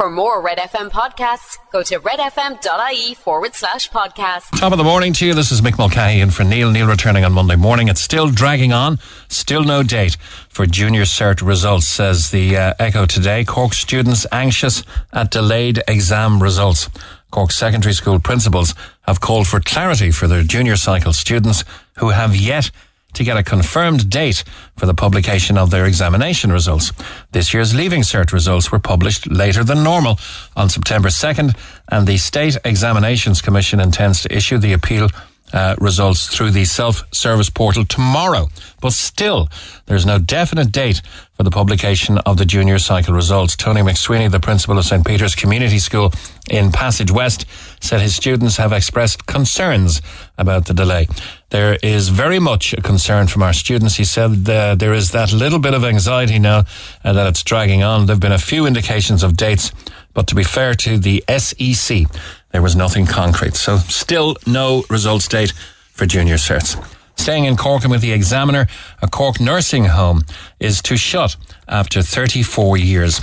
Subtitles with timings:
[0.00, 4.58] For more Red FM podcasts, go to redfm.ie forward slash podcast.
[4.58, 5.34] Top of the morning to you.
[5.34, 6.70] This is Mick Mulcahy and for Neil.
[6.70, 7.88] Neil returning on Monday morning.
[7.88, 8.98] It's still dragging on.
[9.28, 10.16] Still no date
[10.48, 13.44] for junior cert results, says the uh, Echo today.
[13.44, 16.88] Cork students anxious at delayed exam results.
[17.30, 21.62] Cork secondary school principals have called for clarity for their junior cycle students
[21.98, 22.70] who have yet
[23.14, 24.44] to get a confirmed date
[24.76, 26.92] for the publication of their examination results.
[27.32, 30.18] This year's Leaving Cert results were published later than normal
[30.56, 31.56] on September 2nd,
[31.88, 35.08] and the State Examinations Commission intends to issue the appeal
[35.52, 38.48] uh, results through the self-service portal tomorrow.
[38.80, 39.48] But still,
[39.86, 41.02] there's no definite date
[41.34, 43.56] for the publication of the junior cycle results.
[43.56, 45.06] Tony McSweeney, the principal of St.
[45.06, 46.12] Peter's Community School
[46.50, 47.46] in Passage West,
[47.80, 50.02] said his students have expressed concerns
[50.36, 51.06] about the delay.
[51.50, 53.96] There is very much a concern from our students.
[53.96, 56.64] He said there is that little bit of anxiety now
[57.04, 58.06] uh, that it's dragging on.
[58.06, 59.72] There have been a few indications of dates,
[60.14, 62.06] but to be fair to the SEC,
[62.52, 63.54] there was nothing concrete.
[63.54, 65.52] So still no results date
[65.92, 66.76] for junior certs.
[67.16, 68.66] Staying in Cork and with the Examiner,
[69.02, 70.22] a Cork nursing home
[70.58, 71.36] is to shut
[71.68, 73.20] after 34 years.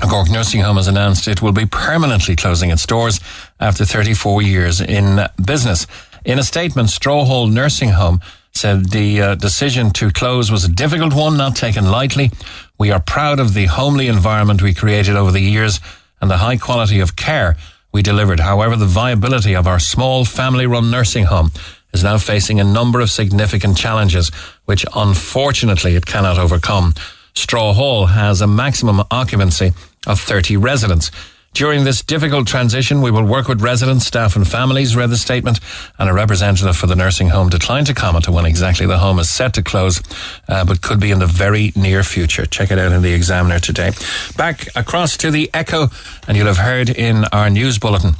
[0.00, 3.18] A Cork nursing home has announced it will be permanently closing its doors
[3.58, 5.86] after 34 years in business.
[6.24, 8.20] In a statement, Straw Hall Nursing Home
[8.52, 12.30] said the uh, decision to close was a difficult one, not taken lightly.
[12.78, 15.80] We are proud of the homely environment we created over the years
[16.20, 17.56] and the high quality of care
[17.92, 18.40] we delivered.
[18.40, 21.50] However, the viability of our small family run nursing home
[21.92, 24.30] is now facing a number of significant challenges,
[24.66, 26.94] which unfortunately it cannot overcome.
[27.34, 29.72] Straw Hall has a maximum occupancy
[30.06, 31.10] of 30 residents.
[31.54, 35.58] During this difficult transition, we will work with residents, staff and families, read the statement,
[35.98, 39.18] and a representative for the nursing home declined to comment on when exactly the home
[39.18, 40.00] is set to close,
[40.48, 42.46] uh, but could be in the very near future.
[42.46, 43.90] Check it out in the Examiner today.
[44.36, 45.88] Back across to the Echo,
[46.28, 48.12] and you'll have heard in our news bulletin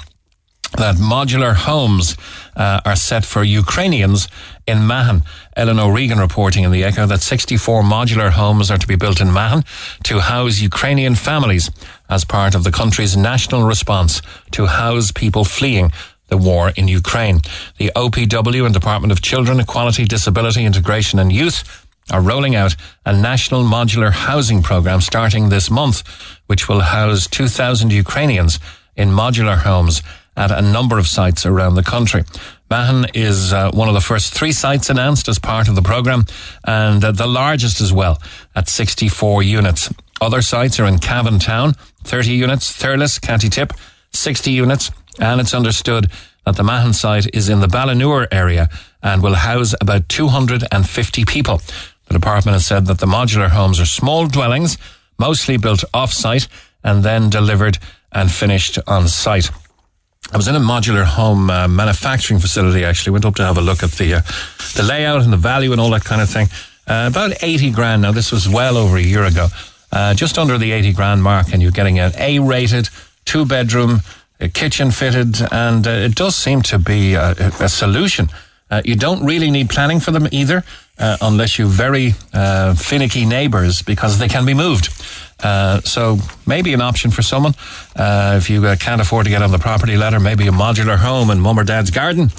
[0.77, 2.17] that modular homes
[2.55, 4.29] uh, are set for Ukrainians
[4.67, 5.23] in Mahon.
[5.57, 9.31] Ellen O'Regan reporting in the Echo that 64 modular homes are to be built in
[9.33, 9.65] Mahon
[10.05, 11.71] to house Ukrainian families
[12.09, 15.91] as part of the country's national response to house people fleeing
[16.29, 17.41] the war in Ukraine.
[17.79, 22.75] The OPW and Department of Children, Equality, Disability, Integration and Youth are rolling out
[23.05, 26.03] a national modular housing program starting this month,
[26.47, 28.59] which will house 2,000 Ukrainians
[28.97, 30.03] in modular homes
[30.37, 32.25] at a number of sites around the country.
[32.71, 36.25] Mahon is uh, one of the first three sites announced as part of the program
[36.65, 38.21] and uh, the largest as well
[38.55, 39.93] at 64 units.
[40.21, 41.75] Other sites are in Cavan Town,
[42.09, 43.75] 30 units, Thurles, County Tip,
[44.13, 46.11] 60 units, and it's understood
[46.47, 48.71] that the Mahon site is in the Ballinure area
[49.03, 51.61] and will house about 250 people.
[52.07, 54.79] The department has said that the modular homes are small dwellings,
[55.19, 56.49] mostly built off-site
[56.83, 57.79] and then delivered
[58.11, 59.51] and finished on site.
[60.33, 62.85] I was in a modular home uh, manufacturing facility.
[62.85, 64.21] Actually, went up to have a look at the uh,
[64.77, 66.49] the layout and the value and all that kind of thing.
[66.87, 68.03] Uh, about eighty grand.
[68.03, 69.49] Now, this was well over a year ago.
[69.91, 72.89] Uh, just under the eighty grand mark, and you're getting an A-rated
[73.25, 74.01] two bedroom,
[74.53, 78.29] kitchen fitted, and uh, it does seem to be a, a solution.
[78.71, 80.63] Uh, you don't really need planning for them either,
[80.99, 82.11] unless you're very
[82.77, 84.91] finicky neighbours because they can be moved.
[85.43, 87.55] Uh, so maybe an option for someone.
[87.95, 90.97] Uh, if you uh, can't afford to get on the property ladder, maybe a modular
[90.97, 92.31] home in mum or dad's garden.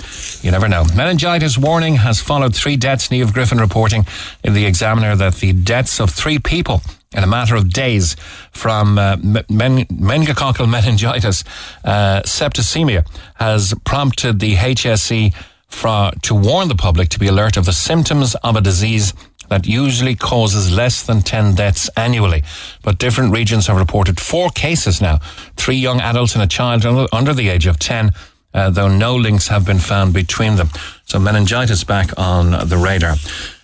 [0.41, 0.83] You never know.
[0.95, 3.07] Meningitis warning has followed three deaths.
[3.07, 4.05] Niamh Griffin reporting
[4.43, 6.81] in the Examiner that the deaths of three people
[7.11, 8.15] in a matter of days
[8.51, 11.43] from uh, men- meningococcal meningitis,
[11.83, 13.03] uh, septicemia,
[13.35, 15.33] has prompted the HSE
[15.67, 19.13] for, to warn the public to be alert of the symptoms of a disease
[19.49, 22.43] that usually causes less than 10 deaths annually.
[22.83, 25.17] But different regions have reported four cases now
[25.57, 28.11] three young adults and a child under the age of 10.
[28.51, 30.69] Uh, though no links have been found between them.
[31.05, 33.15] So meningitis back on the radar.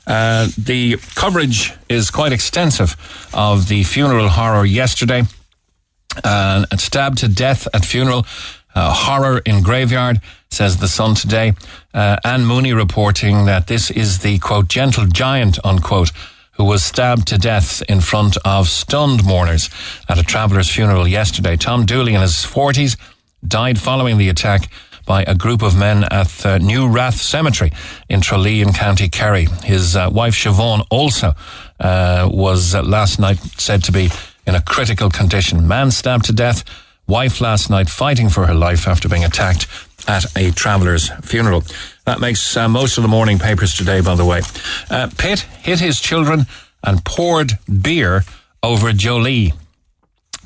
[0.07, 2.95] Uh, the coverage is quite extensive
[3.33, 5.23] of the funeral horror yesterday.
[6.23, 8.25] Uh, stabbed to death at funeral,
[8.73, 10.21] uh, horror in graveyard
[10.55, 11.53] says the Sun today.
[11.93, 16.11] Uh, Anne Mooney reporting that this is the quote gentle giant unquote
[16.53, 19.69] who was stabbed to death in front of stunned mourners
[20.07, 21.57] at a traveller's funeral yesterday.
[21.57, 22.95] Tom Dooley in his forties
[23.45, 24.69] died following the attack
[25.05, 27.71] by a group of men at uh, New Rath Cemetery
[28.09, 29.45] in Tralee in County Kerry.
[29.63, 31.33] His uh, wife Siobhan also
[31.79, 34.09] uh, was uh, last night said to be
[34.47, 35.67] in a critical condition.
[35.67, 36.63] Man stabbed to death.
[37.07, 39.67] Wife last night fighting for her life after being attacked
[40.07, 41.63] at a traveller's funeral.
[42.05, 44.41] That makes uh, most of the morning papers today, by the way.
[44.89, 46.45] Uh, Pitt hit his children
[46.83, 48.23] and poured beer
[48.63, 49.53] over Jolie.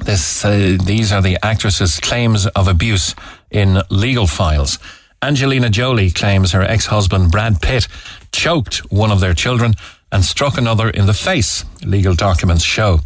[0.04, 3.16] This, uh, these are the actress's claims of abuse
[3.52, 4.80] in legal files.
[5.22, 7.88] Angelina Jolie claims her ex-husband Brad Pitt
[8.32, 9.74] choked one of their children
[10.12, 11.66] and struck another in the face.
[11.84, 13.00] Legal documents show.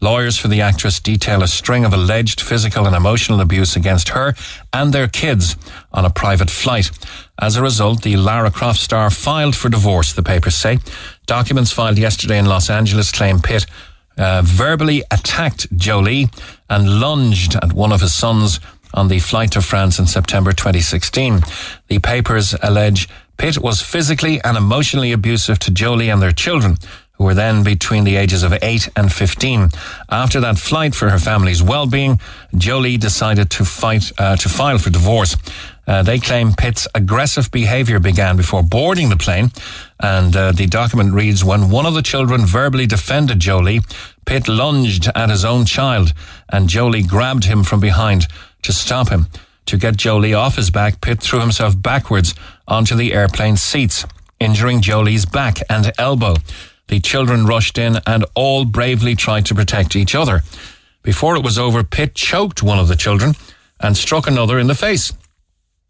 [0.00, 4.34] Lawyers for the actress detail a string of alleged physical and emotional abuse against her
[4.72, 5.56] and their kids
[5.90, 6.90] on a private flight.
[7.40, 10.78] As a result, the Lara Croft star filed for divorce, the papers say.
[11.24, 13.66] Documents filed yesterday in Los Angeles claim Pitt
[14.18, 16.28] uh, verbally attacked Jolie
[16.68, 18.60] and lunged at one of his sons
[18.96, 21.40] on the flight to France in September 2016.
[21.88, 26.78] The papers allege Pitt was physically and emotionally abusive to Jolie and their children
[27.16, 29.70] who were then between the ages of 8 and 15.
[30.10, 32.20] After that flight for her family's well-being,
[32.56, 35.36] Jolie decided to fight, uh, to file for divorce.
[35.86, 39.50] Uh, they claim Pitt's aggressive behavior began before boarding the plane.
[39.98, 43.80] And uh, the document reads, when one of the children verbally defended Jolie,
[44.26, 46.12] Pitt lunged at his own child
[46.50, 48.26] and Jolie grabbed him from behind
[48.66, 49.26] to stop him.
[49.66, 52.34] To get Jolie off his back, Pitt threw himself backwards
[52.68, 54.04] onto the airplane seats,
[54.38, 56.36] injuring Jolie's back and elbow.
[56.88, 60.42] The children rushed in and all bravely tried to protect each other.
[61.02, 63.34] Before it was over, Pitt choked one of the children
[63.80, 65.12] and struck another in the face.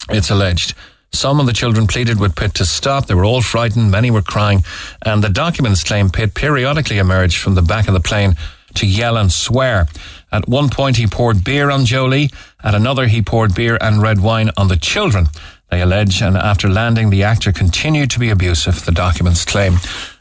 [0.08, 0.74] It's alleged.
[1.12, 3.06] Some of the children pleaded with Pitt to stop.
[3.06, 3.90] They were all frightened.
[3.90, 4.64] Many were crying.
[5.02, 8.36] And the documents claim Pitt periodically emerged from the back of the plane
[8.74, 9.86] to yell and swear.
[10.32, 12.30] At one point, he poured beer on Jolie.
[12.62, 15.26] At another, he poured beer and red wine on the children.
[15.70, 19.78] They allege, and after landing, the actor continued to be abusive, the documents claim.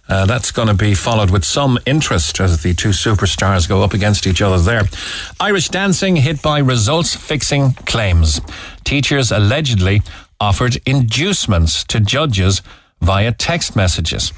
[0.08, 3.94] Uh, that's going to be followed with some interest as the two superstars go up
[3.94, 4.84] against each other there.
[5.40, 8.40] Irish dancing hit by results fixing claims.
[8.84, 10.02] Teachers allegedly
[10.40, 12.62] offered inducements to judges
[13.02, 14.32] via text messages.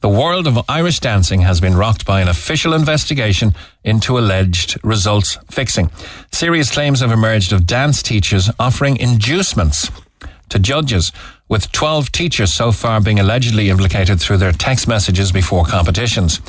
[0.00, 5.38] The world of Irish dancing has been rocked by an official investigation into alleged results
[5.50, 5.90] fixing.
[6.30, 9.90] Serious claims have emerged of dance teachers offering inducements
[10.50, 11.12] to judges,
[11.48, 16.40] with 12 teachers so far being allegedly implicated through their text messages before competitions.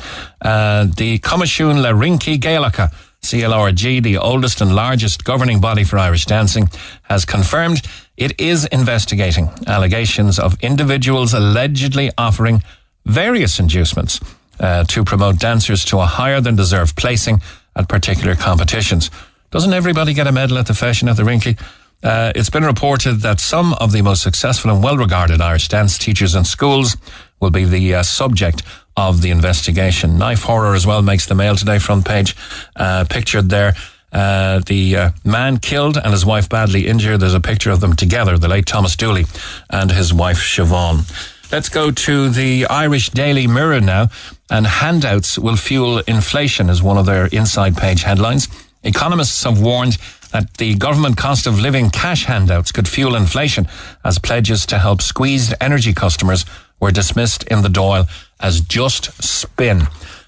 [0.41, 6.25] Uh, the Coimisiún le Rincí Gaelacha, CLRG, the oldest and largest governing body for Irish
[6.25, 6.69] dancing,
[7.03, 7.81] has confirmed
[8.17, 12.61] it is investigating allegations of individuals allegedly offering
[13.07, 14.19] various inducements
[14.59, 17.41] uh, to promote dancers to a higher than deserved placing
[17.75, 19.09] at particular competitions.
[19.51, 21.59] Doesn't everybody get a medal at the fashion at the Rinky?
[22.03, 25.97] Uh, it's been reported that some of the most successful and well regarded Irish dance
[25.97, 26.95] teachers and schools
[27.39, 28.61] will be the uh, subject
[28.95, 30.17] of the investigation.
[30.17, 32.35] Knife horror as well makes the Mail Today front page
[32.75, 33.73] uh, pictured there.
[34.11, 37.19] Uh, the uh, man killed and his wife badly injured.
[37.19, 39.25] There's a picture of them together, the late Thomas Dooley
[39.69, 41.36] and his wife Siobhan.
[41.49, 44.09] Let's go to the Irish Daily Mirror now.
[44.49, 48.49] And handouts will fuel inflation is one of their inside page headlines.
[48.83, 49.97] Economists have warned
[50.33, 53.67] that the government cost of living cash handouts could fuel inflation
[54.03, 56.45] as pledges to help squeezed energy customers
[56.81, 58.09] were dismissed in the Dáil
[58.41, 59.83] as just spin.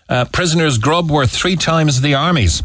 [0.07, 2.63] Uh, prisoners' grub were three times the army's.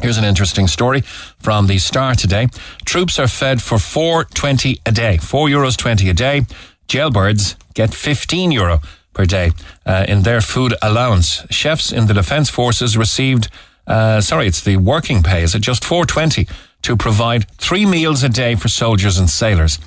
[0.00, 2.48] Here's an interesting story from the Star today.
[2.84, 6.42] Troops are fed for 4.20 a day, 4 euros 20 a day.
[6.88, 8.80] Jailbirds get 15 euro
[9.14, 9.52] per day
[9.86, 11.44] uh, in their food allowance.
[11.50, 13.48] Chefs in the Defence Forces received
[13.86, 16.46] uh, sorry, it's the working pay is at just 420
[16.82, 19.78] to provide three meals a day for soldiers and sailors.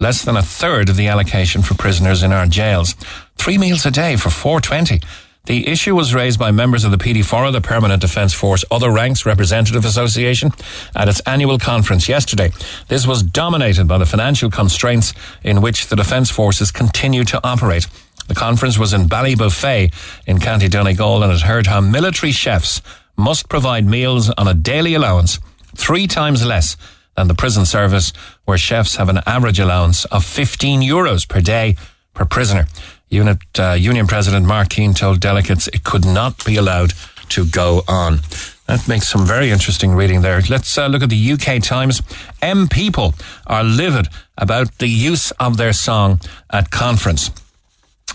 [0.00, 2.94] Less than a third of the allocation for prisoners in our jails.
[3.36, 5.00] Three meals a day for 420.
[5.44, 9.26] The issue was raised by members of the PDFORRA, the Permanent Defence Force Other Ranks
[9.26, 10.52] Representative Association,
[10.94, 12.52] at its annual conference yesterday.
[12.86, 17.88] This was dominated by the financial constraints in which the Defence Forces continue to operate.
[18.28, 19.92] The conference was in Ballybofey
[20.28, 22.80] in County Donegal and it heard how military chefs
[23.16, 25.40] must provide meals on a daily allowance
[25.74, 26.76] three times less
[27.16, 28.12] than the prison service,
[28.44, 31.74] where chefs have an average allowance of 15 euros per day
[32.14, 32.68] per prisoner.
[33.12, 36.94] Unit uh, Union President Mark Keane told delegates it could not be allowed
[37.28, 38.20] to go on.
[38.66, 40.40] That makes some very interesting reading there.
[40.48, 42.00] Let's uh, look at the UK Times.
[42.40, 43.14] M people
[43.46, 47.30] are livid about the use of their song at conference.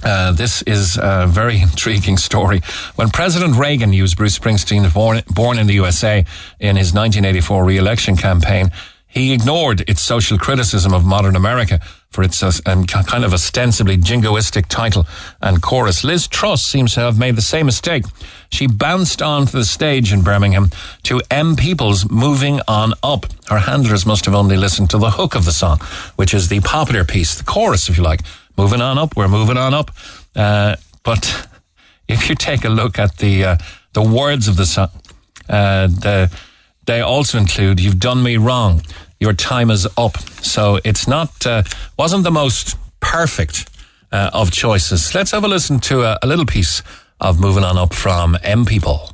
[0.03, 2.61] Uh, this is a very intriguing story.
[2.95, 6.25] When President Reagan used Bruce Springsteen, born, born in the USA,
[6.59, 8.71] in his 1984 re-election campaign,
[9.07, 14.67] he ignored its social criticism of modern America for its um, kind of ostensibly jingoistic
[14.67, 15.05] title
[15.41, 16.03] and chorus.
[16.03, 18.05] Liz Truss seems to have made the same mistake.
[18.49, 20.71] She bounced onto the stage in Birmingham
[21.03, 23.25] to M People's Moving On Up.
[23.49, 25.79] Her handlers must have only listened to the hook of the song,
[26.15, 28.21] which is the popular piece, the chorus, if you like
[28.57, 29.15] moving on up.
[29.15, 29.91] We're moving on up.
[30.35, 31.47] Uh, but
[32.07, 33.57] if you take a look at the uh,
[33.93, 34.89] the words of the song,
[35.49, 36.31] uh, the
[36.85, 38.81] they also include "You've done me wrong,"
[39.19, 41.63] "Your time is up." So it's not uh,
[41.97, 43.69] wasn't the most perfect
[44.11, 45.13] uh, of choices.
[45.13, 46.83] Let's have a listen to a, a little piece
[47.19, 49.11] of "Moving On Up" from M People.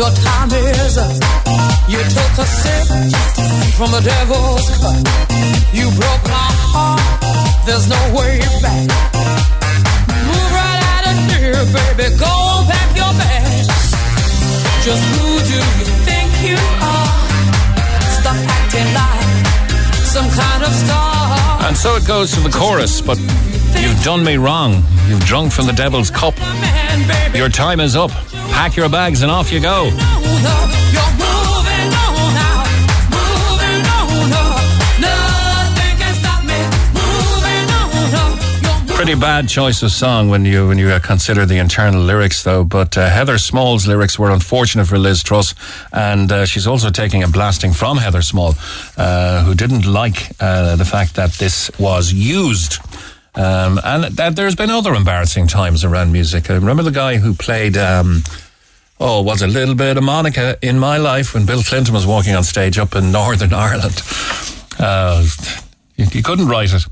[0.00, 1.10] Your time is up.
[1.86, 2.86] You took a sip
[3.76, 4.96] from the devil's cup.
[5.74, 7.66] You broke my heart.
[7.66, 9.59] There's no way back.
[11.64, 12.16] Here, baby.
[12.16, 13.66] Go pack your bags.
[14.84, 17.10] Just who do you think you are?
[18.20, 19.46] Stop acting like
[20.04, 21.66] some kind of star.
[21.66, 23.18] And so it goes to the chorus, but
[23.80, 24.82] you've done me wrong.
[25.06, 26.34] You've drunk from the devil's cup.
[27.34, 28.10] Your time is up.
[28.50, 29.90] Pack your bags and off you go.
[39.00, 42.64] Pretty bad choice of song when you when you uh, consider the internal lyrics, though.
[42.64, 45.54] But uh, Heather Small's lyrics were unfortunate for Liz Truss,
[45.90, 48.56] and uh, she's also taking a blasting from Heather Small,
[48.98, 52.76] uh, who didn't like uh, the fact that this was used.
[53.34, 56.50] Um, and that there's been other embarrassing times around music.
[56.50, 57.78] I remember the guy who played.
[57.78, 58.22] Um,
[59.02, 62.34] Oh, was a little bit of Monica in my life when Bill Clinton was walking
[62.34, 64.02] on stage up in Northern Ireland.
[64.78, 65.24] Uh,
[65.96, 66.84] you couldn't write it.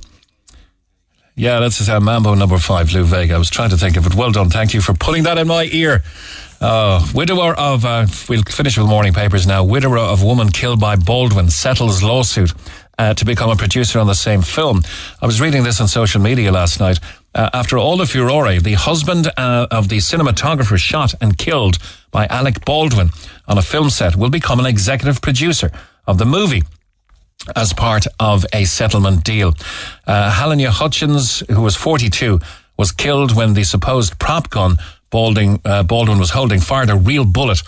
[1.39, 3.37] Yeah, that's his uh, Mambo number five, Lou Bega.
[3.37, 4.15] I was trying to think of it.
[4.17, 4.51] Well done.
[4.51, 6.03] Thank you for putting that in my ear.
[6.61, 9.63] Uh, widower of, uh, we'll finish with the morning papers now.
[9.63, 12.53] Widower of woman killed by Baldwin settles lawsuit
[12.99, 14.83] uh, to become a producer on the same film.
[15.23, 16.99] I was reading this on social media last night.
[17.37, 21.79] Uh, after all the furore, the husband uh, of the cinematographer shot and killed
[22.11, 23.11] by Alec Baldwin
[23.47, 25.71] on a film set will become an executive producer
[26.05, 26.65] of the movie
[27.57, 29.55] as part of a settlement deal.
[30.07, 32.41] Uh, Hutchins, who was 42,
[32.77, 34.79] was killed when the supposed prop gun
[35.11, 37.63] Balding, uh, Baldwin was holding fired a real bullet.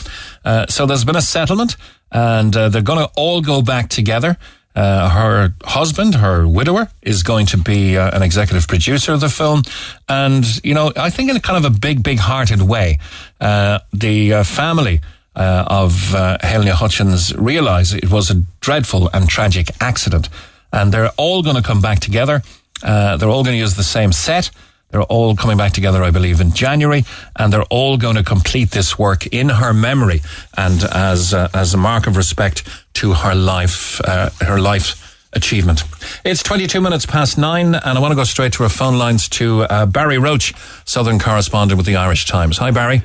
[0.44, 1.76] Uh, so there's been a settlement,
[2.12, 4.36] and uh, they're going to all go back together.
[4.74, 9.28] Uh, her husband, her widower, is going to be uh, an executive producer of the
[9.28, 9.62] film.
[10.08, 12.98] And, you know, I think in a kind of a big, big hearted way,
[13.40, 15.00] uh, the family
[15.40, 20.28] uh, of uh, Halyna Hutchins realize it was a dreadful and tragic accident.
[20.70, 22.42] And they're all going to come back together.
[22.82, 24.50] Uh, they're all going to use the same set.
[24.90, 27.04] They're all coming back together, I believe, in January,
[27.36, 30.20] and they're all going to complete this work in her memory
[30.56, 35.84] and as uh, as a mark of respect to her life, uh, her life achievement.
[36.24, 39.28] It's 22 minutes past nine, and I want to go straight to our phone lines
[39.30, 40.52] to uh, Barry Roche,
[40.84, 42.58] Southern correspondent with the Irish Times.
[42.58, 43.02] Hi, Barry.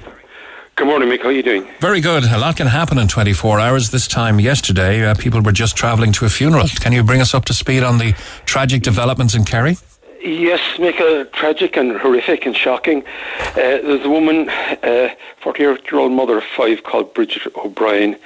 [0.76, 1.22] Good morning, Mick.
[1.22, 1.66] How are you doing?
[1.80, 2.26] Very good.
[2.26, 3.92] A lot can happen in 24 hours.
[3.92, 6.68] This time yesterday, uh, people were just travelling to a funeral.
[6.68, 8.12] Can you bring us up to speed on the
[8.46, 9.78] tragic developments in Kerry?
[10.22, 13.06] Yes, Mick, uh, tragic and horrific and shocking.
[13.40, 18.18] Uh, there's a woman, 48-year-old mother of five, called Bridget O'Brien.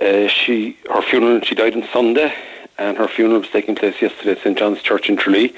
[0.00, 2.34] Uh, she her funeral she died on Sunday,
[2.78, 5.54] and her funeral was taking place yesterday at St John's Church in Tralee,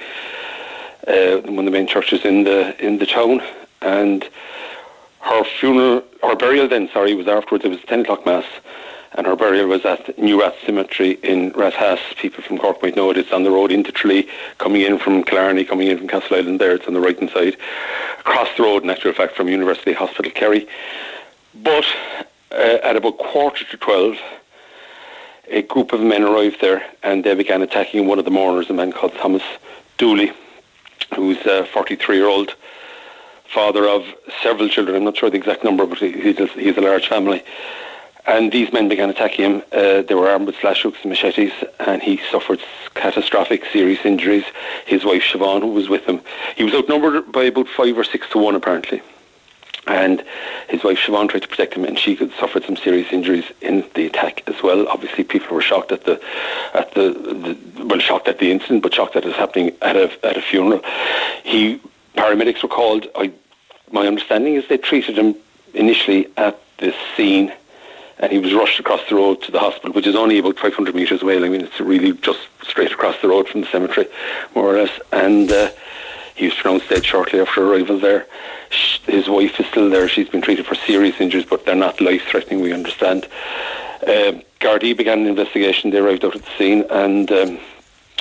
[1.06, 3.40] uh, one of the main churches in the in the town.
[3.82, 4.28] And
[5.28, 7.64] her funeral, her burial then, sorry, was afterwards.
[7.64, 8.46] It was ten o'clock mass,
[9.12, 11.98] and her burial was at New Rath Cemetery in Ratass.
[12.16, 13.18] People from Cork might know it.
[13.18, 16.58] It's on the road into Tralee, coming in from Killarney, coming in from Castleisland.
[16.58, 17.56] There, it's on the right hand side,
[18.20, 20.66] across the road, in actual fact, from University Hospital Kerry.
[21.54, 21.84] But
[22.50, 24.16] uh, at about quarter to twelve,
[25.48, 28.72] a group of men arrived there, and they began attacking one of the mourners, a
[28.72, 29.42] man called Thomas
[29.98, 30.32] Dooley,
[31.14, 32.54] who's a 43-year-old
[33.52, 34.04] father of
[34.42, 34.96] several children.
[34.96, 37.42] I'm not sure the exact number, but he- he's a, he's a large family.
[38.26, 39.62] And these men began attacking him.
[39.72, 42.60] Uh, they were armed with slash hooks and machetes, and he suffered
[42.94, 44.44] catastrophic, serious injuries.
[44.84, 46.20] His wife Siobhan, who was with him,
[46.54, 49.00] he was outnumbered by about five or six to one, apparently.
[49.86, 50.22] And
[50.68, 53.82] his wife Siobhan tried to protect him, and she could- suffered some serious injuries in
[53.94, 54.86] the attack as well.
[54.88, 56.20] Obviously, people were shocked at the,
[56.74, 59.96] at the, the well, shocked at the incident, but shocked that it was happening at
[59.96, 60.82] a at a funeral.
[61.44, 61.80] He
[62.18, 63.06] paramedics were called.
[63.14, 63.32] I,
[63.92, 65.36] my understanding is they treated him
[65.74, 67.52] initially at the scene,
[68.18, 70.94] and he was rushed across the road to the hospital, which is only about 500
[70.94, 71.36] metres away.
[71.36, 74.06] I mean, it's really just straight across the road from the cemetery,
[74.54, 75.00] more or less.
[75.12, 75.70] And uh,
[76.34, 78.26] he was pronounced dead shortly after arrival there.
[79.06, 80.08] His wife is still there.
[80.08, 83.26] She's been treated for serious injuries, but they're not life-threatening, we understand.
[84.06, 85.90] Um Gardaí began an investigation.
[85.90, 87.58] They arrived out at the scene, and um,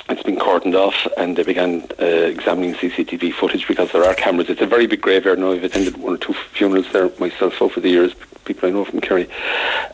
[0.08, 4.48] it's been cordoned off and they began uh, examining CCTV footage because there are cameras.
[4.48, 5.52] It's a very big graveyard now.
[5.52, 9.00] I've attended one or two funerals there myself over the years, people I know from
[9.00, 9.28] Kerry.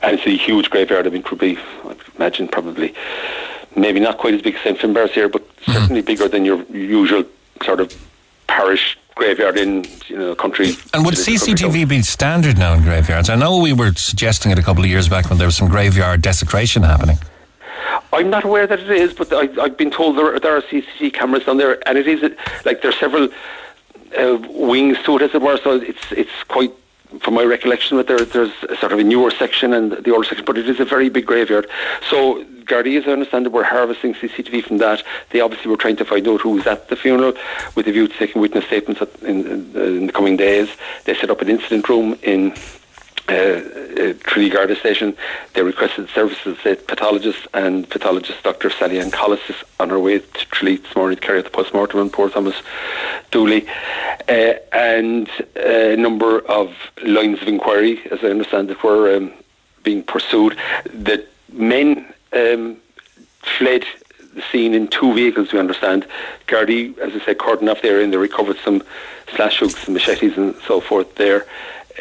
[0.03, 1.07] And it's a huge graveyard.
[1.07, 2.95] I mean, could be, I imagine, probably
[3.77, 4.79] maybe not quite as big as St.
[4.79, 7.25] Finbarr's here, but certainly bigger than your usual
[7.65, 7.93] sort of
[8.47, 10.73] parish graveyard in you know country.
[10.93, 13.31] And would CCTV be standard now in graveyards?
[13.31, 15.69] I know we were suggesting it a couple of years back when there was some
[15.69, 17.19] graveyard desecration happening.
[18.13, 21.13] I'm not aware that it is, but I, have been told there, there, are CCTV
[21.13, 22.23] cameras on there, and it is
[22.65, 23.29] like there's several
[24.19, 25.59] uh, wings to it, as it were.
[25.59, 26.73] So it's it's quite,
[27.21, 30.45] from my recollection, that there, there's sort of a newer section and the older section,
[30.45, 31.69] but it is a very big graveyard.
[32.09, 35.03] So Gardaí, as I understand it, were harvesting CCTV from that.
[35.31, 37.35] They obviously were trying to find out who was at the funeral
[37.75, 40.69] with a view to taking witness statements in, in, in the coming days.
[41.05, 42.55] They set up an incident room in
[43.27, 45.17] Tralee Garda station.
[45.55, 48.71] They requested services at pathologist and pathologist Dr.
[48.71, 51.51] Sally Ann Collis is on her way to Tralee this morning to carry out the
[51.51, 52.57] post-mortem on poor Thomas
[53.31, 53.67] Dooley.
[54.29, 59.33] Uh, and a number of lines of inquiry, as I understand it, were um,
[59.83, 60.57] being pursued.
[60.85, 62.77] The men um,
[63.41, 63.85] fled
[64.35, 66.07] the scene in two vehicles, we understand.
[66.49, 68.83] Gardaí, as I said, cordoned off there and they recovered some
[69.35, 71.47] slash hooks and machetes and so forth there.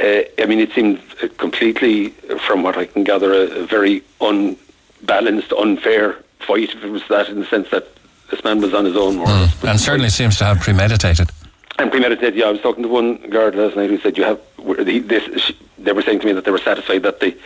[0.01, 0.99] Uh, I mean, it seemed
[1.37, 2.09] completely,
[2.47, 7.29] from what I can gather, a, a, very unbalanced, unfair fight, if it was that,
[7.29, 7.87] in the sense that
[8.31, 9.17] this man was on his own.
[9.17, 9.69] Mm.
[9.69, 11.29] And certainly seems to have premeditated.
[11.77, 12.45] And premeditated, yeah.
[12.45, 16.01] I was talking to one guard last night who said, you have, this, they were
[16.01, 17.37] saying to me that they were satisfied that the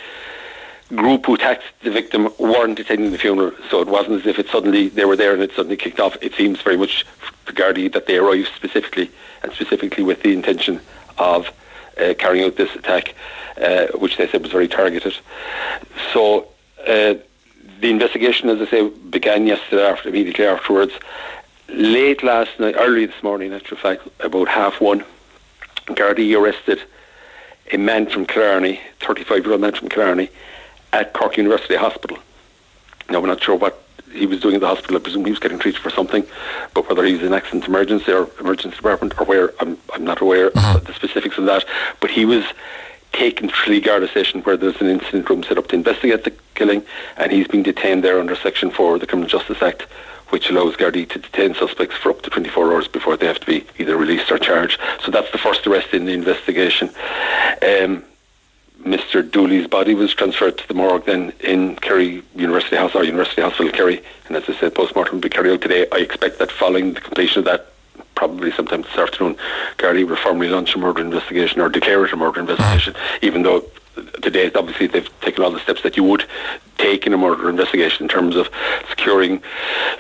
[0.96, 4.48] group who attacked the victim weren't attending the funeral, so it wasn't as if it
[4.48, 6.16] suddenly they were there and it suddenly kicked off.
[6.22, 7.06] It seems very much
[7.46, 9.12] the Gardaí that they arrived specifically
[9.44, 10.80] and specifically with the intention
[11.18, 11.52] of
[12.00, 13.16] uh, carrying out this attack,
[13.62, 15.16] uh, which they said was very targeted.
[16.14, 16.48] So
[16.82, 17.16] uh,
[17.80, 20.94] the investigation, as I say, began yesterday after, immediately afterwards.
[21.70, 25.04] Late last night, early this morning, actually, fact, about half one,
[25.88, 26.82] Gardaí arrested
[27.72, 30.30] a man from Killarney, 35-year-old man from Killarney,
[30.94, 32.18] at Cork University Hospital.
[33.10, 34.98] Now, we're not sure what he was doing in the hospital.
[34.98, 36.26] I presume he was getting treated for something,
[36.74, 40.22] but whether he was in accident emergency or emergency department or where, I'm, I'm not
[40.22, 40.78] aware uh-huh.
[40.78, 41.66] of the specifics of that.
[42.00, 42.46] But he was
[43.14, 46.34] taken to Tralee Garda station where there's an incident room set up to investigate the
[46.56, 46.84] killing,
[47.18, 49.84] and he's being detained there under Section 4 of the Criminal Justice Act,
[50.30, 53.46] which allows Gardaí to detain suspects for up to 24 hours before they have to
[53.46, 54.80] be either released or charged.
[55.04, 56.90] So that's the first arrest in the investigation.
[57.62, 58.04] Um,
[58.84, 59.30] Mr.
[59.30, 63.72] Dooley's body was transferred to the morgue then in Kerry University House or University Hospital
[63.72, 65.88] Kerry, and as I said, post-mortem will be carried out today.
[65.92, 67.74] I expect that following the completion of that,
[68.16, 69.38] probably sometime this afternoon,
[69.78, 73.26] Kerry will formally launch a murder investigation or declare it a murder investigation, mm-hmm.
[73.26, 73.64] even though
[74.22, 76.26] to date, obviously, they've taken all the steps that you would
[76.78, 78.50] take in a murder investigation in terms of
[78.90, 79.42] securing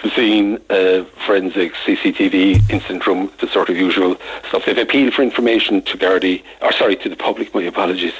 [0.04, 4.16] the scene, uh, forensics, CCTV, incident room, the sort of usual
[4.48, 4.66] stuff.
[4.66, 8.14] They've appealed for information to Gardaí, or sorry, to the public, my apologies.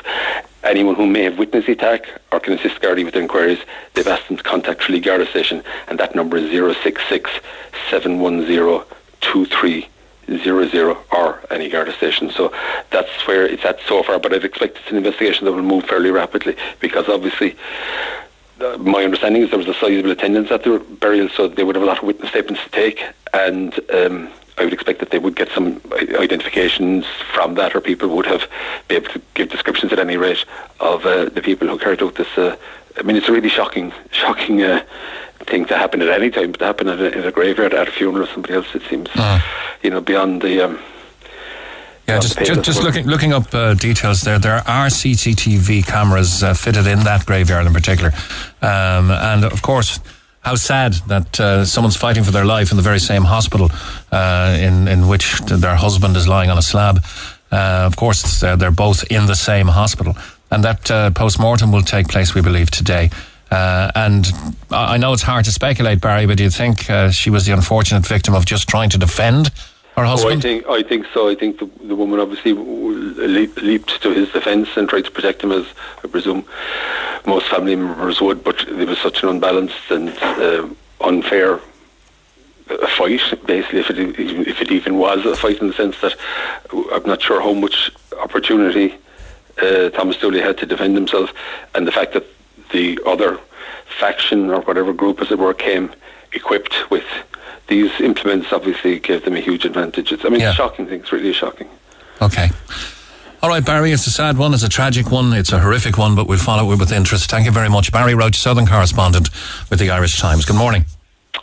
[0.64, 3.60] Anyone who may have witnessed the attack or can assist Gardaí with their inquiries,
[3.94, 7.30] they've asked them to contact Tralee Garda Station, and that number is 066
[7.90, 9.88] 710
[10.28, 12.30] zero zero or any Garda station.
[12.30, 12.54] So
[12.92, 14.20] that's where it's at so far.
[14.20, 17.56] But I'd expect it's an investigation that will move fairly rapidly because obviously.
[18.60, 21.76] Uh, my understanding is there was a sizable attendance at the burial, so they would
[21.76, 25.20] have a lot of witness statements to take, and um, I would expect that they
[25.20, 28.50] would get some identifications from that, or people would have
[28.88, 30.44] be able to give descriptions at any rate
[30.80, 32.36] of uh, the people who carried out this.
[32.36, 32.56] Uh,
[32.98, 34.84] I mean, it's a really shocking, shocking uh,
[35.42, 37.88] thing to happen at any time, but to happen at a, in a graveyard, at
[37.88, 39.40] a funeral of somebody else, it seems, uh.
[39.84, 40.62] you know, beyond the.
[40.62, 40.80] Um,
[42.08, 44.40] yeah, just just, just looking looking up uh, details there.
[44.40, 48.12] There are CCTV cameras uh, fitted in that graveyard in particular,
[48.62, 50.00] um, and of course,
[50.40, 53.70] how sad that uh, someone's fighting for their life in the very same hospital
[54.14, 57.04] uh, in in which their husband is lying on a slab.
[57.52, 60.16] Uh, of course, they're both in the same hospital,
[60.52, 63.10] and that uh, post mortem will take place, we believe, today.
[63.50, 64.28] Uh, and
[64.72, 67.54] I know it's hard to speculate, Barry, but do you think uh, she was the
[67.54, 69.52] unfortunate victim of just trying to defend
[69.96, 70.34] her husband?
[70.34, 71.30] Oh, I think I think so.
[71.30, 75.44] I think the, the woman obviously leap, leaped to his defence and tried to protect
[75.44, 75.66] him, as
[76.04, 76.46] I presume
[77.26, 78.44] most family members would.
[78.44, 80.68] But there was such an unbalanced and uh,
[81.02, 81.60] unfair
[82.98, 86.16] fight, basically, if it if it even was a fight in the sense that
[86.92, 88.94] I'm not sure how much opportunity
[89.62, 91.32] uh, Thomas Dooley had to defend himself,
[91.76, 92.26] and the fact that
[92.72, 93.40] the other
[94.00, 95.92] faction or whatever group, as it were, came
[96.34, 97.06] equipped with
[97.68, 100.12] these implements, obviously gave them a huge advantage.
[100.12, 100.50] It's, I mean, yeah.
[100.50, 101.02] it's shocking thing.
[101.02, 101.68] It's really shocking.
[102.22, 102.50] Okay.
[103.44, 106.16] All right, Barry, it's a sad one, it's a tragic one, it's a horrific one,
[106.16, 107.30] but we'll follow it with interest.
[107.30, 107.92] Thank you very much.
[107.92, 109.30] Barry Roche, Southern correspondent
[109.70, 110.44] with the Irish Times.
[110.44, 110.86] Good morning.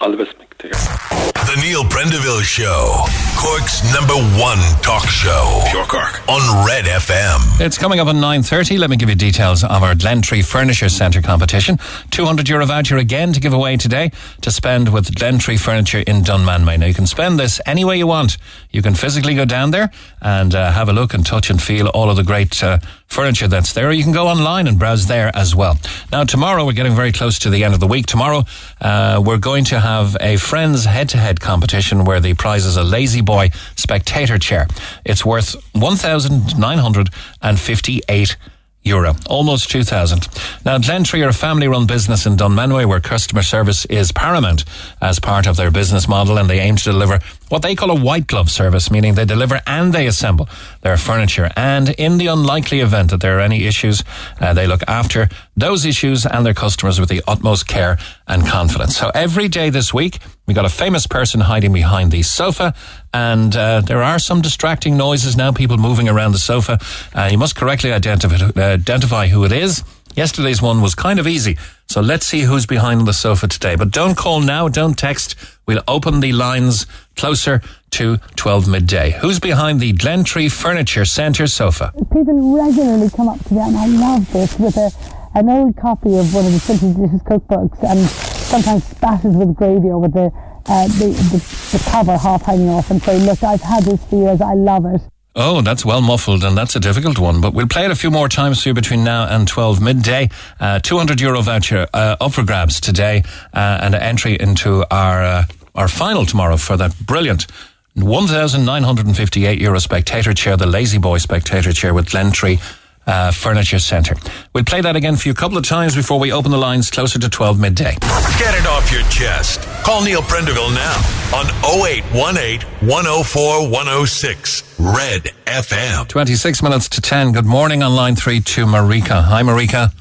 [0.00, 0.34] All the best.
[0.64, 1.14] Take care.
[1.44, 3.04] The Neil Prendeville Show,
[3.36, 5.62] Cork's number one talk show.
[5.70, 7.60] Pure Cork on Red FM.
[7.60, 8.78] It's coming up at 9.30.
[8.78, 11.78] Let me give you details of our Glentree Furniture Centre competition.
[12.12, 16.78] 200 euro voucher again to give away today to spend with Glentree Furniture in Dunmanway.
[16.78, 18.38] Now, you can spend this any way you want.
[18.70, 21.88] You can physically go down there and uh, have a look and touch and feel
[21.88, 23.90] all of the great uh, furniture that's there.
[23.92, 25.78] You can go online and browse there as well.
[26.10, 28.06] Now, tomorrow, we're getting very close to the end of the week.
[28.06, 28.44] Tomorrow,
[28.80, 33.50] uh, we're going to have a Friends head-to-head competition where the prize is a La-Z-Boy
[33.76, 34.66] spectator chair.
[35.04, 38.36] It's worth 1,958
[38.84, 40.28] euro, almost 2,000.
[40.64, 44.64] Now, Glentree are a family run business in Dunmanway where customer service is paramount
[45.00, 47.18] as part of their business model and they aim to deliver
[47.54, 50.48] what they call a white glove service, meaning they deliver and they assemble
[50.80, 51.48] their furniture.
[51.54, 54.02] And in the unlikely event that there are any issues,
[54.40, 58.96] uh, they look after those issues and their customers with the utmost care and confidence.
[58.96, 62.74] So every day this week, we got a famous person hiding behind the sofa,
[63.12, 66.80] and uh, there are some distracting noises now, people moving around the sofa.
[67.14, 69.84] Uh, you must correctly identify, identify who it is.
[70.16, 71.56] Yesterday's one was kind of easy.
[71.86, 73.74] So let's see who's behind the sofa today.
[73.76, 75.34] But don't call now, don't text.
[75.66, 79.12] We'll open the lines closer to 12 midday.
[79.12, 81.92] Who's behind the Glentree Furniture Centre sofa?
[82.12, 84.90] People regularly come up to me, and I love this, with a,
[85.34, 89.90] an old copy of one of the Simply Delicious cookbooks and sometimes spattered with gravy
[89.90, 90.30] over the,
[90.66, 94.16] uh, the, the, the cover half hanging off and say, look, I've had this for
[94.16, 95.00] years, I love it.
[95.36, 97.40] Oh, that's well muffled, and that's a difficult one.
[97.40, 100.28] But we'll play it a few more times for you between now and 12 midday.
[100.60, 105.24] Uh, 200 euro voucher uh, up for grabs today, uh, and an entry into our
[105.24, 107.46] uh, our final tomorrow for that brilliant
[107.94, 112.60] 1,958 euro spectator chair, the La-Z-Boy spectator chair with Glentree
[113.06, 114.16] uh, Furniture Centre.
[114.52, 116.90] We'll play that again for you a couple of times before we open the lines
[116.90, 117.96] closer to 12 midday.
[118.38, 119.60] Get it off your chest.
[119.84, 120.96] Call Neil Prendeville now
[121.36, 126.08] on 0818 104 106 Red FM.
[126.08, 127.32] 26 minutes to 10.
[127.32, 129.22] Good morning on line 3 to Marika.
[129.22, 129.92] Hi, Marika.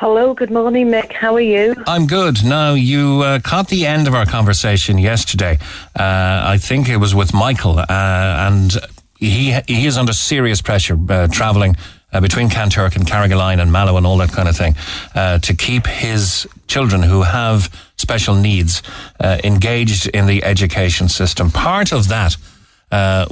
[0.00, 1.10] Hello, good morning, Mick.
[1.12, 1.74] How are you?
[1.88, 2.44] I'm good.
[2.44, 5.58] Now, you uh, caught the end of our conversation yesterday.
[5.98, 8.76] Uh, I think it was with Michael, uh, and
[9.16, 11.74] he he is under serious pressure uh, travelling
[12.12, 14.76] uh, between Kanturk and Carrigaline and Mallow and all that kind of thing
[15.16, 18.84] uh, to keep his children who have special needs
[19.20, 21.50] engaged in the education system.
[21.50, 22.36] Part of that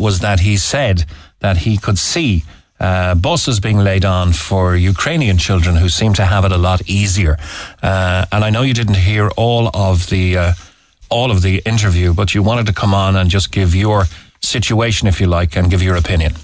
[0.01, 1.05] was that he said
[1.39, 2.43] that he could see
[2.81, 6.83] uh, buses being laid on for Ukrainian children who seem to have it a lot
[6.89, 7.39] easier.
[7.83, 10.53] Uh, and I know you didn't hear all of the uh,
[11.09, 14.05] all of the interview, but you wanted to come on and just give your
[14.41, 16.35] situation, if you like, and give your opinion.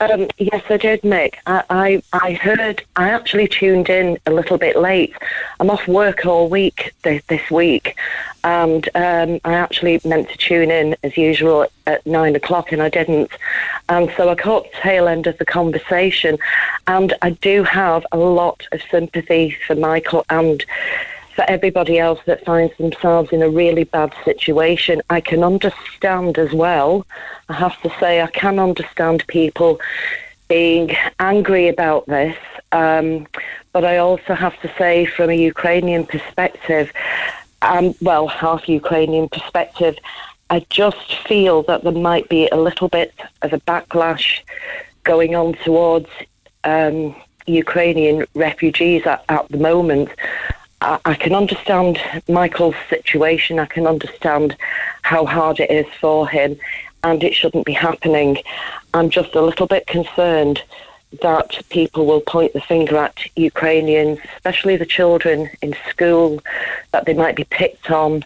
[0.00, 1.34] Um, yes, I did, Mick.
[1.46, 5.14] I, I, I heard, I actually tuned in a little bit late.
[5.60, 7.98] I'm off work all week this, this week,
[8.42, 12.88] and um, I actually meant to tune in as usual at, nine o'clock, and I
[12.88, 13.30] didn't.
[13.90, 16.38] And so I caught the tail end of the conversation,
[16.86, 20.64] and I do have a lot of sympathy for Michael and
[21.40, 25.00] for everybody else that finds themselves in a really bad situation.
[25.08, 27.06] I can understand as well,
[27.48, 29.80] I have to say, I can understand people
[30.48, 32.36] being angry about this.
[32.72, 33.26] Um,
[33.72, 36.92] but I also have to say, from a Ukrainian perspective,
[37.62, 39.96] um, well, half Ukrainian perspective,
[40.50, 44.40] I just feel that there might be a little bit of a backlash
[45.04, 46.10] going on towards
[46.64, 50.10] um, Ukrainian refugees at, at the moment.
[50.82, 53.58] I, can understand Michael's situation.
[53.58, 54.56] I can understand
[55.02, 56.58] how hard it is for him,
[57.04, 58.38] and it shouldn't be happening.
[58.94, 60.62] I'm just a little bit concerned
[61.22, 66.40] that people will point the finger at Ukrainians, especially the children in school,
[66.92, 68.24] that they might be picked on.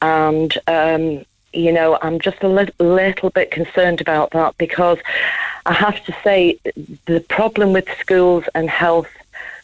[0.00, 4.98] And, um, you know, I'm just a li- little bit concerned about that because
[5.66, 6.58] I have to say
[7.06, 9.08] the problem with schools and health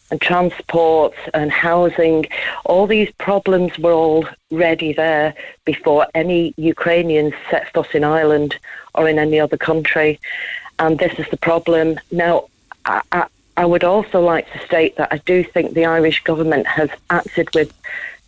[0.09, 2.25] and transport and housing,
[2.65, 5.33] all these problems were all ready there
[5.65, 8.57] before any Ukrainians set foot in Ireland
[8.95, 10.19] or in any other country.
[10.79, 11.99] And this is the problem.
[12.11, 12.47] Now,
[12.85, 16.67] I, I, I would also like to state that I do think the Irish government
[16.67, 17.73] has acted with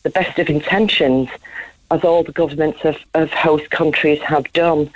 [0.04, 1.30] the best of intentions,
[1.92, 4.90] as all the governments of, of host countries have done.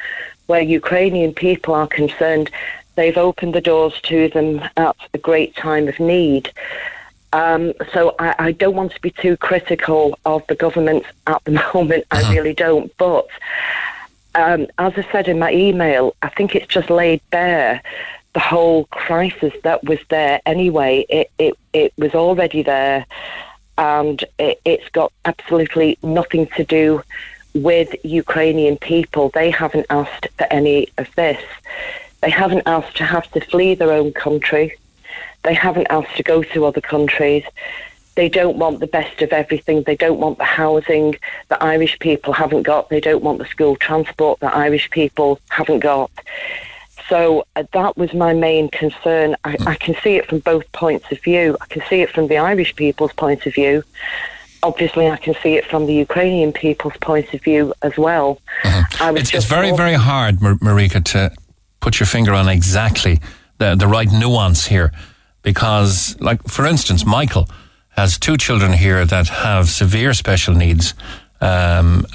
[0.48, 2.52] Where Ukrainian people are concerned,
[2.96, 6.52] They've opened the doors to them at a great time of need.
[7.32, 11.52] Um, so I, I, don't want to be too critical of the government at the
[11.74, 12.06] moment.
[12.12, 12.34] I uh-huh.
[12.34, 12.96] really don't.
[12.98, 13.28] But
[14.36, 17.82] um, as I said in my email, I think it's just laid bare
[18.34, 21.06] the whole crisis that was there anyway.
[21.10, 23.06] It, it, it was already there.
[23.78, 27.02] and it, it's got absolutely nothing to do
[27.54, 29.30] with Ukrainian people.
[29.30, 31.42] They haven't asked for any of this.
[32.24, 34.78] They haven't asked to have to flee their own country.
[35.44, 37.44] They haven't asked to go to other countries.
[38.16, 39.84] They don't want the best of everything.
[39.84, 41.18] They don't want the housing
[41.50, 42.88] that Irish people haven't got.
[42.88, 46.12] They don't want the school transport that Irish people haven't got.
[47.10, 49.36] So uh, that was my main concern.
[49.44, 51.58] I, I can see it from both points of view.
[51.60, 53.84] I can see it from the Irish people's point of view.
[54.62, 58.40] Obviously, I can see it from the Ukrainian people's point of view as well.
[58.64, 59.14] Uh-huh.
[59.18, 61.34] It's, it's, very, very hard, Marika, to
[61.84, 63.20] put your finger on exactly
[63.58, 64.92] the, the right nuance here.
[65.42, 67.48] Because, like, for instance, Michael
[67.90, 70.94] has two children here that have severe special needs
[71.42, 72.06] um,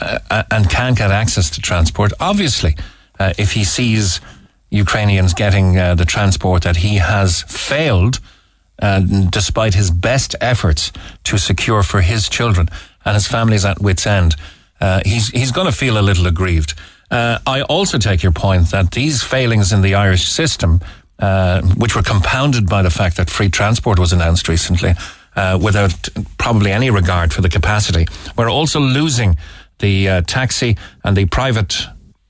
[0.50, 2.12] and can't get access to transport.
[2.18, 2.74] Obviously,
[3.20, 4.20] uh, if he sees
[4.70, 8.20] Ukrainians getting uh, the transport that he has failed,
[8.81, 9.00] uh,
[9.31, 10.92] despite his best efforts
[11.24, 12.68] to secure for his children
[13.04, 14.37] and his family's at wit's end.
[14.81, 16.74] Uh, he's he's going to feel a little aggrieved.
[17.11, 20.81] Uh, I also take your point that these failings in the Irish system,
[21.18, 24.94] uh, which were compounded by the fact that free transport was announced recently,
[25.37, 29.37] uh, without probably any regard for the capacity, we're also losing
[29.79, 31.87] the taxi and the private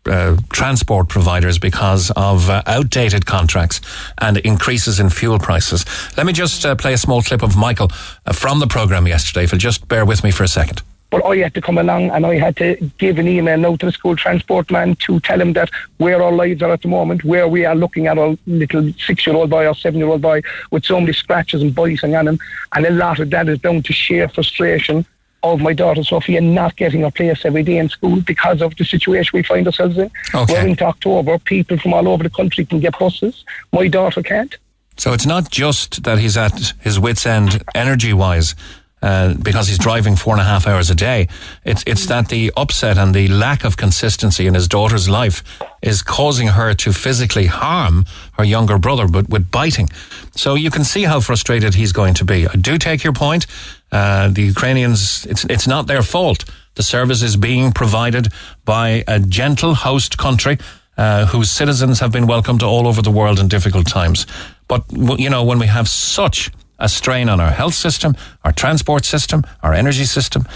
[0.09, 3.81] uh, transport providers because of uh, outdated contracts
[4.19, 5.85] and increases in fuel prices.
[6.17, 7.91] Let me just uh, play a small clip of Michael
[8.25, 9.45] uh, from the programme yesterday.
[9.45, 10.83] If you'll just bear with me for a second.
[11.11, 13.87] But I had to come along and I had to give an email now to
[13.87, 17.25] the school transport man to tell him that where our lives are at the moment,
[17.25, 20.21] where we are looking at our little six year old boy or seven year old
[20.21, 22.39] boy with so many scratches and biting on him.
[22.75, 25.07] And a lot of that is down to sheer frustration
[25.43, 28.85] of my daughter Sophia not getting a place every day in school because of the
[28.85, 30.11] situation we find ourselves in.
[30.35, 30.53] Okay.
[30.53, 33.45] We're into October, people from all over the country can get buses.
[33.73, 34.57] My daughter can't.
[34.97, 38.57] So it's not just that he's at his wits' end energy wise.
[39.01, 41.29] Uh, because he's driving four and a half hours a day.
[41.65, 45.45] It's it's that the upset and the lack of consistency in his daughter's life
[45.83, 49.89] is causing her to physically harm her younger brother, but with biting.
[50.35, 52.49] So you can see how frustrated he's going to be.
[52.49, 53.47] I do take your point.
[53.93, 56.45] Uh, the Ukrainians, it's, it's not their fault.
[56.75, 58.33] The service is being provided
[58.65, 60.59] by a gentle host country
[60.97, 64.27] uh, whose citizens have been welcomed all over the world in difficult times.
[64.67, 64.83] But,
[65.21, 69.45] you know, when we have such a strain on our health system, our transport system,
[69.63, 70.47] our energy system,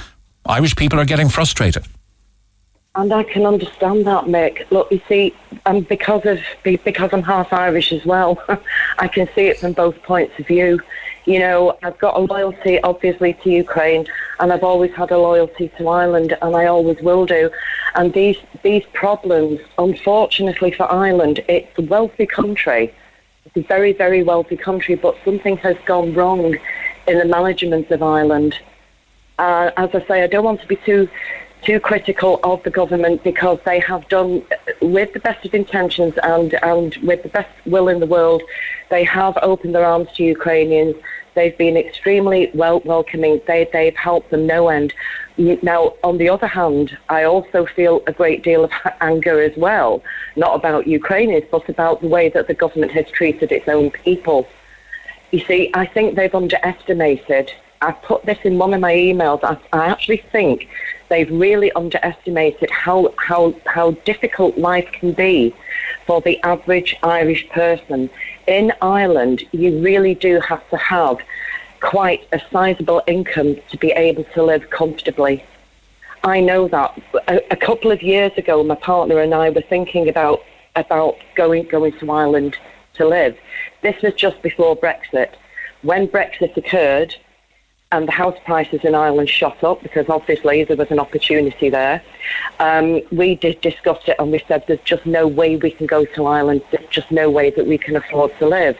[0.46, 1.84] Irish people are getting frustrated.
[2.94, 4.70] And I can understand that, Mick.
[4.70, 8.42] Look, you see, um, because of because I'm half Irish as well,
[8.98, 10.78] I can see it from both points of view.
[11.24, 14.06] You know, I've got a loyalty, obviously, to Ukraine,
[14.40, 17.50] and I've always had a loyalty to Ireland, and I always will do.
[17.94, 22.92] And these these problems, unfortunately for Ireland, it's a wealthy country.
[23.54, 26.56] Very, very wealthy country, but something has gone wrong
[27.06, 28.58] in the management of Ireland.
[29.38, 31.08] Uh, as I say, I don't want to be too
[31.62, 34.42] too critical of the government because they have done,
[34.80, 38.42] with the best of intentions and, and with the best will in the world,
[38.90, 40.96] they have opened their arms to Ukrainians.
[41.34, 43.40] They've been extremely well welcoming.
[43.46, 44.92] They, they've helped them no end.
[45.38, 50.02] Now, on the other hand, I also feel a great deal of anger as well,
[50.36, 54.46] not about Ukrainians, but about the way that the government has treated its own people.
[55.30, 57.52] You see, I think they've underestimated.
[57.80, 59.40] I put this in one of my emails.
[59.42, 60.68] I, I actually think
[61.08, 65.54] they've really underestimated how, how, how difficult life can be
[66.06, 68.10] for the average Irish person
[68.46, 71.18] in Ireland, you really do have to have
[71.82, 75.44] quite a sizable income to be able to live comfortably.
[76.24, 77.02] I know that.
[77.28, 80.40] A, a, couple of years ago, my partner and I were thinking about
[80.76, 82.56] about going going to Ireland
[82.94, 83.36] to live.
[83.82, 85.30] This was just before Brexit.
[85.82, 87.16] When Brexit occurred,
[87.92, 92.02] and the house prices in Ireland shot up because obviously there was an opportunity there.
[92.58, 96.04] Um, we did discuss it and we said there's just no way we can go
[96.06, 96.62] to Ireland.
[96.70, 98.78] There's just no way that we can afford to live.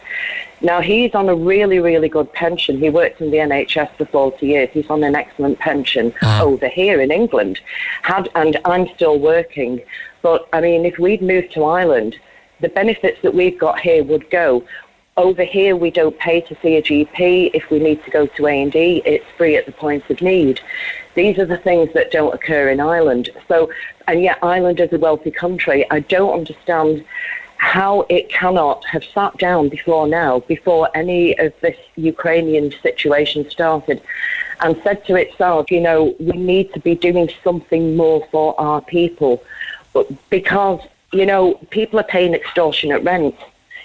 [0.62, 2.78] Now he's on a really, really good pension.
[2.78, 4.70] He worked in the NHS for 40 years.
[4.72, 6.44] He's on an excellent pension uh-huh.
[6.44, 7.60] over here in England.
[8.02, 9.82] Had, and I'm still working.
[10.22, 12.16] But I mean, if we'd moved to Ireland,
[12.60, 14.64] the benefits that we've got here would go.
[15.18, 17.50] Over here, we don't pay to see a GP.
[17.52, 20.62] If we need to go to A&E, it's free at the point of need.
[21.14, 23.28] These are the things that don't occur in Ireland.
[23.46, 23.70] So,
[24.08, 25.84] and yet Ireland is a wealthy country.
[25.90, 27.04] I don't understand
[27.58, 34.00] how it cannot have sat down before now, before any of this Ukrainian situation started,
[34.60, 38.80] and said to itself, you know, we need to be doing something more for our
[38.80, 39.44] people.
[39.92, 40.80] But because,
[41.12, 43.36] you know, people are paying extortionate rent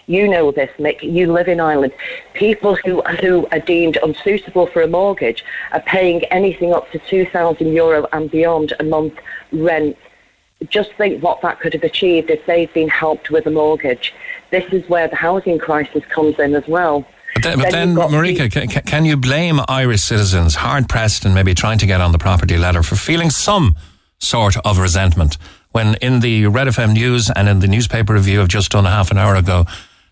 [0.08, 1.02] You know this, Mick.
[1.04, 1.94] You live in Ireland.
[2.34, 5.44] People who who are deemed unsuitable for a mortgage
[5.74, 9.16] are paying anything up to two thousand euro and beyond a month
[9.52, 9.98] rent.
[10.70, 14.14] Just think what that could have achieved if they'd been helped with a mortgage.
[14.50, 17.06] This is where the housing crisis comes in as well.
[17.36, 21.36] But then, but then you've Marika, can, can you blame Irish citizens, hard pressed and
[21.36, 23.76] maybe trying to get on the property ladder, for feeling some
[24.20, 25.38] sort of resentment
[25.72, 28.90] when in the Red FM news and in the newspaper review of just done a
[28.90, 29.66] half an hour ago,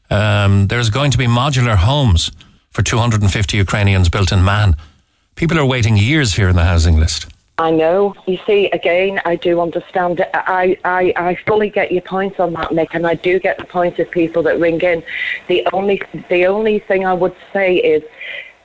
[0.09, 2.31] um, there's going to be modular homes
[2.71, 4.75] for 250 Ukrainians built in Man.
[5.35, 7.27] People are waiting years here in the housing list.
[7.57, 8.13] I know.
[8.27, 10.25] You see, again, I do understand.
[10.33, 13.65] I, I, I fully get your point on that, Mick, and I do get the
[13.65, 15.01] point of people that ring in.
[15.47, 18.03] The only, the only thing I would say is,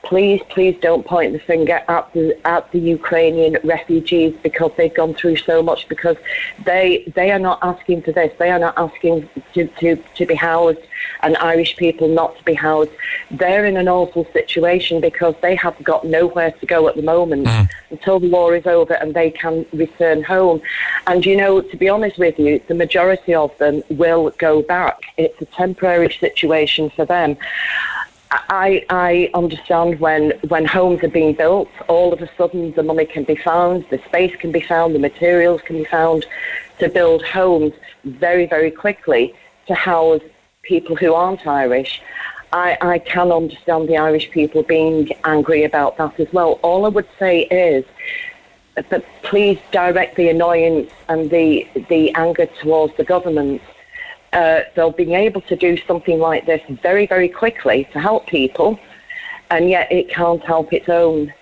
[0.03, 5.13] please, please don't point the finger at the at the Ukrainian refugees because they've gone
[5.13, 5.87] through so much.
[5.87, 6.17] Because
[6.65, 8.31] they they are not asking for this.
[8.39, 10.79] They are not asking to, to, to be housed,
[11.21, 12.91] and Irish people not to be housed.
[13.29, 17.47] They're in an awful situation because they have got nowhere to go at the moment
[17.47, 17.69] mm.
[17.89, 20.61] until the war is over and they can return home.
[21.07, 25.01] And you know, to be honest with you, the majority of them will go back.
[25.17, 27.37] It's a temporary situation for them.
[28.31, 33.05] I, I understand when, when homes are being built, all of a sudden the money
[33.05, 36.25] can be found, the space can be found, the materials can be found
[36.79, 37.73] to build homes
[38.05, 39.35] very, very quickly
[39.67, 40.21] to house
[40.61, 42.01] people who aren't Irish.
[42.53, 46.59] I, I can understand the Irish people being angry about that as well.
[46.61, 47.83] All I would say is
[48.75, 53.61] that please direct the annoyance and the, the anger towards the government
[54.33, 58.79] uh, they'll be able to do something like this very, very quickly to help people,
[59.49, 61.33] and yet it can't help its own.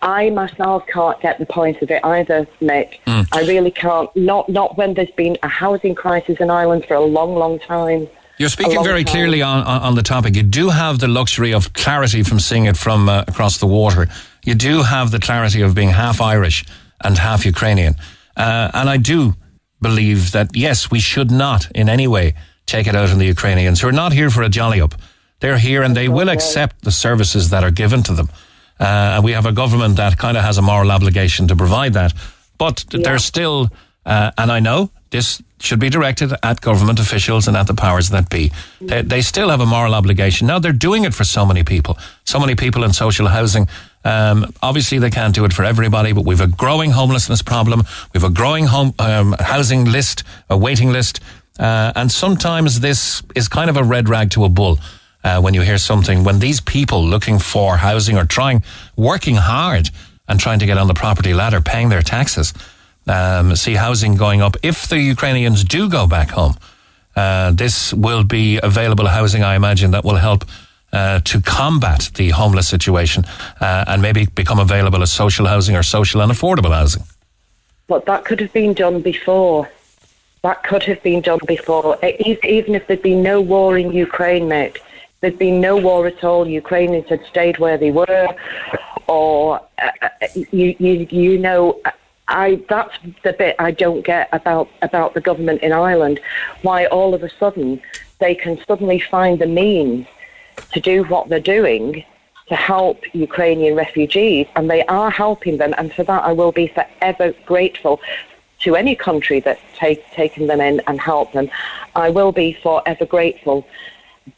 [0.00, 2.98] I myself can't get the point of it either, Mick.
[3.32, 4.14] I really can't.
[4.16, 8.08] Not not when there's been a housing crisis in Ireland for a long, long time.
[8.38, 9.12] You're speaking very time.
[9.12, 10.36] clearly on, on, on the topic.
[10.36, 14.06] You do have the luxury of clarity from seeing it from uh, across the water.
[14.44, 16.64] You do have the clarity of being half Irish
[17.02, 17.96] and half Ukrainian.
[18.36, 19.34] Uh, and I do
[19.80, 22.34] believe that, yes, we should not in any way
[22.66, 24.94] take it out on the Ukrainians who are not here for a jolly up.
[25.40, 28.28] They're here and they will accept the services that are given to them.
[28.80, 28.84] Uh,
[29.16, 32.12] and we have a government that kind of has a moral obligation to provide that.
[32.58, 33.70] But there's still,
[34.04, 38.10] uh, and I know this should be directed at government officials and at the powers
[38.10, 38.52] that be.
[38.80, 40.46] They, they still have a moral obligation.
[40.46, 43.68] Now they're doing it for so many people, so many people in social housing.
[44.04, 47.82] Um, obviously, they can't do it for everybody, but we've a growing homelessness problem.
[48.14, 51.20] We've a growing home um, housing list, a waiting list,
[51.58, 54.78] uh, and sometimes this is kind of a red rag to a bull.
[55.24, 58.62] Uh, when you hear something, when these people looking for housing or trying,
[58.96, 59.90] working hard
[60.28, 62.54] and trying to get on the property ladder, paying their taxes,
[63.08, 64.56] um, see housing going up.
[64.62, 66.54] If the Ukrainians do go back home,
[67.16, 70.44] uh, this will be available housing, I imagine, that will help
[70.92, 73.24] uh, to combat the homeless situation
[73.60, 77.02] uh, and maybe become available as social housing or social and affordable housing.
[77.86, 79.68] But that could have been done before.
[80.42, 81.98] That could have been done before.
[82.04, 84.78] Even if there'd been no war in Ukraine, Mick,
[85.20, 86.46] there'd been no war at all.
[86.46, 88.28] Ukrainians had stayed where they were,
[89.08, 90.08] or uh, uh,
[90.50, 91.80] you, you, you know.
[92.30, 96.20] I that's the bit I don't get about about the government in Ireland.
[96.60, 97.80] Why all of a sudden
[98.18, 100.06] they can suddenly find the means
[100.72, 102.04] to do what they're doing
[102.48, 105.74] to help Ukrainian refugees, and they are helping them.
[105.76, 108.00] And for that, I will be forever grateful
[108.60, 111.50] to any country that's take, taken them in and helped them.
[111.94, 113.66] I will be forever grateful.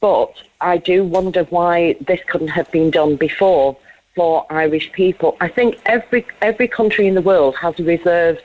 [0.00, 3.76] But I do wonder why this couldn't have been done before
[4.14, 5.36] for Irish people.
[5.40, 8.38] I think every every country in the world has a reserve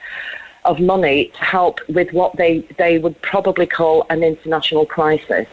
[0.65, 5.47] of money to help with what they, they would probably call an international crisis.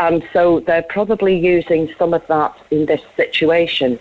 [0.00, 4.00] And so they're probably using some of that in this situation.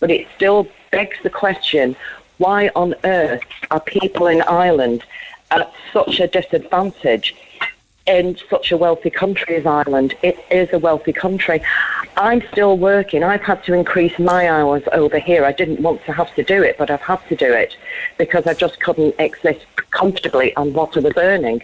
[0.00, 1.94] But it still begs the question
[2.38, 5.04] why on earth are people in Ireland
[5.50, 7.36] at such a disadvantage
[8.06, 10.14] in such a wealthy country as Ireland?
[10.22, 11.62] It is a wealthy country.
[12.16, 13.24] I'm still working.
[13.24, 15.44] I've had to increase my hours over here.
[15.44, 17.76] I didn't want to have to do it, but I've had to do it
[18.18, 21.62] because I just couldn't exist comfortably on what I was earning.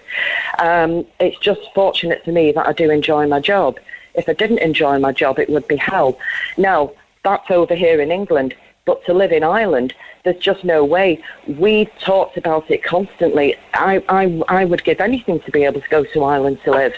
[0.58, 3.78] Um, it's just fortunate for me that I do enjoy my job.
[4.14, 6.18] If I didn't enjoy my job, it would be hell.
[6.56, 8.54] Now, that's over here in England,
[8.90, 11.22] but to live in Ireland, there's just no way.
[11.46, 13.54] We talked about it constantly.
[13.74, 16.94] I, I, I would give anything to be able to go to Ireland to live.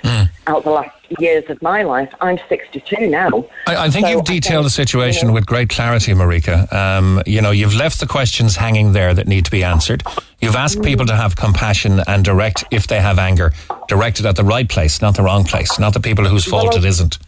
[0.47, 2.11] out the last years of my life.
[2.23, 3.45] I'm 62 now.
[3.67, 6.73] I, I think So you've detailed think, the situation you know, with great clarity, Marika.
[6.73, 10.03] Um, you know, you've left the questions hanging there that need to be answered.
[10.41, 10.85] You've asked Mm.
[10.85, 13.53] people to have compassion and direct, if they have anger,
[13.87, 16.79] directed at the right place, not the wrong place, not the people whose fault Well,
[16.79, 17.19] it isn't.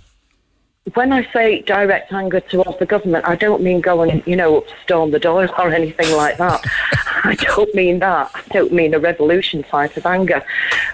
[0.93, 4.67] When I say direct anger towards the government, I don't mean go and, you know,
[4.83, 6.63] storm the doors or anything like that.
[7.25, 8.31] I don't mean that.
[8.35, 10.45] I don't mean a revolution type of anger.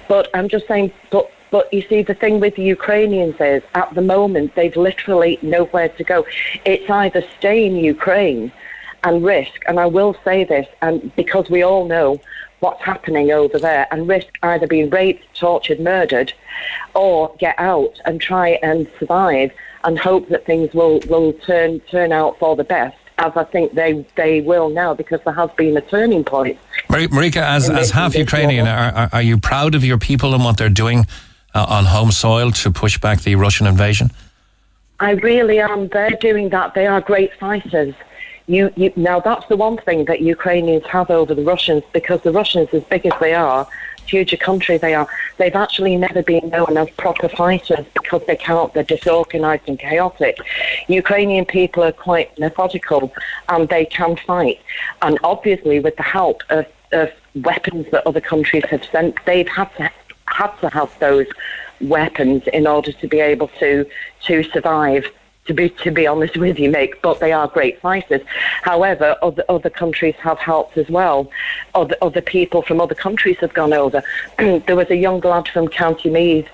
[0.06, 3.92] But I'm just saying, but, but you see, the thing with the Ukrainians is, at
[3.94, 6.24] the moment, they've literally nowhere to go.
[6.64, 8.52] It's either stay in Ukraine
[9.02, 12.20] and risk, and I will say this, and because we all know
[12.60, 16.32] what's happening over there, and risk either being raped, tortured, murdered,
[16.94, 19.50] or get out and try and survive
[19.84, 23.74] and hope that things will, will turn turn out for the best, as I think
[23.74, 26.58] they they will now, because there has been a turning point.
[26.88, 30.56] Marika, as, as half Ukrainian, are, are, are you proud of your people and what
[30.58, 31.06] they're doing
[31.54, 34.10] uh, on home soil to push back the Russian invasion?
[35.00, 35.88] I really am.
[35.88, 36.74] They're doing that.
[36.74, 37.94] They are great fighters.
[38.46, 42.32] You, you, now, that's the one thing that Ukrainians have over the Russians, because the
[42.32, 43.66] Russians, as big as they are,
[44.10, 45.08] huge a country they are,
[45.38, 50.38] they've actually never been known as proper fighters because they can't, they're disorganized and chaotic.
[50.88, 53.12] Ukrainian people are quite methodical
[53.48, 54.60] and they can fight.
[55.02, 59.70] And obviously, with the help of, of weapons that other countries have sent, they've had
[59.76, 59.90] to,
[60.26, 61.26] had to have those
[61.80, 63.86] weapons in order to be able to,
[64.26, 65.04] to survive
[65.50, 68.22] to be to be honest with you, Mick, but they are great fighters.
[68.62, 71.28] However, other other countries have helped as well.
[71.74, 74.00] Other other people from other countries have gone over.
[74.38, 76.48] there was a young lad from County Meath.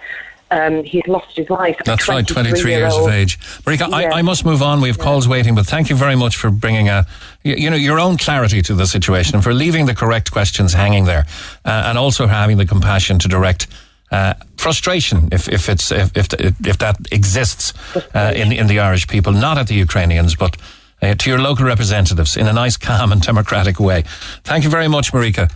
[0.51, 1.77] Um, he's lost his life.
[1.85, 3.11] That's right, 23 years of 23-year-old.
[3.11, 3.39] age.
[3.65, 4.15] Marika, I, Yeah.
[4.15, 4.81] I must move on.
[4.81, 7.05] We have calls waiting, but thank you very much for bringing a,
[7.43, 10.73] you, you know, your own clarity to the situation and for leaving the correct questions
[10.73, 11.27] hanging there,
[11.65, 13.67] uh, and also having the compassion to direct
[14.11, 16.29] uh, frustration if, if it's if if,
[16.67, 17.73] if that exists
[18.15, 20.57] uh, in in the Irish people, not at the Ukrainians, but
[21.03, 24.05] uh, to your local representatives in a nice, calm, and democratic way.
[24.45, 25.51] Thank you very much, Marika.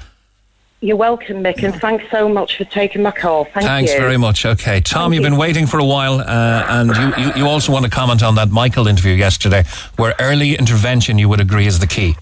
[0.82, 3.44] You're welcome, Mick, and thanks so much for taking my call.
[3.44, 4.00] Thank Thanks you.
[4.00, 4.46] very much.
[4.46, 5.30] Okay, Tom, Thank you've you.
[5.30, 8.36] been waiting for a while, uh, and you, you, you also want to comment on
[8.36, 9.64] that Michael interview yesterday,
[9.96, 12.16] where early intervention, you would agree, is the key.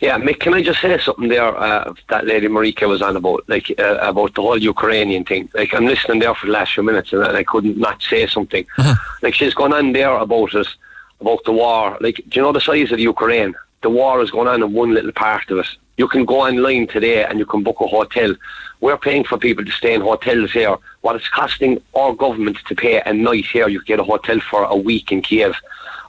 [0.00, 1.56] Yeah, Mick, can I just say something there?
[1.56, 5.48] Uh, that lady Marika was on about, like uh, about the whole Ukrainian thing.
[5.54, 8.66] Like I'm listening there for the last few minutes, and I couldn't not say something.
[9.22, 10.76] Like she's gone on there about us,
[11.20, 11.96] about the war.
[12.00, 13.54] Like, do you know the size of Ukraine?
[13.82, 15.66] The war is going on in one little part of it.
[15.96, 18.34] You can go online today and you can book a hotel.
[18.80, 20.76] We're paying for people to stay in hotels here.
[21.02, 24.64] What it's costing our government to pay a night here, you get a hotel for
[24.64, 25.54] a week in Kiev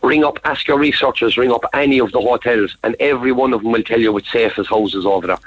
[0.05, 3.63] ring up, ask your researchers, ring up any of the hotels, and every one of
[3.63, 5.39] them will tell you it's safe as houses over there.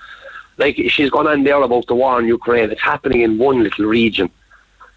[0.59, 2.71] Like she's gone on there about the war in Ukraine.
[2.71, 4.29] It's happening in one little region.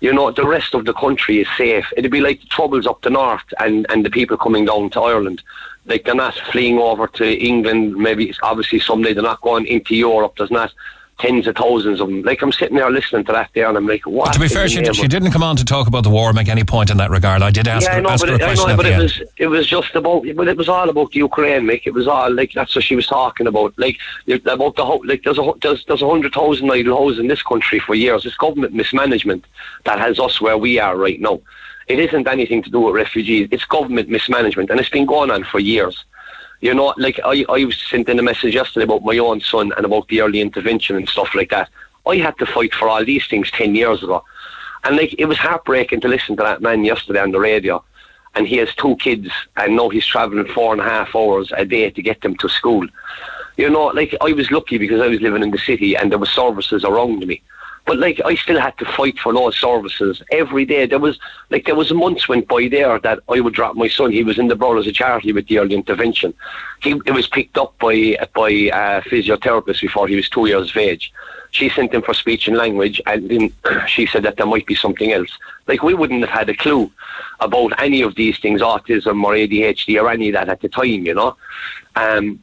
[0.02, 1.86] You know, the rest of the country is safe.
[1.96, 5.02] It'd be like the troubles up the north and, and the people coming down to
[5.02, 5.44] Ireland.
[5.86, 7.96] Like they're not fleeing over to England.
[7.96, 10.34] Maybe obviously someday they're not going into Europe.
[10.38, 10.74] There's not
[11.22, 12.24] tens of thousands of them.
[12.24, 14.34] Like I'm sitting there listening to that there, and I'm like, what?
[14.34, 16.50] To be fair, she, she didn't come on to talk about the war or make
[16.50, 17.44] any point in that regard.
[17.44, 18.78] I did ask yeah, her, I know, ask but her a it, I question know,
[18.78, 19.04] but it end.
[19.04, 21.84] was it was just about, but it was all about the Ukraine, Mick.
[21.86, 23.74] It was all like that's what she was talking about.
[23.78, 23.98] Like
[24.28, 27.44] about the whole, like there's a there's there's a hundred thousand idle houses in this
[27.44, 28.26] country for years.
[28.26, 29.46] It's government mismanagement
[29.86, 31.40] that has us where we are right now.
[31.88, 33.48] It isn't anything to do with refugees.
[33.52, 36.04] It's government mismanagement, and it's been going on for years.
[36.62, 39.74] You know, like I, I was sent in a message yesterday about my own son
[39.76, 41.70] and about the early intervention and stuff like that.
[42.08, 44.24] I had to fight for all these things 10 years ago.
[44.84, 47.84] And like, it was heartbreaking to listen to that man yesterday on the radio.
[48.36, 51.66] And he has two kids and now he's travelling four and a half hours a
[51.66, 52.88] day to get them to school.
[53.58, 56.20] You know, like, I was lucky because I was living in the city and there
[56.20, 57.42] were services around me.
[57.86, 60.86] But like I still had to fight for those services every day.
[60.86, 61.20] There was
[61.50, 64.12] like there was months went by there that I would drop my son.
[64.12, 66.34] He was in the Brothers of Charity with the early intervention.
[66.82, 70.78] He it was picked up by by a physiotherapist before he was two years of
[70.78, 71.12] age.
[71.52, 73.54] She sent him for speech and language, and then
[73.88, 75.38] she said that there might be something else.
[75.68, 76.92] Like we wouldn't have had a clue
[77.40, 81.06] about any of these things, autism or ADHD or any of that at the time,
[81.06, 81.36] you know.
[81.96, 82.42] Um,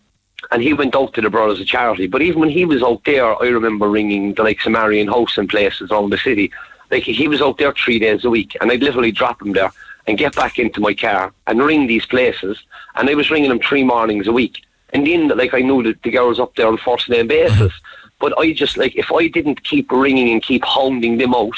[0.50, 2.06] and he went out to the Brothers of Charity.
[2.06, 5.36] But even when he was out there, I remember ringing the likes of Marion House
[5.36, 6.50] and places around the city.
[6.90, 9.72] Like he was out there three days a week, and I'd literally drop him there
[10.06, 12.58] and get back into my car and ring these places.
[12.96, 14.62] And I was ringing them three mornings a week.
[14.94, 17.28] And then, like, I knew that the girl was up there on a first name
[17.28, 17.72] basis.
[18.20, 21.54] But I just, like, if I didn't keep ringing and keep hounding them out,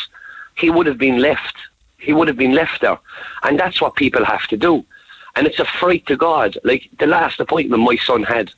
[0.59, 1.57] he would have been left.
[1.97, 2.99] He would have been left there.
[3.45, 4.85] And that's what people have to do.
[5.37, 6.59] And it's a fright to God.
[6.63, 8.53] Like, the last appointment my son had,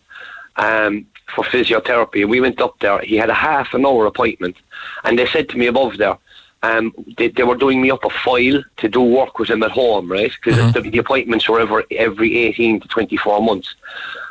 [0.56, 2.28] um, for physiotherapy.
[2.28, 3.00] We went up there.
[3.00, 4.56] He had a half an hour appointment,
[5.04, 6.18] and they said to me above there,
[6.64, 9.72] um, they, they were doing me up a file to do work with him at
[9.72, 10.30] home, right?
[10.42, 10.72] Because Mhm.
[10.74, 13.74] the, the appointments were every, every 18 to 24 months.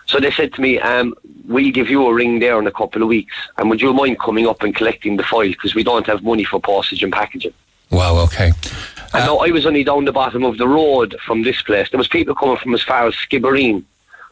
[0.05, 1.13] So they said to me, um,
[1.47, 3.35] we'll give you a ring there in a couple of weeks.
[3.57, 5.49] And would you mind coming up and collecting the file?
[5.49, 7.53] Because we don't have money for postage and packaging.
[7.89, 8.53] Wow, okay.
[9.13, 11.89] And now I was only down the bottom of the road from this place.
[11.89, 13.83] There was people coming from as far as Skibbereen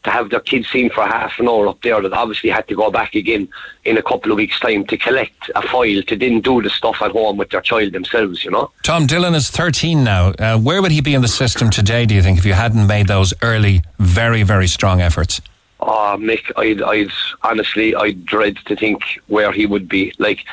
[0.04, 2.76] to have their kids seen for half an hour up there that obviously had to
[2.76, 3.48] go back again
[3.86, 7.02] in a couple of weeks' time to collect a file to then do the stuff
[7.02, 8.72] at home with their child themselves, you know?
[8.84, 10.30] Tom Dylan is 13 now.
[10.40, 12.88] Uh, where would he be in the system today, do you think, if you hadn't
[12.88, 15.42] made those early, very, very strong efforts?
[15.82, 17.12] Oh, Mick, I'd, I'd
[17.44, 20.14] honestly, I'd dread to think where he would be.
[20.18, 20.46] Like,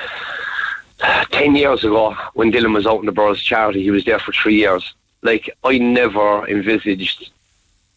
[0.98, 4.18] 10 years ago, when Dylan was out in the Brothers of Charity, he was there
[4.18, 4.94] for three years.
[5.22, 7.30] Like, I never envisaged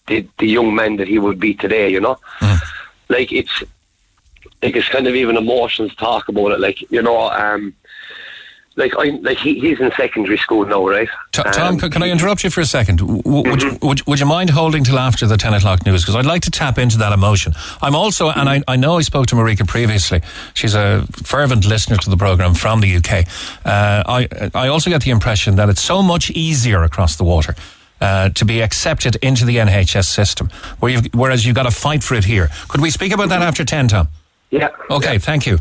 [0.09, 2.17] the, the young men that he would be today, you know?
[3.07, 3.63] Like, it's,
[4.61, 6.59] like, it's kind of even emotional to talk about it.
[6.59, 7.73] Like, you know, um,
[8.75, 11.09] like, I, like he, he's in secondary school now, right?
[11.33, 12.97] T- Tom, Um, can I interrupt you for a second?
[12.99, 16.03] W- would, you, would, would you mind holding till after the 10 o'clock news?
[16.03, 17.53] Because I'd like to tap into that emotion.
[17.81, 20.21] I'm also, and I, I know I spoke to Marika previously.
[20.53, 23.25] She's a fervent listener to the programme from the UK.
[23.65, 27.55] Uh, I, I also get the impression that it's so much easier across the water.
[28.01, 32.01] Uh, to be accepted into the NHS system, where you've, whereas you've got to fight
[32.01, 32.49] for it here.
[32.69, 34.07] Could we speak about that after 10, Tom?
[34.51, 34.69] Yeah.
[34.89, 35.59] Okay, thank you.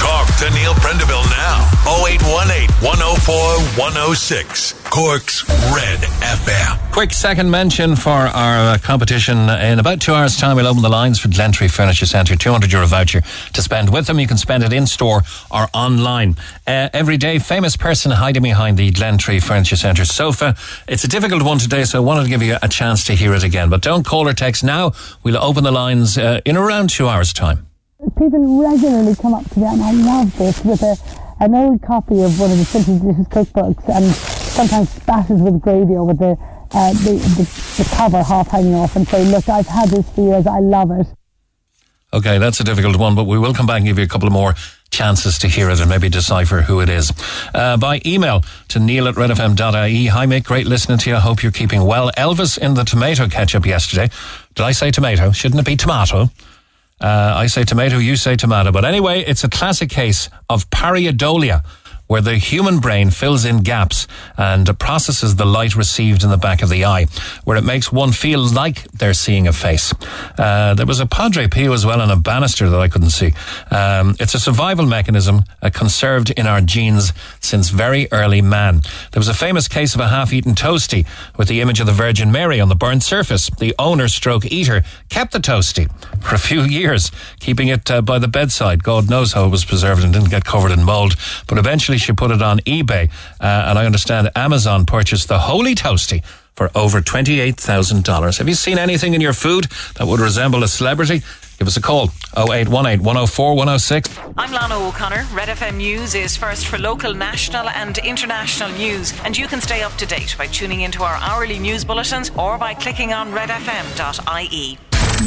[0.00, 1.70] Talk to Neil Prendeville now.
[1.86, 3.34] 0818 104
[3.78, 4.72] 106.
[4.90, 6.92] Cork's Red FM.
[6.92, 9.48] Quick second mention for our uh, competition.
[9.48, 12.34] In about two hours' time, we'll open the lines for Glentree Furniture Centre.
[12.34, 13.20] 200 euro voucher
[13.52, 14.18] to spend with them.
[14.18, 16.34] You can spend it in store or online.
[16.66, 20.56] Uh, every day, famous person hiding behind the Glentree Furniture Centre sofa.
[20.88, 23.32] It's a difficult one today, so I wanted to give you a chance to hear
[23.34, 23.70] it again.
[23.70, 24.92] But don't call or text now.
[25.22, 27.67] We'll open the lines uh, in around two hours' time.
[28.16, 30.96] People regularly come up to me and I love this with a,
[31.40, 35.96] an old copy of one of the Simply Delicious cookbooks and sometimes spattered with gravy
[35.96, 36.38] over the,
[36.72, 40.20] uh, the, the, the cover half hanging off and say, look, I've had this for
[40.20, 41.06] years, I love it.
[42.12, 44.26] Okay, that's a difficult one, but we will come back and give you a couple
[44.26, 44.54] of more
[44.90, 47.12] chances to hear it and maybe decipher who it is.
[47.52, 50.06] Uh, by email to neil at redfm.ie.
[50.06, 50.44] Hi, mate.
[50.44, 51.16] Great listening to you.
[51.16, 52.10] Hope you're keeping well.
[52.12, 54.08] Elvis in the tomato ketchup yesterday.
[54.54, 55.32] Did I say tomato?
[55.32, 56.30] Shouldn't it be tomato?
[57.00, 58.72] Uh, I say tomato, you say tomato.
[58.72, 61.64] But anyway, it's a classic case of pareidolia,
[62.08, 66.62] where the human brain fills in gaps and processes the light received in the back
[66.62, 67.06] of the eye,
[67.44, 69.94] where it makes one feel like they're seeing a face.
[70.36, 73.32] Uh, there was a Padre Pio as well and a banister that I couldn't see.
[73.70, 78.80] Um, it's a survival mechanism uh, conserved in our genes since very early man.
[79.12, 81.06] There was a famous case of a half-eaten toasty
[81.36, 83.50] with the image of the Virgin Mary on the burnt surface.
[83.58, 85.90] The owner stroke eater kept the toasty
[86.22, 88.82] for a few years, keeping it uh, by the bedside.
[88.82, 91.14] God knows how it was preserved and didn't get covered in mold.
[91.46, 95.74] But eventually she put it on eBay, uh, and I understand Amazon purchased the Holy
[95.74, 96.24] Toasty
[96.54, 98.38] for over $28,000.
[98.38, 101.22] Have you seen anything in your food that would resemble a celebrity?
[101.58, 104.18] Give us a call 0818 104 106.
[104.36, 105.26] I'm Lana O'Connor.
[105.32, 109.12] Red FM News is first for local, national, and international news.
[109.24, 112.58] And you can stay up to date by tuning into our hourly news bulletins or
[112.58, 114.78] by clicking on redfm.ie.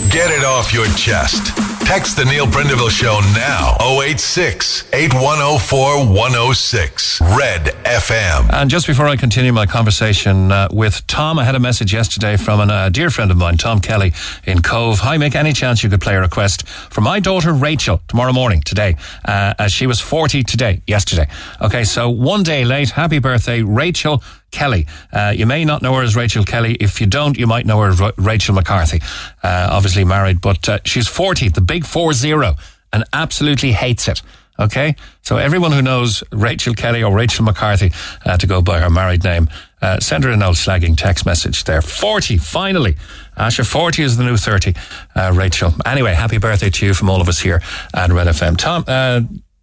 [0.10, 1.48] Get it off your chest.
[1.86, 3.76] Text the Neil Prendeville Show now.
[4.02, 7.22] 086 8104 106.
[7.22, 8.54] Red FM.
[8.54, 12.38] And just before I continue my conversation uh, with Tom, I had a message yesterday
[12.38, 14.14] from a uh, dear friend of mine, Tom Kelly
[14.46, 15.00] in Cobh.
[15.00, 18.62] Hi, Mick, any chance you could play a request for my daughter Rachel tomorrow morning,
[18.62, 21.28] today, uh, as she was 40 today, yesterday.
[21.62, 22.92] Okay, so one day late.
[22.92, 24.86] Happy birthday, Rachel Kelly.
[25.12, 26.76] Uh, you may not know her as Rachel Kelly.
[26.76, 29.02] If you don't, you might know her as Rachel McCarthy.
[29.44, 32.56] Uh, obviously married, but uh, she's 40, the big 4-0,
[32.94, 34.22] and absolutely hates it.
[34.60, 34.96] Okay?
[35.24, 37.92] So everyone who knows Rachel Kelly or Rachel McCarthy,
[38.26, 39.50] uh, to go by her married name,
[39.82, 41.82] uh, send her an old slagging text message there.
[41.82, 42.98] 40, finally.
[43.38, 44.74] Asher, 40 is the new 30,
[45.16, 45.74] uh, Rachel.
[45.86, 47.62] Anyway, happy birthday to you from all of us here
[47.94, 48.58] at Red FM.
[48.58, 48.84] Tom,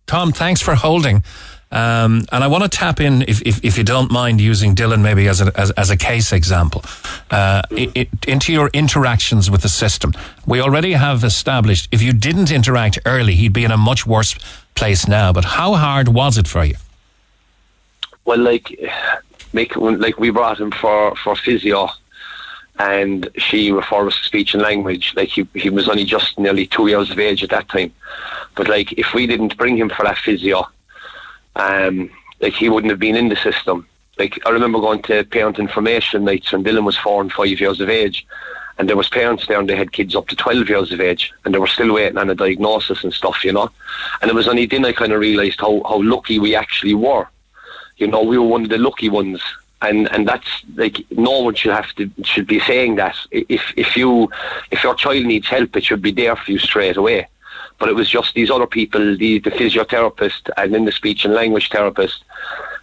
[0.06, 1.22] Tom, thanks for holding.
[1.70, 5.02] Um, and I want to tap in, if, if, if you don't mind, using Dylan
[5.02, 6.82] maybe as a, as, as a case example,
[7.30, 10.14] uh, it, it, into your interactions with the system.
[10.46, 14.34] We already have established if you didn't interact early, he'd be in a much worse
[14.74, 15.32] place now.
[15.32, 16.76] But how hard was it for you?
[18.24, 18.78] Well, like,
[19.52, 21.88] make like we brought him for for physio,
[22.78, 25.14] and she referred us to speech and language.
[25.16, 27.92] Like he he was only just nearly two years of age at that time,
[28.54, 30.66] but like if we didn't bring him for that physio,
[31.58, 33.86] um, like he wouldn't have been in the system.
[34.18, 37.80] Like I remember going to parent information nights when Dylan was four and five years
[37.80, 38.26] of age,
[38.78, 41.32] and there was parents there and they had kids up to twelve years of age,
[41.44, 43.70] and they were still waiting on a diagnosis and stuff, you know.
[44.20, 47.28] And it was only then I kind of realised how how lucky we actually were
[47.98, 49.42] You know, we were one of the lucky ones.
[49.80, 53.16] And and that's like no one should have to should be saying that.
[53.30, 54.28] If if you
[54.72, 57.28] if your child needs help, it should be there for you straight away.
[57.78, 61.34] But it was just these other people, the the physiotherapist and then the speech and
[61.34, 62.24] language therapist,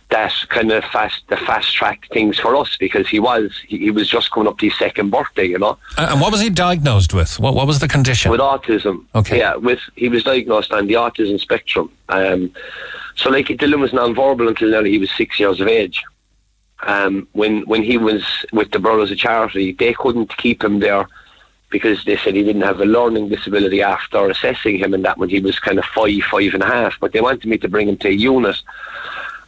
[0.10, 3.92] that kind of fast the fast track things for us because he was he, he
[3.92, 5.78] was just coming up to his second birthday, you know.
[5.98, 7.40] Uh, and what was he diagnosed with?
[7.40, 8.32] What what was the condition?
[8.32, 9.06] With autism.
[9.16, 9.40] Okay.
[9.40, 11.92] Yeah, with he was diagnosed on the autism spectrum.
[12.10, 12.52] Um,
[13.16, 16.04] so like Dylan was non-verbal until nearly he was six years of age.
[16.84, 18.24] Um, when when he was
[18.54, 21.08] with the Brothers of Charity, they couldn't keep him there
[21.76, 25.28] because they said he didn't have a learning disability after assessing him and that when
[25.28, 26.98] he was kind of five, five and a half.
[27.02, 28.56] But they wanted me to bring him to a unit.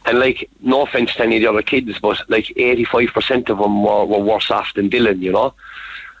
[0.04, 3.82] And like, no offense to any of the other kids, but like 85% of them
[3.82, 5.54] were, were worse off than Dylan, you know?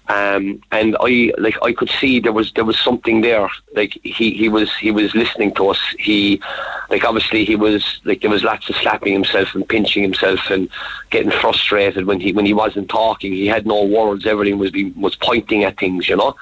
[0.08, 3.48] Um, and I like I could see there was there was something there.
[3.74, 5.80] Like he, he was he was listening to us.
[5.98, 6.40] He
[6.88, 10.70] like obviously he was like there was lots of slapping himself and pinching himself and
[11.10, 13.32] getting frustrated when he when he wasn't talking.
[13.32, 14.24] He had no words.
[14.24, 16.34] Everything was was pointing at things, you know.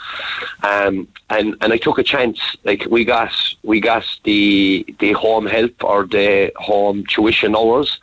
[0.63, 2.41] Um, and and I took a chance.
[2.63, 3.33] Like we got
[3.65, 7.99] we got the the home help or the home tuition hours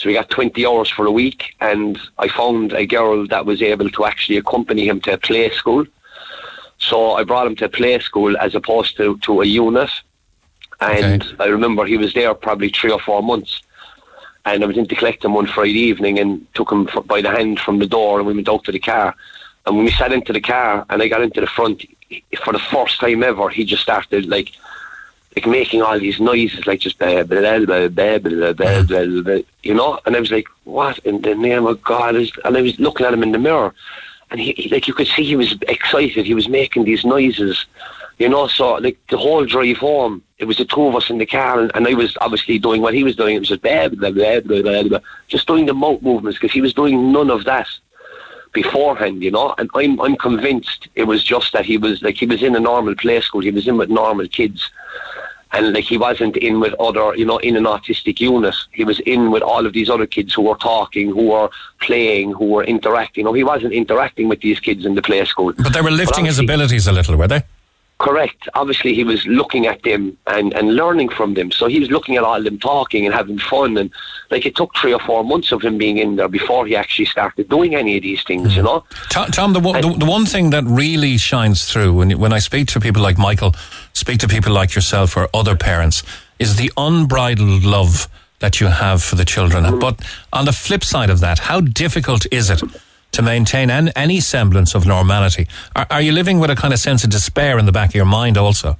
[0.00, 3.60] so we got 20 hours for a week, and I found a girl that was
[3.60, 5.84] able to actually accompany him to a play school.
[6.78, 9.90] So I brought him to a play school as opposed to, to a unit.
[10.80, 11.36] And Okay.
[11.38, 13.60] I remember he was there probably three or four months.
[14.46, 17.20] And I was in to collect him one Friday evening and took him f- by
[17.20, 19.14] the hand from the door, and we went out to the car.
[19.66, 21.84] And when we sat into the car and I got into the front,
[22.42, 24.52] for the first time ever, he just started like
[25.36, 29.22] like making all these noises, like just blah, blah, blah, blah, blah, blah, blah, blah,
[29.22, 29.98] blah, you know.
[30.04, 33.06] And I was like, "What in the name of God is?" And I was looking
[33.06, 33.72] at him in the mirror,
[34.30, 36.26] and he, he like you could see he was excited.
[36.26, 37.64] He was making these noises,
[38.18, 38.48] you know.
[38.48, 41.60] So like the whole drive home, it was the two of us in the car,
[41.60, 43.36] and, and I was obviously doing what he was doing.
[43.36, 46.52] It was just blah, blah, blah, blah, blah, blah, just doing the mouth movements because
[46.52, 47.68] he was doing none of that
[48.52, 49.54] beforehand, you know.
[49.58, 52.60] And I'm I'm convinced it was just that he was like he was in a
[52.60, 53.40] normal play school.
[53.40, 54.70] He was in with normal kids
[55.52, 58.54] and like he wasn't in with other, you know, in an autistic unit.
[58.72, 62.32] He was in with all of these other kids who were talking, who were playing,
[62.32, 63.24] who were interacting.
[63.24, 65.52] No, he wasn't interacting with these kids in the play school.
[65.56, 67.42] But they were lifting his abilities a little, were they?
[68.00, 68.48] Correct.
[68.54, 71.50] Obviously, he was looking at them and, and learning from them.
[71.50, 73.76] So he was looking at all of them talking and having fun.
[73.76, 73.92] And
[74.30, 77.04] like it took three or four months of him being in there before he actually
[77.04, 78.66] started doing any of these things, you hmm.
[78.66, 78.84] know?
[79.10, 82.38] Tom, Tom the, one- the, the one thing that really shines through when, when I
[82.38, 83.54] speak to people like Michael,
[83.92, 86.02] speak to people like yourself or other parents,
[86.38, 89.64] is the unbridled love that you have for the children.
[89.64, 89.78] Mm-hmm.
[89.78, 90.00] But
[90.32, 92.62] on the flip side of that, how difficult is it
[93.12, 95.46] to maintain an, any semblance of normality?
[95.76, 97.94] Are, are you living with a kind of sense of despair in the back of
[97.94, 98.78] your mind also?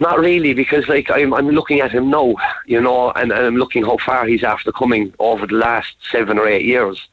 [0.00, 2.36] Not really, because like I'm, I'm looking at him now,
[2.66, 6.38] you know, and, and I'm looking how far he's after coming over the last seven
[6.38, 7.08] or eight years.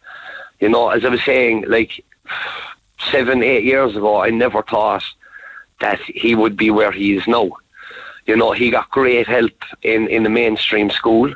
[0.59, 2.03] You know, as I was saying, like
[3.11, 5.03] seven, eight years ago, I never thought
[5.81, 7.51] that he would be where he is now.
[8.27, 11.33] You know, he got great help in, in the mainstream school,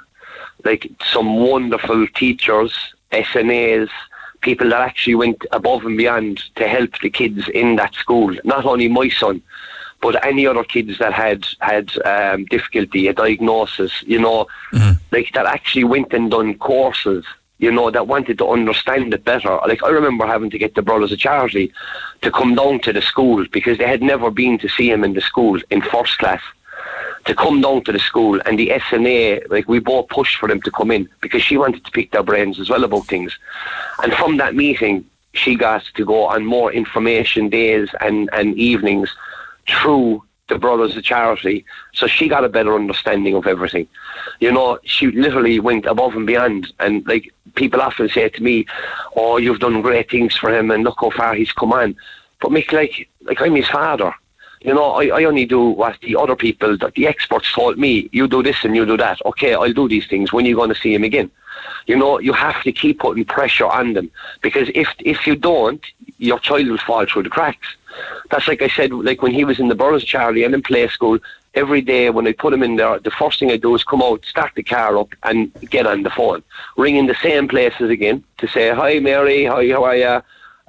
[0.64, 2.76] like some wonderful teachers,
[3.12, 3.90] SNAs,
[4.42, 8.36] people that actually went above and beyond to help the kids in that school.
[8.44, 9.42] Not only my son,
[10.02, 14.48] but any other kids that had had um, difficulty, a diagnosis, you know,
[15.12, 17.26] like that actually went and done courses,
[17.58, 19.60] you know, that wanted to understand it better.
[19.68, 21.74] Like I remember having to get the Brothers of Charity
[22.22, 25.14] to come down to the school because they had never been to see him in
[25.14, 26.42] the school in first class.
[27.30, 30.64] To come down to the school and the SNA, like we both pushed for them
[30.64, 33.38] to come in because she wanted to pick their brains as well about things.
[34.02, 39.16] And from that meeting, she got to go on more information days and, and evenings
[39.68, 41.66] through the Brothers of Charity.
[41.94, 43.88] So she got a better understanding of everything.
[44.40, 46.74] You know, she literally went above and beyond.
[46.80, 48.66] And like people often say to me,
[49.16, 51.96] "Oh, you've done great things for him, and look how far he's come on."
[52.42, 54.16] But Mick, like, like I'm his father.
[54.62, 58.10] You know, I, I only do what the other people, that the experts told me.
[58.12, 59.20] You do this and you do that.
[59.26, 60.34] Okay, I'll do these things.
[60.34, 61.32] When are you going to see him again?
[61.88, 65.84] You know, you have to keep putting pressure on them because if if you don't,
[66.18, 67.68] your child will fall through the cracks.
[68.30, 70.62] That's like I said, like when he was in the Brothers of Charity and in
[70.62, 71.20] play school,
[71.56, 74.02] every day when I put him in there, the first thing I do is come
[74.02, 76.44] out, start the car up and get on the phone.
[76.78, 80.22] Ring in the same places again to say, hi Mary, hi, how are you?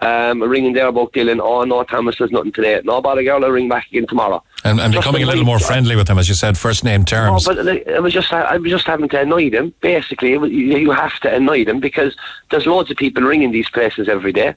[0.03, 2.80] Um, ringing there about Dylan, oh no, Thomas, there's nothing today.
[2.84, 4.42] No, bother girl, I'll ring back again tomorrow.
[4.64, 7.44] And, and becoming a little more friendly with them, as you said, first name terms.
[7.44, 9.74] but like, it was just I was just having to annoy them.
[9.80, 12.16] Basically, you have to annoy them because
[12.51, 14.55] there's loads of people ringing these places every day,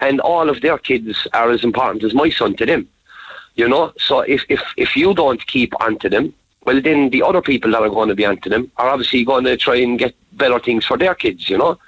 [0.00, 2.88] and all of their kids are as important as my son to them.
[3.54, 6.34] You know, so if if if you don't keep onto them
[6.64, 9.44] well, then the other people that are going to be onto them are obviously going
[9.44, 11.78] to try and get better things for their kids, you know.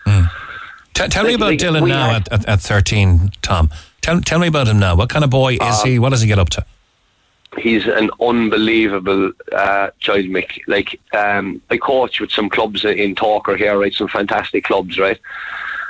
[0.95, 3.71] T- tell me about Dylan now had- at, at, at 13, Tom.
[4.03, 4.95] Tell, tell me about him now.
[4.97, 5.99] What kind of boy is Uh, he?
[5.99, 6.65] What does he get up to?
[7.59, 10.59] he's an unbelievable uh, child, Mick.
[10.67, 13.93] Like, um, I coach with some clubs in Togher here, right?
[13.93, 15.19] Some fantastic clubs, right?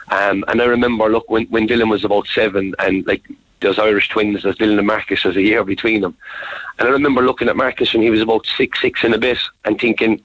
[0.09, 3.23] Um, and I remember, look, when, when Dylan was about seven, and like
[3.61, 6.17] there's Irish twins, there's Dylan and Marcus, there's a year between them.
[6.81, 9.39] And I remember looking at Marcus when he was about six, six and a bit,
[9.65, 10.21] and thinking,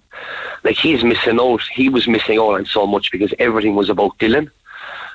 [0.64, 1.62] like, he's missing out.
[1.72, 4.50] He was missing out on so much because everything was about Dylan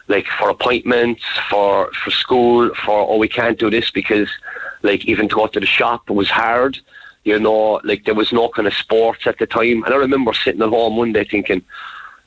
[0.08, 4.28] like for appointments, for for school, for oh we can't do this because
[4.82, 6.78] like even to go to the shop was hard.
[7.24, 9.84] You know, like there was no kind of sports at the time.
[9.84, 11.62] And I remember sitting at home one day thinking,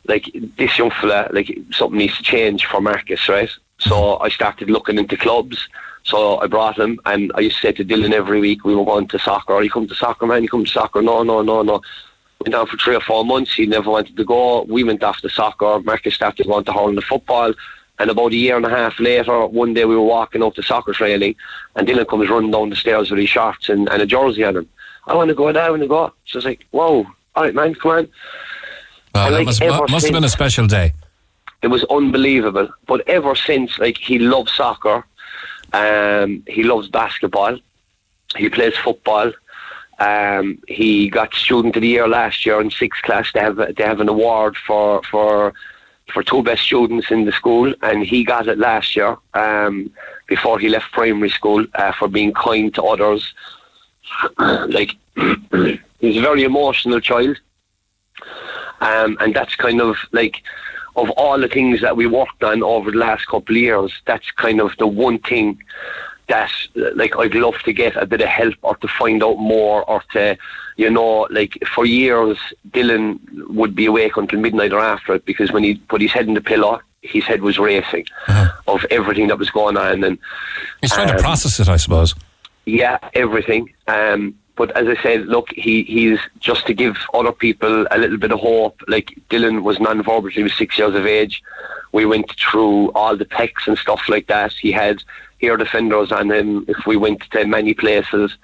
[0.07, 3.49] like this young fella, like something needs to change for Marcus, right?
[3.77, 5.67] So I started looking into clubs.
[6.03, 8.85] So I brought him, and I used to say to Dylan every week we were
[8.85, 9.53] going to soccer.
[9.53, 10.43] Oh, you come to soccer, man.
[10.43, 11.01] You come to soccer.
[11.01, 11.81] No, no, no, no.
[12.41, 13.53] Went down for three or four months.
[13.53, 14.63] He never wanted to go.
[14.63, 15.79] We went off to soccer.
[15.79, 17.53] Marcus started going to hurling the football.
[17.97, 20.63] And about a year and a half later, one day we were walking up to
[20.63, 21.35] soccer training,
[21.75, 24.57] and Dylan comes running down the stairs with his shorts and, and a jersey on
[24.57, 24.69] him.
[25.07, 26.11] I want to go, I want to go.
[26.25, 27.05] So I was like, whoa,
[27.35, 28.09] all right, man, come on.
[29.13, 30.93] Well, that like, must, must have been a special day.
[31.61, 32.67] It was unbelievable.
[32.85, 35.05] But ever since, like, he loves soccer.
[35.71, 37.57] Um, he loves basketball.
[38.35, 39.31] He plays football.
[39.99, 43.31] Um, he got student of the year last year in sixth class.
[43.33, 45.53] They have they have an award for for
[46.13, 49.91] for two best students in the school, and he got it last year um,
[50.27, 53.33] before he left primary school uh, for being kind to others.
[54.39, 54.95] like
[55.99, 57.37] he's a very emotional child,
[58.81, 60.43] um, and that's kind of like
[60.95, 63.93] of all the things that we worked on over the last couple of years.
[64.05, 65.59] That's kind of the one thing
[66.27, 66.51] that
[66.95, 70.01] like I'd love to get a bit of help or to find out more or
[70.13, 70.37] to
[70.77, 72.37] you know like for years
[72.71, 73.19] Dylan
[73.49, 76.33] would be awake until midnight or after it because when he put his head in
[76.33, 78.07] the pillow his head was racing
[78.67, 80.17] of everything that was going on and
[80.81, 82.15] He's trying to um, process it, I suppose.
[82.65, 83.71] yeah, everything.
[83.87, 88.17] Um, but as I said, look, he, he's just to give other people a little
[88.17, 88.81] bit of hope.
[88.87, 91.43] Like Dylan was non-verbal; he was six years of age.
[91.91, 94.53] We went through all the texts and stuff like that.
[94.53, 95.03] He had
[95.45, 98.35] ear defenders on him if we went to many places.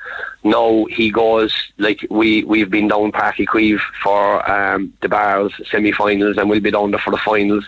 [0.44, 5.54] Now he goes like we we've been down Páirc Uí Chaoimh for um, the Barrs
[5.70, 7.66] semi-finals, and we'll be down there for the finals.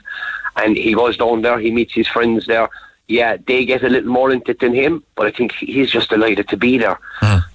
[0.56, 1.60] And he goes down there.
[1.60, 2.70] He meets his friends there
[3.08, 6.10] yeah, they get a little more into it than him, but I think he's just
[6.10, 7.00] delighted to be there.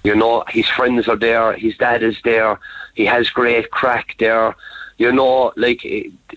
[0.03, 2.59] You know, his friends are there, his dad is there,
[2.93, 4.55] he has great crack there.
[4.97, 5.85] You know, like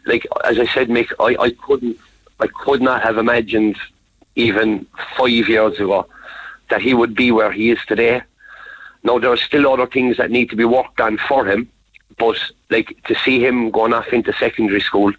[0.07, 1.99] like as I said, Mick, I, I couldn't
[2.41, 3.77] I could not have imagined
[4.35, 6.07] even five years ago
[6.71, 8.23] that he would be where he is today.
[9.03, 11.69] Now there are still other things that need to be worked on for him,
[12.19, 12.39] but
[12.71, 15.13] like to see him going off into secondary school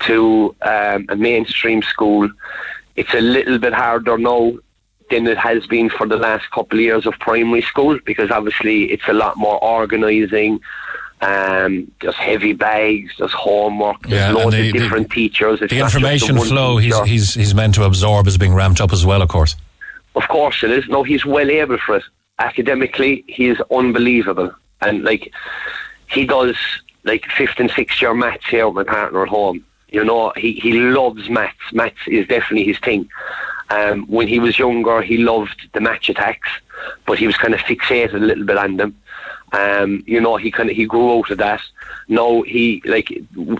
[0.00, 2.28] to um, a mainstream school,
[2.94, 4.52] it's a little bit harder now
[5.10, 8.84] than it has been for the last couple of years of primary school because obviously
[8.90, 10.60] it's a lot more organising.
[11.22, 15.62] Um, there's heavy bags, there's homework, there's Yeah, loads the- of the- different teachers.
[15.62, 18.92] It's The information one flow he's, he's, he's meant to absorb is being ramped up
[18.92, 19.56] as well, of course.
[20.14, 20.86] Of course it is.
[20.88, 22.02] No, he's well able for it.
[22.38, 24.52] Academically, he is unbelievable.
[24.82, 25.32] And like,
[26.10, 26.56] he does
[27.04, 29.64] like fifth and sixth year maths here with my partner at home.
[29.88, 31.56] You know, he, he loves maths.
[31.72, 33.08] Maths is definitely his thing.
[33.70, 36.38] Um, when he was younger, he loved the Match Attax,
[37.06, 38.96] but he was kind of fixated a little bit on them.
[39.56, 41.62] Um, you know, he kind of he grew out of that.
[42.08, 43.08] Now he like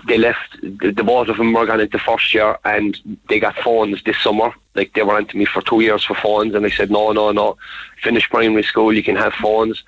[0.07, 3.55] they left the, the both of them were gone into first year and they got
[3.55, 4.53] phones this summer.
[4.75, 7.11] Like they were on to me for two years for phones, and I said no,
[7.13, 7.57] no, no.
[8.03, 9.83] Finish primary school, you can have phones.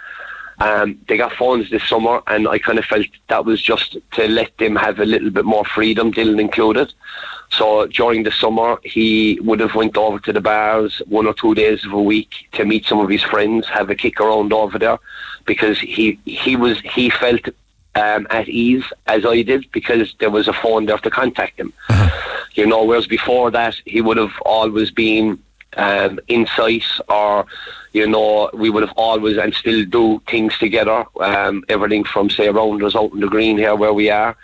[0.59, 4.27] Um, they got phones this summer, and I kind of felt that was just to
[4.27, 6.93] let them have a little bit more freedom, Dylan included.
[7.51, 11.55] So during the summer, he would have went over to the Barrs one or two
[11.55, 14.77] days of a week to meet some of his friends, have a kick around over
[14.77, 14.99] there,
[15.51, 17.45] because he he was he felt
[17.95, 21.73] um, at ease as I did because there was a phone there to contact him.
[22.53, 25.25] You know, whereas before that he would have always been
[25.87, 27.45] um, insight or
[27.93, 30.99] you know we would have always and still do things together
[31.31, 34.35] um, everything from say around us out in the green here where we are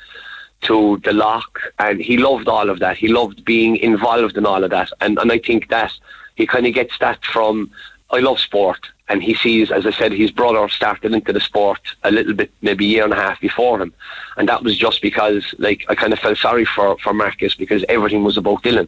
[0.61, 1.41] to the Lough.
[1.79, 2.97] And he loved all of that.
[2.97, 4.89] He loved being involved in all of that.
[5.01, 5.91] And, and I think that
[6.35, 7.71] he kind of gets that from
[8.15, 11.81] I love sport and he sees as I said his brother started into the sport
[12.03, 13.93] a little bit maybe a year and a half before him
[14.37, 17.85] and that was just because like I kind of felt sorry for, for Marcus because
[17.87, 18.87] everything was about Dylan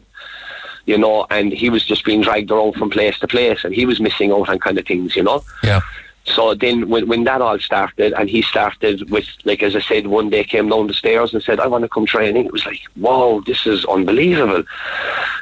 [0.88, 3.84] you know, and he was just being dragged around from place to place, and he
[3.84, 5.44] was missing out on kind of things, you know.
[5.62, 5.82] Yeah.
[6.24, 10.06] So then, when, when that all started, and he started with, like as I said,
[10.06, 12.64] one day came down the stairs and said, "I want to come training." It was
[12.64, 14.62] like, "Wow, this is unbelievable,"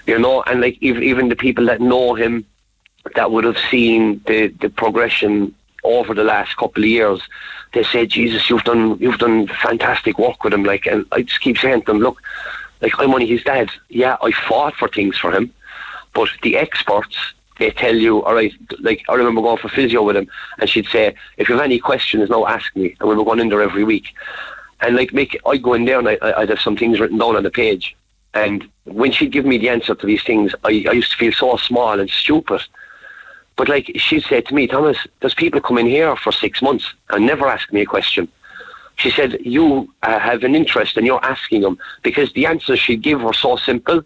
[0.07, 0.43] you know.
[0.43, 2.45] And like even even the people that know him,
[3.15, 5.55] that would have seen the the progression
[5.85, 7.21] over the last couple of years,
[7.73, 11.41] they say, "Jesus, you've done you've done fantastic work with him." Like, and I just
[11.41, 12.21] keep saying to them, "Look,
[12.81, 13.71] like I'm only his dad.
[13.89, 15.53] Yeah, I fought for things for him,
[16.15, 17.17] but the experts."
[17.59, 20.29] They tell you, all right, like I remember going for physio with him,
[20.59, 22.95] and she'd say, if you have any questions, now ask me.
[23.01, 24.15] And we were going in there every week.
[24.81, 27.35] And like, make I'd go in there and I, I'd have some things written down
[27.35, 27.97] on the page.
[28.35, 31.33] And when she'd give me the answer to these things, I, I used to feel
[31.33, 32.61] so small and stupid.
[33.57, 36.93] But like she said to me, Thomas, there's people come in here for six months
[37.11, 38.29] and never ask me a question.
[38.97, 43.03] She said, you uh, have an interest and you're asking them because the answers she'd
[43.03, 44.03] give were so simple.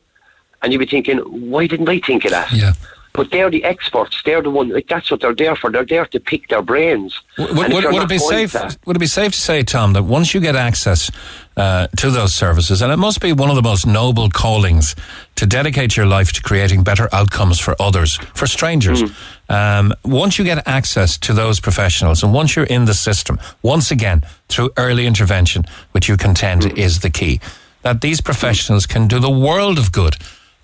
[0.63, 2.53] And you'd be thinking, why didn't I think of that?
[2.53, 2.73] Yeah.
[3.13, 4.23] But they're the experts.
[4.25, 4.69] They're the one.
[4.69, 5.71] Like that's what they're there for.
[5.71, 7.19] They're there to pick their brains.
[7.39, 8.53] Would, And would, would it be safe?
[8.53, 11.11] to that- Would it be safe to say, Tom, that once you get access
[11.57, 14.95] uh, to those services, and it must be one of the most noble callings
[15.37, 19.03] to dedicate your life to creating better outcomes for others, for strangers.
[19.51, 23.91] Um, once you get access to those professionals, and once you're in the system, once
[23.91, 27.41] again through early intervention, which you contend is the key,
[27.83, 30.15] that these professionals can do the world of good.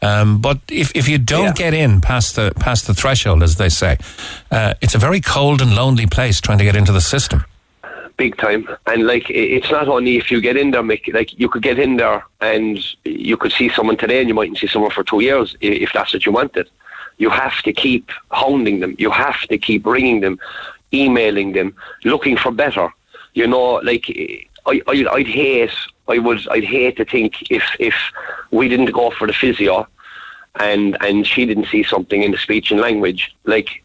[0.02, 1.70] Um, but if, if you don't Yeah.
[1.70, 3.96] get in past the past the threshold, as they say,
[4.52, 7.44] uh, it's a very cold and lonely place trying to get into the system.
[8.18, 8.66] big time.
[8.86, 11.78] And like, it's not only if you get in there, Mick, like you could get
[11.78, 15.20] in there and you could see someone today and you mightn't see someone for two
[15.20, 16.66] years if that's what you wanted.
[17.18, 18.94] You have to keep hounding them.
[18.98, 20.38] You have to keep ringing them,
[20.92, 22.90] emailing them, looking for better.
[23.34, 24.04] You know, like
[24.66, 25.70] I, I, I'd hate,
[26.08, 27.94] I would, I'd hate to think if if
[28.50, 29.86] we didn't go for the physio,
[30.60, 33.82] and and she didn't see something in the speech and language, like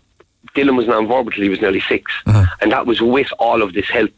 [0.56, 2.46] Dylan was non-verbal till he was nearly 6 uh-huh.
[2.62, 4.12] and that was with all of this help.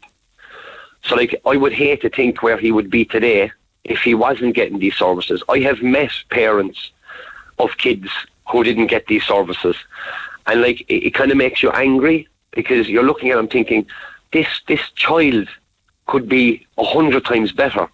[1.04, 3.52] So, like, I would hate to think where he would be today
[3.84, 5.42] if he wasn't getting these services.
[5.48, 6.90] I have met parents
[7.58, 8.08] of kids
[8.50, 9.76] who didn't get these services,
[10.46, 13.86] and like, it, it kind of makes you angry because you're looking at them thinking,
[14.32, 15.48] this this child
[16.06, 17.88] could be a hundred times better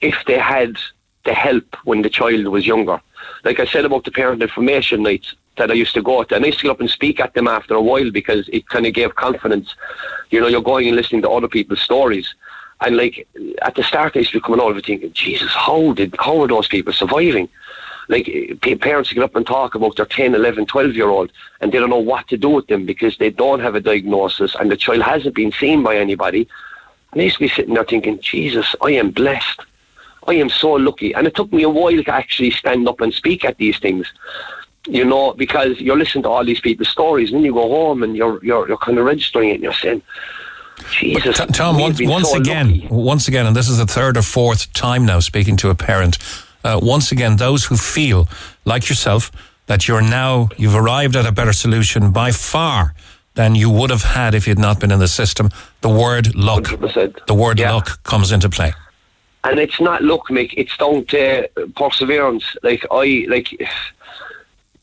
[0.00, 0.76] if they had
[1.24, 3.00] the help when the child was younger.
[3.44, 6.44] Like I said about the parent information nights that I used to go to, and
[6.44, 8.86] I used to get up and speak at them after a while because it kind
[8.86, 9.74] of gave confidence.
[10.30, 12.34] You know, you're going and listening to other people's stories.
[12.80, 13.28] And like
[13.62, 16.48] at the start, I used to be coming over thinking, Jesus, how did how are
[16.48, 17.48] those people surviving?
[18.08, 18.28] Like
[18.80, 21.90] parents get up and talk about their 10, 11, 12 year old, and they don't
[21.90, 25.02] know what to do with them because they don't have a diagnosis, and the child
[25.02, 26.48] hasn't been seen by anybody.
[27.12, 29.60] And I used to be sitting there thinking, Jesus, I am blessed.
[30.26, 31.14] I am so lucky.
[31.14, 34.10] And it took me a while to actually stand up and speak at these things.
[34.88, 38.02] You know, because you're listening to all these people's stories, and then you go home
[38.02, 40.02] and you're you're you're kind of registering it, and you're saying,
[40.90, 42.88] Jesus, T- Tom, once, once so again, lucky.
[42.90, 46.18] once again, and this is the third or fourth time now speaking to a parent.
[46.64, 48.28] Uh, once again, those who feel
[48.64, 49.30] like yourself
[49.66, 52.94] that you're now you've arrived at a better solution by far
[53.34, 55.48] than you would have had if you'd not been in the system.
[55.80, 57.26] The word luck, 100%.
[57.26, 57.72] the word Yeah.
[57.72, 58.72] luck comes into play.
[59.44, 60.52] and it's not luck, Mick.
[60.56, 62.44] It's down to perseverance.
[62.62, 63.48] Like I like.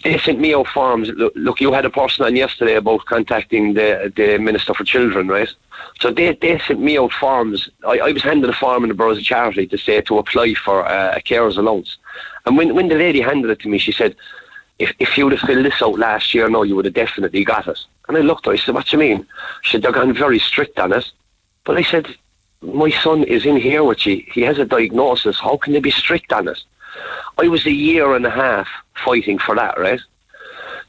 [0.03, 1.09] They sent me out forms.
[1.09, 5.27] Look, look, you had a person on yesterday about contacting the the Minister for Children,
[5.27, 5.49] right?
[5.99, 7.69] So they, they sent me out forms.
[7.85, 10.53] I, I was handed a farm in the Brothers of Charity to say to apply
[10.53, 11.97] for uh, a carer's allowance.
[12.45, 14.15] And when, when the lady handed it to me, she said,
[14.77, 17.43] if, if you would have filled this out last year, no, you would have definitely
[17.43, 17.79] got it.
[18.07, 19.27] And I looked at her, I said, what do you mean?
[19.61, 21.11] She said, they're gone very strict on it.
[21.65, 22.07] But I said,
[22.61, 24.23] my son is in here with you.
[24.31, 25.39] He has a diagnosis.
[25.39, 26.61] How can they be strict on it?
[27.37, 30.01] I was a year and a half fighting for that, right?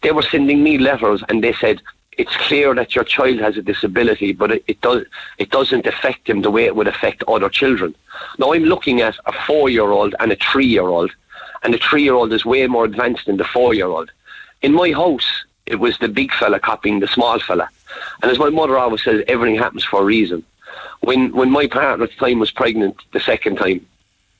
[0.03, 1.81] They were sending me letters and they said,
[2.19, 5.05] it's clear that your child has a disability, but it, it, does,
[5.39, 7.95] it doesn't affect him the way it would affect other children.
[8.39, 11.13] Now, I'm looking at a four-year-old and a three-year-old,
[11.63, 14.11] and the three-year-old is way more advanced than the four-year-old.
[14.63, 17.69] In my house, it was the big fella copying the small fella.
[18.23, 20.45] And as my mother always says, everything happens for a reason.
[21.01, 23.87] When, when my partner at the time was pregnant the second time,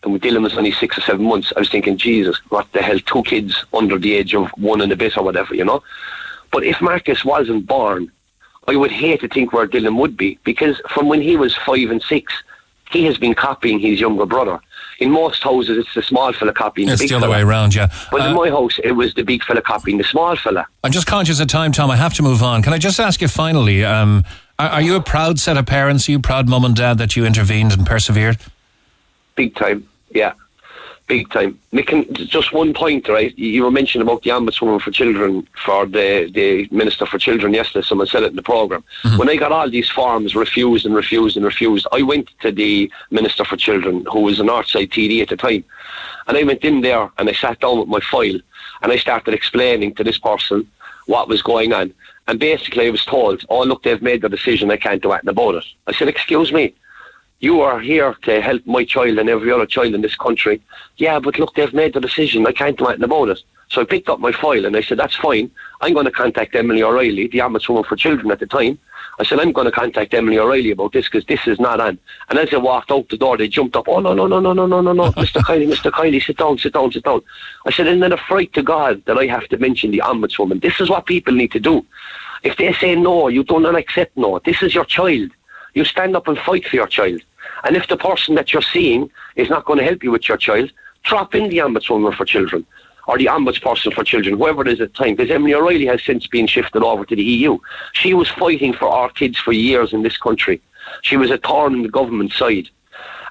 [0.03, 2.81] and when Dylan was only six or seven months, I was thinking, Jesus, what the
[2.83, 5.83] hell, two kids under the age of one and a bit or whatever, you know?
[6.51, 8.11] But if Marcus wasn't born,
[8.67, 11.91] I would hate to think where Dylan would be because from when he was five
[11.91, 12.33] and six,
[12.91, 14.59] he has been copying his younger brother.
[14.99, 17.37] In most houses, it's the small fella copying It's the big It's the other fella.
[17.37, 17.89] way around, yeah.
[18.11, 20.67] But in Uh, my house, it was the big fella copying the small fella.
[20.85, 21.91] I'm just conscious of time, Tom.
[21.91, 22.63] I have to move on.
[22.63, 23.85] Can I just ask you finally?
[23.85, 24.25] Um,
[24.59, 26.09] are, are you a proud set of parents?
[26.09, 28.39] Are you proud, mum and dad, that you intervened and persevered?
[29.37, 30.33] Big time, yeah.
[31.11, 31.59] big time.
[31.73, 33.37] Making just one point, right?
[33.37, 37.85] You were mentioning about the ombudswoman for children for the the minister for children yesterday.
[37.85, 38.83] Someone said it in the program.
[39.03, 39.19] Mm-hmm.
[39.19, 42.91] When I got all these forms refused and refused and refused, I went to the
[43.11, 45.65] minister for children, who was an Northside TD at the time,
[46.27, 48.41] and I went in there and I sat down with my file
[48.83, 50.67] and I started explaining to this person
[51.07, 51.93] what was going on.
[52.29, 54.71] And basically, I was told, "Oh, look, they've made the decision.
[54.71, 56.75] I can't do anything about it." I said, "Excuse me."
[57.41, 60.61] You are here to help my child and every other child in this country.
[60.99, 62.47] Yeah, but look, they've made the decision.
[62.47, 63.43] I can't do anything about it.
[63.71, 65.51] So I picked up my file and I said, that's fine.
[65.81, 68.79] I'm going to contact Emily O'Reilly, the ombudswoman for children at the time.
[69.19, 71.99] I said, I'm going to contact Emily O'Reilly about this because this is not on.
[72.29, 73.89] And as I walked out the door, they jumped up.
[73.89, 75.13] Oh, no, no, no, no, no, no, no, no.
[75.13, 75.41] Mr.
[75.41, 75.91] Kiley, Mr.
[75.91, 77.23] Kiley, sit down, sit down, sit down.
[77.65, 80.61] I said, isn't it a fright to God that I have to mention the ombudswoman?
[80.61, 81.87] This is what people need to do.
[82.43, 84.41] If they say no, you do not accept no.
[84.41, 85.31] This is your child.
[85.75, 87.23] You stand up and fight for your child.
[87.65, 90.39] And if the person that you're seeing is not going to help you with your
[90.39, 90.73] child,
[91.05, 92.67] drop in the ombudswoman for children
[93.07, 96.03] or the ombudsperson for children, whoever it is at the time, because Emily O'Reilly has
[96.03, 97.59] since been shifted over to the EU.
[97.93, 100.61] She was fighting for our kids for years in this country.
[101.03, 102.69] She was a thorn in the government side.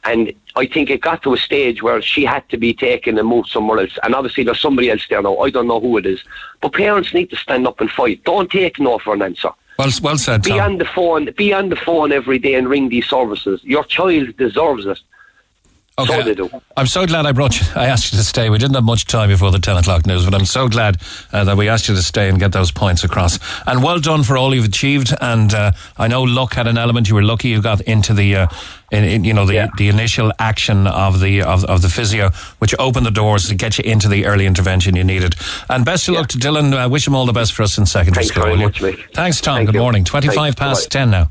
[0.04, 3.28] And I think it got to a stage where she had to be taken and
[3.28, 3.98] moved somewhere else.
[4.04, 5.38] And obviously there's somebody else there now.
[5.40, 6.24] I don't know who it is.
[6.62, 8.24] But parents need to stand up and fight.
[8.24, 9.52] Don't take no for an answer.
[9.80, 11.32] Well, well said, Be on the phone.
[11.38, 13.62] Be on the phone every day and ring these services.
[13.64, 15.00] Your child deserves it.
[16.06, 16.50] So they do.
[16.78, 17.66] I'm so glad I brought you.
[17.76, 18.50] I asked you to stay.
[18.50, 20.98] We didn't have much time before the 10 o'clock news, but I'm so glad
[21.34, 23.40] uh, that we asked you to stay and get those points across.
[23.68, 25.14] And well done for all you've achieved.
[25.22, 27.10] And uh, I know luck had an element.
[27.10, 28.48] You were lucky you got into the, uh,
[28.92, 32.30] in, in, you know, the, the initial action of the of, of the physio,
[32.60, 35.36] which opened the doors to get you into the early intervention you needed.
[35.70, 36.74] And best of luck to Dylan.
[36.74, 38.56] Uh, wish him all the best for us in secondary Thanks school.
[38.58, 38.82] much.
[39.14, 39.58] Thanks, Tom.
[39.58, 39.82] Thank Good you.
[39.82, 40.04] morning.
[40.06, 41.00] 25 past Bye.
[41.00, 41.30] 10 now.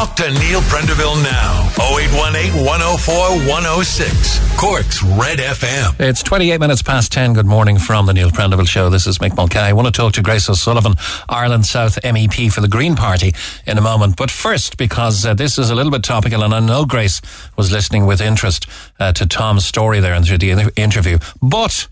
[0.00, 1.68] Talk to Neil Prendeville now.
[1.78, 3.14] 0818 104
[3.46, 4.58] 106.
[4.58, 6.00] Cork's Red FM.
[6.00, 7.34] It's 28 minutes past 10.
[7.34, 8.88] Good morning from the Neil Prendeville Show.
[8.88, 9.58] This is Mick Mulcahy.
[9.58, 10.94] I want to talk to Grace O'Sullivan,
[11.28, 13.34] Ireland South MEP for the Green Party,
[13.66, 14.16] in a moment.
[14.16, 17.20] But first, because uh, this is a little bit topical, and I know Grace
[17.58, 18.66] was listening with interest
[18.98, 21.18] uh, to Tom's story there and through the inter- interview.
[21.42, 21.88] But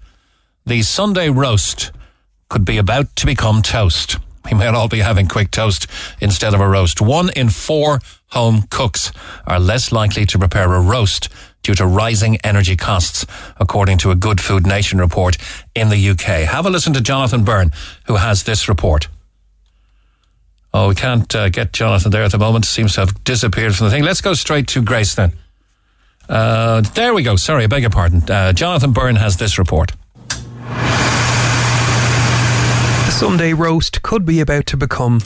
[0.64, 1.92] the Sunday roast
[2.48, 4.16] could be about to become toast.
[4.50, 5.86] We might all be having quick toast
[6.20, 7.00] instead of a roast.
[7.00, 9.12] One in four home cooks
[9.46, 11.28] are less likely to prepare a roast
[11.62, 13.26] due to rising energy costs,
[13.58, 15.36] according to a Good Food Nation report
[15.74, 16.46] in the UK.
[16.48, 17.72] Have a listen to Jonathan Byrne,
[18.06, 19.08] who has this report.
[20.72, 22.64] Oh, we can't uh, get Jonathan there at the moment.
[22.64, 24.02] Seems to have disappeared from the thing.
[24.02, 25.32] Let's go straight to Grace then.
[26.28, 27.36] Uh, there we go.
[27.36, 28.22] Sorry, I beg your pardon.
[28.30, 29.92] Uh, Jonathan Byrne has this report.
[33.18, 35.18] Sunday roast could be about to become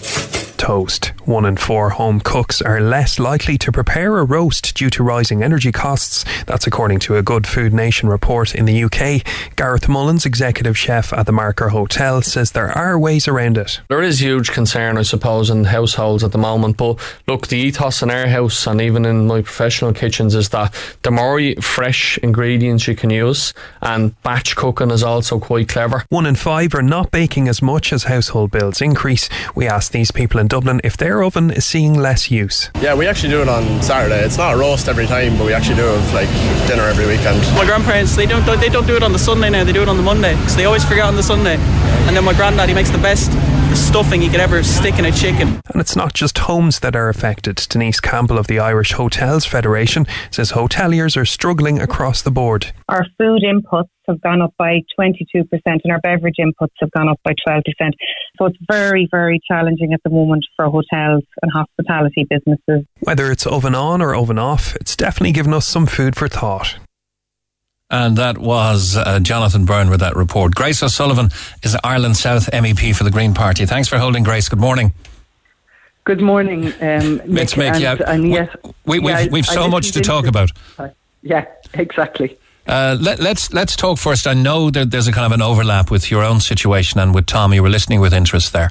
[0.56, 1.12] toast.
[1.24, 5.44] One in four home cooks are less likely to prepare a roast due to rising
[5.44, 6.24] energy costs.
[6.46, 9.24] That's according to a Good Food Nation report in the UK.
[9.54, 13.80] Gareth Mullins, executive chef at the Marker Hotel, says there are ways around it.
[13.88, 16.76] There is huge concern, I suppose, in households at the moment.
[16.76, 16.98] But
[17.28, 21.12] look, the ethos in our house and even in my professional kitchens is that the
[21.12, 26.04] more fresh ingredients you can use, and batch cooking is also quite clever.
[26.08, 29.28] One in five are not baking as much as household bills increase.
[29.54, 32.70] We asked these people in Dublin if their oven is seeing less use.
[32.80, 34.24] Yeah, we actually do it on Saturday.
[34.24, 36.30] It's not a roast every time, but we actually do it like
[36.66, 37.38] dinner every weekend.
[37.54, 39.62] My grandparents they don't they don't do it on the Sunday now.
[39.62, 41.56] They do it on the Monday because they always forget on the Sunday.
[42.06, 43.30] And then my granddad he makes the best
[43.74, 45.60] stuffing you could ever stick in a chicken.
[45.68, 47.56] And it's not just homes that are affected.
[47.68, 52.72] Denise Campbell of the Irish Hotels Federation says hoteliers are struggling across the board.
[52.88, 55.22] Our food inputs have gone up by 22%
[55.64, 57.62] and our beverage inputs have gone up by 12%.
[58.38, 62.86] So it's very, very challenging at the moment for hotels and hospitality businesses.
[63.00, 66.76] Whether it's oven on or oven off, it's definitely given us some food for thought.
[67.92, 70.54] And that was uh, Jonathan Byrne with that report.
[70.54, 71.28] Grace O'Sullivan
[71.62, 73.66] is Ireland South MEP for the Green Party.
[73.66, 74.48] Thanks for holding, Grace.
[74.48, 74.92] Good morning.
[76.04, 77.96] Good morning, um, It's Mick, and, yeah.
[78.08, 80.50] and yes, We, we've, yeah, we've I so much to talk about.
[81.22, 82.36] Yeah, exactly.
[82.66, 84.26] Uh, let, let's let's talk first.
[84.26, 87.26] I know that there's a kind of an overlap with your own situation and with
[87.26, 87.52] Tom.
[87.52, 88.70] You were listening with interest there.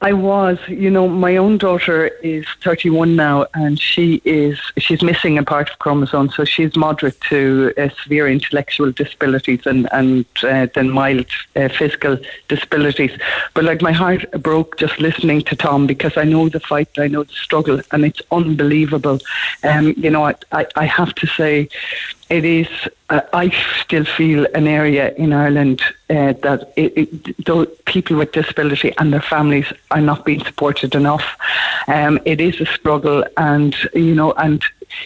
[0.00, 5.38] I was, you know, my own daughter is 31 now, and she is she's missing
[5.38, 10.68] a part of chromosome, so she's moderate to uh, severe intellectual disabilities and and uh,
[10.72, 11.26] then mild
[11.56, 13.10] uh, physical disabilities.
[13.54, 17.08] But like my heart broke just listening to Tom because I know the fight, I
[17.08, 19.18] know the struggle, and it's unbelievable.
[19.64, 21.68] Um, you know, I I, I have to say.
[22.30, 22.68] It is.
[23.08, 23.48] Uh, I
[23.82, 29.12] still feel an area in Ireland uh, that it, it, though people with disability and
[29.12, 31.24] their families are not being supported enough.
[31.86, 34.62] Um, it is a struggle, and you know, and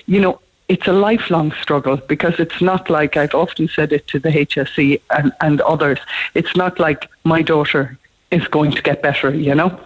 [0.07, 4.19] you know, it's a lifelong struggle because it's not like I've often said it to
[4.19, 5.99] the HSE and, and others.
[6.35, 7.97] It's not like my daughter
[8.33, 9.79] is going to get better, you know.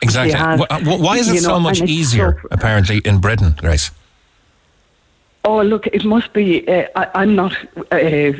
[0.00, 0.32] Exactly.
[0.32, 3.54] Has- Wh- wh- Why is it you know, so much easier, so- apparently, in Britain,
[3.58, 3.90] Grace?
[5.44, 6.66] Oh, look, it must be.
[6.68, 7.56] Uh, I, I'm not
[7.90, 8.32] uh,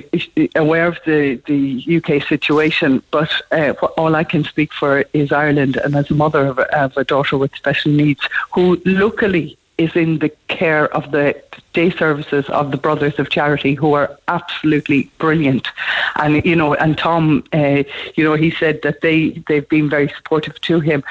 [0.55, 5.77] aware of the, the UK situation, but uh, all I can speak for is Ireland.
[5.77, 8.21] And as a mother of a, of a daughter with special needs,
[8.53, 11.43] who locally is in the care of the
[11.73, 15.69] day services of the Brothers of Charity, who are absolutely brilliant.
[16.17, 20.09] And you know, and Tom, uh, you know, he said that they they've been very
[20.09, 21.03] supportive to him.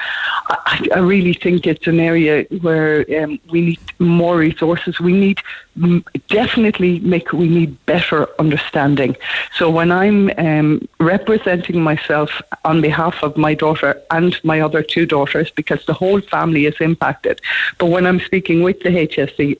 [0.48, 5.00] I, I really think it's an area where um, we need more resources.
[5.00, 5.40] We need
[6.28, 9.16] definitely make we need better understanding.
[9.56, 15.06] So when I'm um, representing myself on behalf of my daughter and my other two
[15.06, 17.40] daughters, because the whole family is impacted,
[17.78, 19.58] but when I'm speaking with the HSE.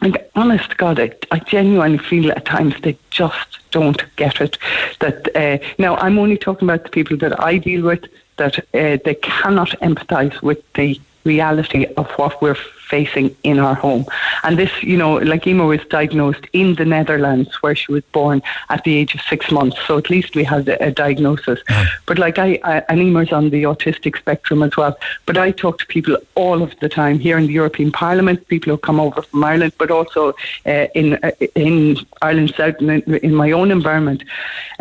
[0.00, 4.58] And honest God, I, I genuinely feel at times they just don't get it.
[5.00, 8.04] That uh, now I'm only talking about the people that I deal with
[8.36, 12.56] that uh, they cannot empathise with the reality of what we're
[12.94, 14.04] facing in our home.
[14.44, 18.38] And this, you know, like Emma was diagnosed in the Netherlands where she was born
[18.74, 19.76] at the age of six months.
[19.86, 21.58] So at least we had a, a diagnosis.
[22.08, 24.94] But like I, I, and Emma's on the autistic spectrum as well.
[25.26, 28.70] But I talk to people all of the time here in the European Parliament, people
[28.72, 30.22] who come over from Ireland, but also
[30.72, 31.32] uh, in uh,
[31.66, 31.74] in
[32.28, 34.20] Ireland South and in, in my own environment,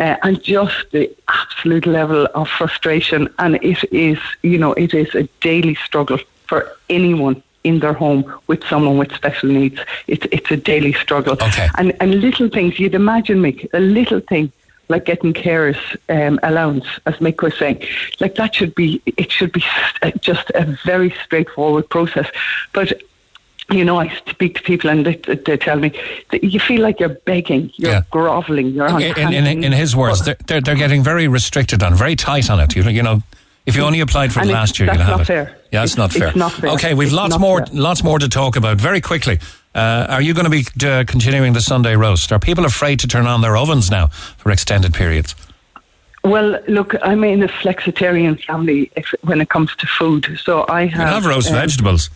[0.04, 1.06] uh, and just the
[1.42, 3.22] absolute level of frustration.
[3.44, 4.20] And it is,
[4.52, 6.60] you know, it is a daily struggle for
[6.90, 9.80] anyone in their home with someone with special needs.
[10.08, 11.34] It's it's a daily struggle.
[11.34, 11.68] Okay.
[11.78, 14.52] And and little things you'd imagine, Mick, a little thing
[14.90, 15.78] like getting carers
[16.10, 17.82] um, allowance, as Mick was saying,
[18.20, 19.64] like that should be it should be
[20.20, 22.30] just a very straightforward process.
[22.74, 23.02] But
[23.72, 25.98] you know, I speak to people and they, they tell me
[26.32, 28.02] that you feel like you're begging, you're Yeah.
[28.12, 31.82] groveling, you're on In, in, in, in his words, they're, they're, they're getting very restricted
[31.82, 32.76] on, very tight on it.
[32.76, 33.24] You, know- you know,
[33.66, 35.26] if you only applied for last year, you'll have not it.
[35.26, 35.58] fair.
[35.74, 36.28] Yeah, it's, It's- not fair.
[36.28, 36.70] it's not fair.
[36.72, 37.76] Okay, we've It's lots more, fair.
[37.76, 38.78] lots more to talk about.
[38.78, 39.40] Very quickly,
[39.74, 42.32] uh, are you going to be uh, continuing the Sunday roast?
[42.32, 44.08] Are people afraid to turn on their ovens now
[44.38, 45.34] for extended periods?
[46.24, 48.92] Well, look, I'm in a flexitarian family
[49.24, 50.40] when it comes to food.
[50.42, 51.10] So I have.
[51.10, 52.10] have roast um, vegetables.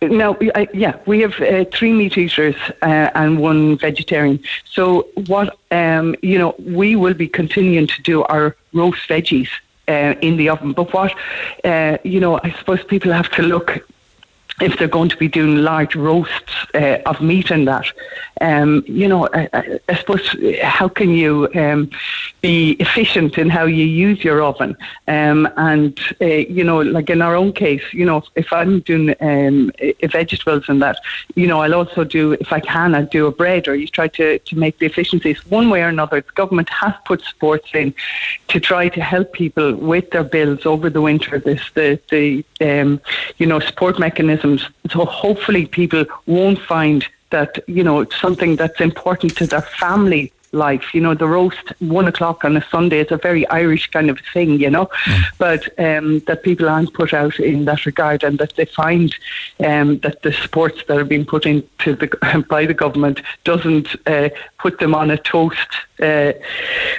[0.00, 4.38] No, I, yeah, we have uh, three meat eaters uh, and one vegetarian.
[4.64, 9.48] So what um, you know, we will be continuing to do our roast veggies
[9.88, 10.72] uh, in the oven.
[10.72, 11.14] But what
[11.64, 13.86] uh, you know, I suppose people have to look
[14.60, 17.86] if they're going to be doing large roasts uh, of meat and that,
[18.40, 19.48] um, you know, I,
[19.88, 21.90] I, suppose how can you um,
[22.40, 24.76] be efficient in how you use your oven?
[25.08, 29.14] Um, and uh, you know, like in our own case, you know, if I'm doing
[29.20, 30.98] um, uh, vegetables and that,
[31.34, 34.08] you know, I'll also do if I can, I'll do a bread or you try
[34.08, 36.20] to to make the efficiencies one way or another.
[36.20, 37.94] The government has put supports in
[38.48, 41.38] to try to help people with their bills over the winter.
[41.38, 43.00] This the the um,
[43.38, 43.98] you know support
[44.46, 44.92] mechanisms.
[44.92, 50.32] So hopefully people won't find that you know it's something that's important to their family
[50.52, 50.94] life.
[50.94, 54.18] You know, the roast one o'clock on a Sunday is a very Irish kind of
[54.32, 54.60] thing.
[54.60, 54.88] You know,
[55.38, 59.14] but um, that people aren't put out in that regard, and that they find
[59.64, 64.28] um, that the supports that are being put into the by the government doesn't uh,
[64.58, 65.70] put them on a toast
[66.00, 66.32] uh,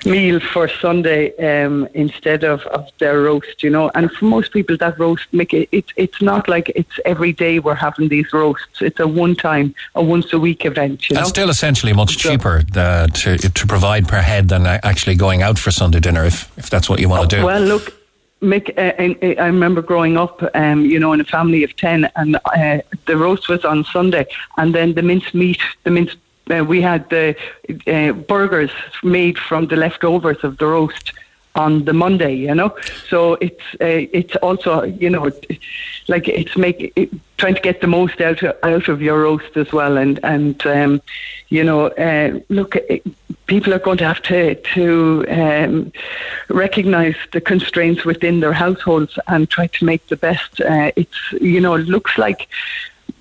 [0.06, 3.92] meal for Sunday um, instead of, of their roast, you know.
[3.96, 7.60] And for most people, that roast, make it, it, it's not like it's every day
[7.60, 8.82] we're having these roasts.
[8.82, 11.22] It's a one time, a once a week event, you know.
[11.22, 15.42] That's still essentially much cheaper uh, to to provide per head than uh, actually going
[15.42, 17.46] out for Sunday dinner, if if that's what you want to do.
[17.46, 17.94] Well, look,
[18.42, 22.10] Mick, uh, I, I remember growing up, um, you know, in a family of 10,
[22.16, 24.28] and uh, the roast was on Sunday,
[24.58, 26.18] and then the minced meat, the minced,
[26.50, 27.36] uh, we had the
[27.88, 28.72] uh, burgers
[29.04, 31.14] made from the leftovers of the roast
[31.58, 32.76] on the Monday, you know.
[33.10, 35.32] So it's uh, it's also you know
[36.08, 39.58] like it's make it, trying to get the most out of, out of your roast
[39.58, 41.02] as well, and and um,
[41.50, 42.76] you know uh, look.
[42.76, 43.04] It,
[43.48, 45.94] People are going to have to to um,
[46.50, 50.60] recognise the constraints within their households and try to make the best.
[50.60, 52.50] Uh, it's you know it looks like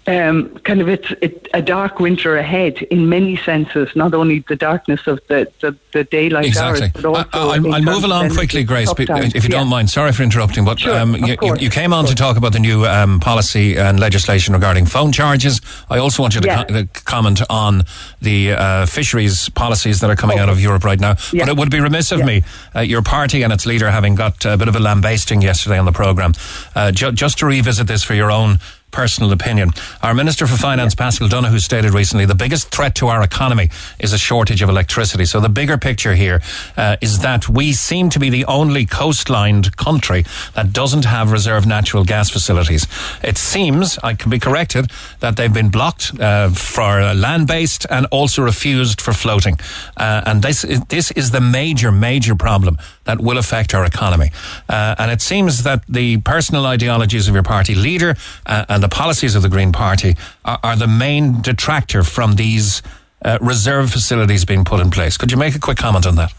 [0.09, 3.89] um, kind of it's it, a dark winter ahead in many senses.
[3.97, 6.83] Not only the darkness of the, the, the daylight Exactly.
[6.83, 9.09] hours, but also I- I'll, I'll move along quickly, Grace, if you
[9.43, 9.49] Yeah.
[9.49, 9.91] don't mind.
[9.91, 12.61] Sorry for interrupting, but Sure, um, you, course, you came on to talk about the
[12.61, 15.61] new um, policy and legislation regarding phone charges.
[15.91, 16.65] I also want you to Yeah.
[16.65, 17.83] co- uh, comment on
[18.23, 21.15] the uh, fisheries policies that are coming out of Europe right now.
[21.33, 22.43] But it would be remiss of me,
[22.75, 25.85] uh, your party and its leader having got a bit of a lambasting yesterday on
[25.85, 26.33] the programme,
[26.77, 28.59] uh, ju- just to revisit this for your own
[28.97, 29.69] personal opinion.
[30.03, 33.69] Our Minister for Finance, Paschal Donohoe, stated recently the biggest threat to our economy
[33.99, 35.27] is a shortage of electricity.
[35.27, 36.41] So the bigger picture here
[36.79, 40.25] uh, is that we seem to be the only coastlined country
[40.55, 42.87] that doesn't have reserve natural gas facilities.
[43.23, 44.91] It seems, I can be corrected,
[45.21, 49.59] that they've been blocked uh, for land based and also refused for floating.
[49.99, 54.31] Uh, and this is, this is the major, major problem that will affect our economy.
[54.71, 58.17] Uh, and it seems that the personal ideologies of your party leader
[58.47, 62.83] uh, and the policies of the Green Party are, are the main detractor from these
[63.25, 65.17] uh, reserve facilities being put in place.
[65.17, 66.33] Could you make a quick comment on that?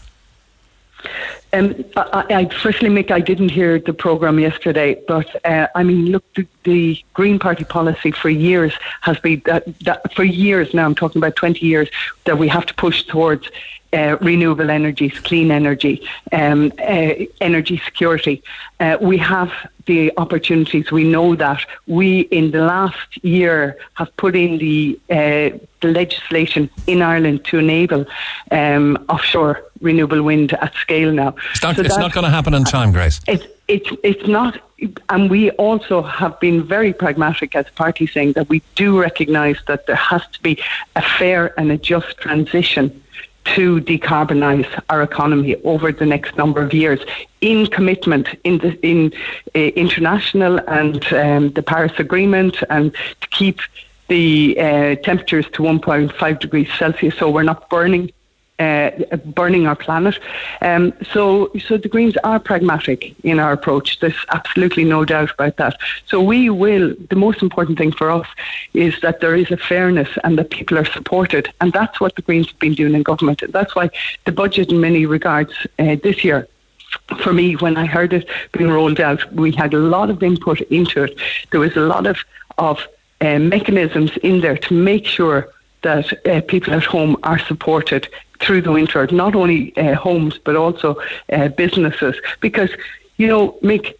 [1.52, 6.06] Um, I, I, firstly, Mick, I didn't hear the programme yesterday, but uh, I mean,
[6.06, 8.72] look, the, the, Green Party policy for years
[9.02, 10.86] has been that, that for years now.
[10.86, 11.88] I'm talking about 20 years
[12.24, 13.50] that we have to push towards
[13.92, 18.42] uh, renewable energies, clean energy, um, uh, energy security.
[18.80, 19.50] Uh, we have
[19.86, 20.92] the opportunities.
[20.92, 26.70] We know that we, in the last year, have put in the, uh, the legislation
[26.86, 28.04] in Ireland to enable
[28.50, 31.34] um, offshore renewable wind at scale now.
[31.52, 33.20] It's not, so it's not going to happen in time, Grace.
[33.26, 34.60] It's, it's, it's not,
[35.08, 39.58] and we also have been very pragmatic as a party saying that we do recognise
[39.66, 40.62] that there has to be
[40.94, 43.02] a fair and a just transition
[43.54, 47.00] to decarbonise our economy over the next number of years
[47.40, 49.12] in commitment in the in
[49.54, 53.60] uh, international and um, the Paris Agreement and to keep
[54.08, 58.10] the uh, temperatures to 1.5 degrees Celsius so we're not burning
[58.58, 58.90] uh,
[59.24, 60.18] burning our planet.
[60.62, 64.00] Um, so, so the Greens are pragmatic in our approach.
[64.00, 65.78] There's absolutely no doubt about that.
[66.06, 66.94] So we will.
[67.10, 68.26] The most important thing for us
[68.74, 72.22] is that there is a fairness and that people are supported, and that's what the
[72.22, 73.42] Greens have been doing in government.
[73.48, 73.90] That's why
[74.24, 76.48] the budget, in many regards, uh, this year
[77.22, 80.60] for me, when I heard it being rolled out, we had a lot of input
[80.62, 81.18] into it.
[81.50, 82.18] There was a lot of
[82.56, 82.86] of
[83.20, 85.48] uh, mechanisms in there to make sure
[85.82, 88.08] that uh, people at home are supported
[88.40, 91.00] through the winter, not only uh, homes but also
[91.32, 92.16] uh, businesses.
[92.40, 92.70] Because
[93.16, 93.94] you know, Mick,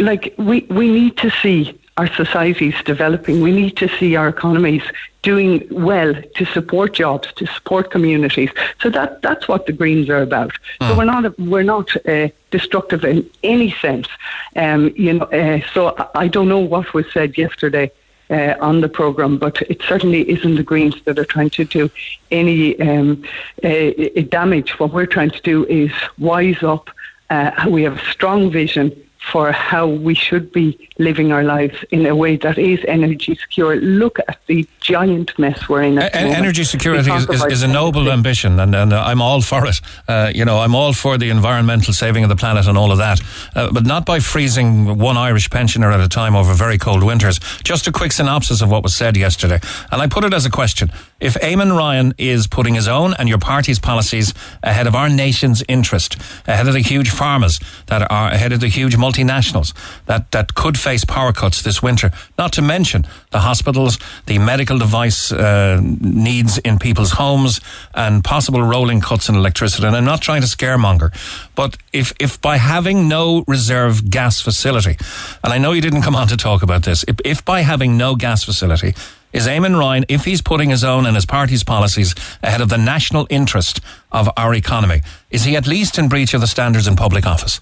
[0.00, 3.40] like we we need to see our societies developing.
[3.40, 4.82] We need to see our economies
[5.22, 8.50] doing well to support jobs, to support communities.
[8.80, 10.52] So that that's what the Greens are about.
[10.80, 10.88] Mm.
[10.88, 10.98] So hmm.
[10.98, 14.08] we're not we're not uh, destructive in any sense.
[14.56, 17.90] Um, you know, uh, so I don't know what was said yesterday
[18.30, 21.90] uh, on the programme, but it certainly isn't the Greens that are trying to do
[22.30, 23.22] any um,
[23.62, 23.90] uh,
[24.28, 24.78] damage.
[24.78, 26.90] What we're trying to do is wise up.
[27.30, 32.06] Uh, we have a strong vision for how we should be living our lives in
[32.06, 33.76] a way that is energy secure.
[33.76, 35.98] Look at the giant mess we're in.
[35.98, 39.66] At energy security is, is, is, a noble ambition, and, and uh, I'm all for
[39.66, 39.80] it.
[40.06, 42.98] Uh, you know, I'm all for the environmental saving of the planet and all of
[42.98, 43.20] that,
[43.54, 47.40] uh, but not by freezing one Irish pensioner at a time over very cold winters.
[47.64, 50.50] Just a quick synopsis of what was said yesterday, and I put it as a
[50.50, 50.90] question.
[51.18, 55.62] If Eamon Ryan is putting his own and your party's policies ahead of our nation's
[55.66, 56.16] interest,
[56.46, 59.72] ahead of the huge farmers that are ahead of the huge multinationals
[60.04, 64.76] that, that could face power cuts this winter, not to mention the hospitals, the medical
[64.78, 67.60] device uh, needs in people's homes,
[67.94, 69.86] and possible rolling cuts in electricity.
[69.86, 71.14] And I'm not trying to scaremonger,
[71.54, 74.98] but if, if by having no reserve gas facility,
[75.42, 77.96] and I know you didn't come on to talk about this, if, if by having
[77.96, 78.94] no gas facility,
[79.32, 82.78] is Eamon Ryan, if he's putting his own and his party's policies ahead of the
[82.78, 83.80] national interest
[84.12, 87.60] of our economy, is he at least in breach of the standards in public office?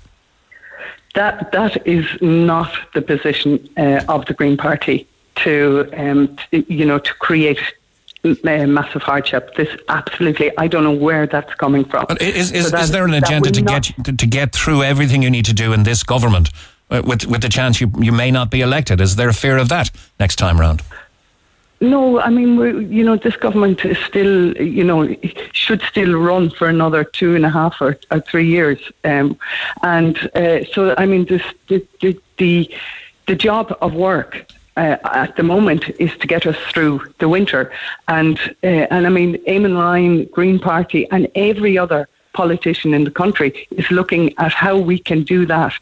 [1.14, 6.84] That that is not the position uh, of the Green Party to, um, to you
[6.84, 7.60] know to create
[8.24, 9.54] uh, massive hardship.
[9.54, 12.06] This absolutely, I don't know where that's coming from.
[12.08, 15.30] But is, is, so is there an agenda to get to get through everything you
[15.30, 16.50] need to do in this government,
[16.90, 19.00] uh, with with the chance you you may not be elected?
[19.00, 20.82] Is there a fear of that next time round?
[21.84, 25.14] No, I mean, you know, this government is still, you know,
[25.52, 28.78] should still run for another two and a half or, or three years.
[29.04, 29.38] Um,
[29.82, 32.74] and uh, so, I mean, this, the, the, the,
[33.26, 34.46] the job of work
[34.78, 37.70] uh, at the moment is to get us through the winter.
[38.08, 43.10] And, uh, and I mean, Eamon Ryan, Green Party, and every other politician in the
[43.10, 45.74] country is looking at how we can do that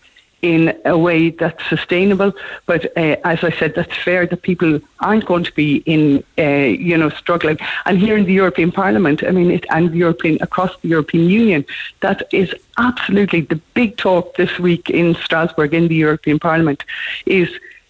[0.42, 2.32] in a way that's sustainable.
[2.66, 6.42] But uh, as I said, that's fair that people aren't going to be in, uh,
[6.42, 7.58] you know, struggling.
[7.86, 11.64] And here in the European Parliament, I mean, it, and European across the European Union,
[12.00, 16.84] that is absolutely the big talk this week in Strasbourg in the European Parliament
[17.26, 17.48] is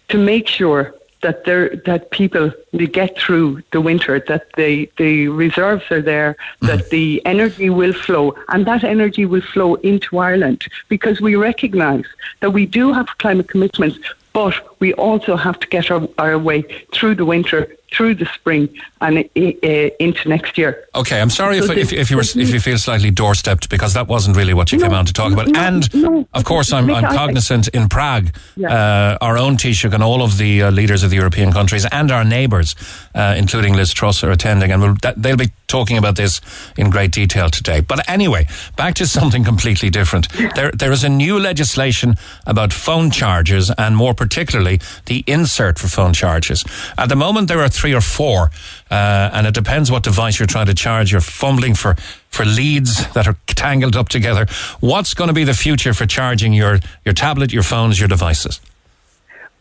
[0.09, 0.93] to make sure
[1.23, 6.35] that there that people they get through the winter, that the the reserves are there,
[6.61, 6.67] mm.
[6.67, 12.05] that the energy will flow, and that energy will flow into Ireland because we recognise
[12.41, 13.99] that we do have climate commitments,
[14.33, 17.59] But we also have to get our, our way through the winter,
[17.95, 18.67] through the spring,
[19.01, 20.85] and uh, into next year.
[20.95, 23.93] Okay, I'm sorry So if, if, if you were if you feel slightly doorstepped because
[23.93, 25.55] that wasn't really what you came on to talk about.
[25.55, 28.73] and of course, I'm, I'm cognizant in Prague, Yeah.
[28.73, 32.11] uh, our own Taoiseach and all of the uh, leaders of the European countries and
[32.11, 32.75] our neighbours,
[33.15, 36.39] uh, including Liz Truss, are attending, and we'll, that, they'll be talking about this
[36.77, 37.81] in great detail today.
[37.81, 38.45] But anyway,
[38.75, 40.27] back to something completely different.
[40.55, 42.13] There, there is a new legislation
[42.45, 46.63] about phone chargers, and more particularly the insert for phone chargers.
[46.95, 48.51] At the moment, there are three or four,
[48.91, 51.11] uh, and it depends what device you're trying to charge.
[51.11, 51.95] You're fumbling for
[52.29, 54.45] for leads that are tangled up together.
[54.79, 58.59] What's going to be the future for charging your your tablet, your phones, your devices?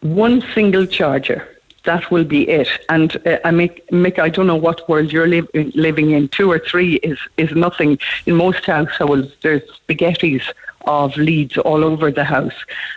[0.02, 1.48] one single charger.
[1.84, 2.68] That will be it.
[2.88, 6.28] And uh, I make, Mick, I don't know what world you're liv- living in.
[6.28, 7.98] Two or three is, is nothing.
[8.26, 10.44] In most households, there's spaghettis
[10.86, 12.54] of leads all over the house.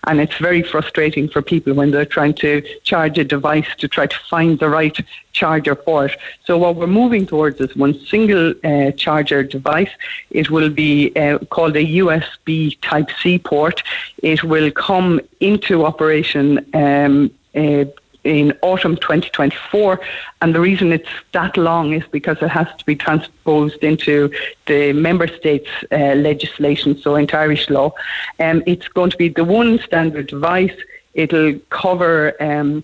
[0.08, 4.08] And it's very frustrating for people when they're trying to charge a device to try
[4.08, 4.98] to find the right
[5.34, 6.18] charger for it.
[6.46, 9.90] So what we're moving towards is one single uh, charger device.
[10.30, 13.84] It will be uh, called a USB Type C port.
[14.24, 17.86] It will come into operation um, uh,
[18.26, 20.02] in autumn 2024.
[20.42, 24.32] And the reason it's that long is because it has to be transposed into
[24.66, 27.94] the member states' uh, legislation, so into Irish law.
[28.40, 30.76] Um, it's going to be the one standard device.
[31.14, 32.84] It'll cover um,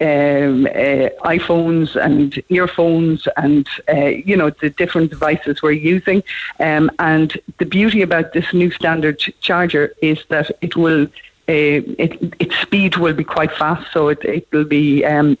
[0.00, 6.24] um, uh, iPhones and earphones and uh, you know the different devices we're using.
[6.58, 11.06] Um, and the beauty about this new standard charger is that it will
[11.52, 15.38] it, its speed will be quite fast, so it, it will be um,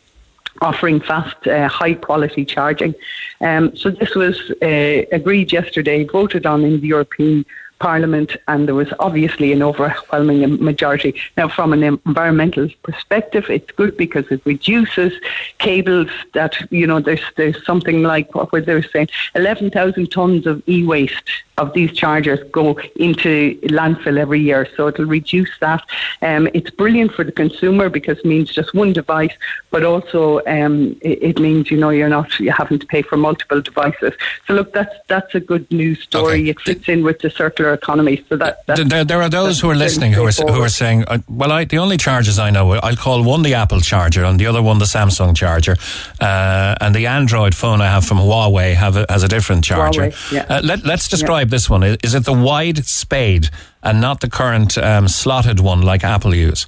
[0.60, 2.94] offering fast, uh, high quality charging.
[3.40, 7.44] Um, so this was uh, agreed yesterday, voted on in the European
[7.78, 11.14] Parliament, and there was obviously an overwhelming majority.
[11.36, 15.12] Now, from an environmental perspective, it's good because it reduces
[15.58, 20.46] cables that, you know, there's, there's something like what they were they saying, 11,000 tons
[20.46, 24.68] of e waste of these chargers go into landfill every year.
[24.76, 25.82] So it'll reduce that.
[26.22, 29.32] Um, it's brilliant for the consumer because it means just one device,
[29.70, 33.16] but also um, it, it means you know you're not you're having to pay for
[33.16, 34.12] multiple devices.
[34.46, 36.50] So look, that's that's a good news story.
[36.50, 38.24] It fits in with the circular economy.
[38.28, 41.04] So that that's, There, there are those who are listening who are, who are saying,
[41.06, 44.38] uh, well, I, the only chargers I know, I'll call one the Apple charger and
[44.38, 45.76] the other one the Samsung charger.
[46.20, 50.08] Uh, and the Android phone I have from Huawei have a, has a different charger.
[50.08, 50.46] Huawei, yeah.
[50.48, 51.82] uh, let, let's describe this one.
[51.82, 53.50] Is it the wide spade
[53.82, 56.66] and not the current um, slotted one like Apple use?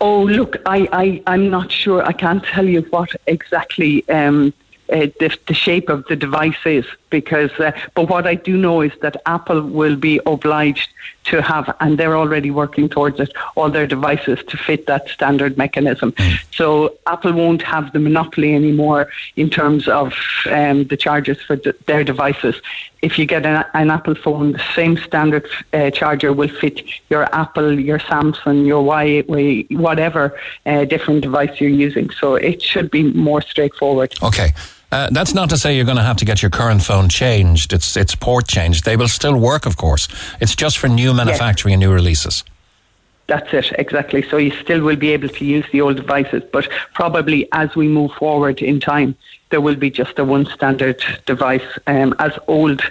[0.00, 2.04] Oh, look, I, I, I'm not sure.
[2.04, 4.52] I can't tell you what exactly um,
[4.92, 8.80] uh, the, the shape of the device is because, uh, but what I do know
[8.80, 10.90] is that Apple will be obliged
[11.24, 15.58] to have, and they're already working towards it, all their devices to fit that standard
[15.58, 16.14] mechanism.
[16.52, 20.14] So Apple won't have the monopoly anymore in terms of
[20.50, 22.54] um, the chargers for th- their devices.
[23.02, 27.24] If you get an, an Apple phone, the same standard uh, charger will fit your
[27.34, 32.10] Apple, your Samsung, your Huawei, whatever uh, different device you're using.
[32.10, 34.14] So it should be more straightforward.
[34.22, 34.52] Okay.
[34.92, 37.72] Uh, that's not to say you're going to have to get your current phone changed.
[37.72, 38.84] It's it's port changed.
[38.84, 40.08] They will still work, of course.
[40.40, 42.44] It's just for new manufacturing and new releases.
[43.26, 44.22] That's it, exactly.
[44.22, 47.88] So you still will be able to use the old devices, but probably as we
[47.88, 49.16] move forward in time,
[49.50, 51.66] there will be just a one standard device.
[51.88, 52.82] Um, as old,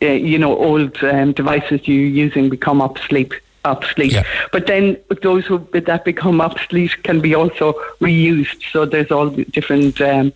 [0.00, 3.34] uh, you know, old um, devices you're using become obsolete.
[3.64, 8.62] Obsolete, but then those who that become obsolete can be also reused.
[8.70, 10.32] So there's all different um,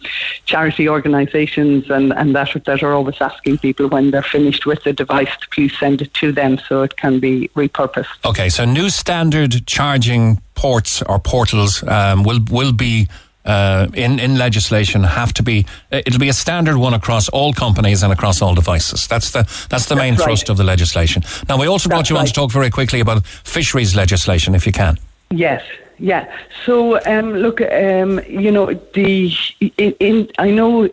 [0.47, 4.93] charity organisations and, and that that are always asking people when they're finished with the
[4.93, 8.07] device to please send it to them so it can be repurposed.
[8.25, 13.09] Okay, so new standard charging ports or portals um, will will be
[13.49, 18.03] uh, in in legislation have to be it'll be a standard one across all companies
[18.03, 19.09] and across all devices.
[19.09, 20.23] That's the that's the main right.
[20.23, 21.23] thrust of the legislation.
[21.49, 24.73] Now we also brought you on to talk very quickly about fisheries legislation, if you
[24.73, 24.99] can.
[25.31, 25.63] Yes,
[25.99, 26.31] yeah.
[26.65, 30.89] So, um, look, um, you know, the in, in I know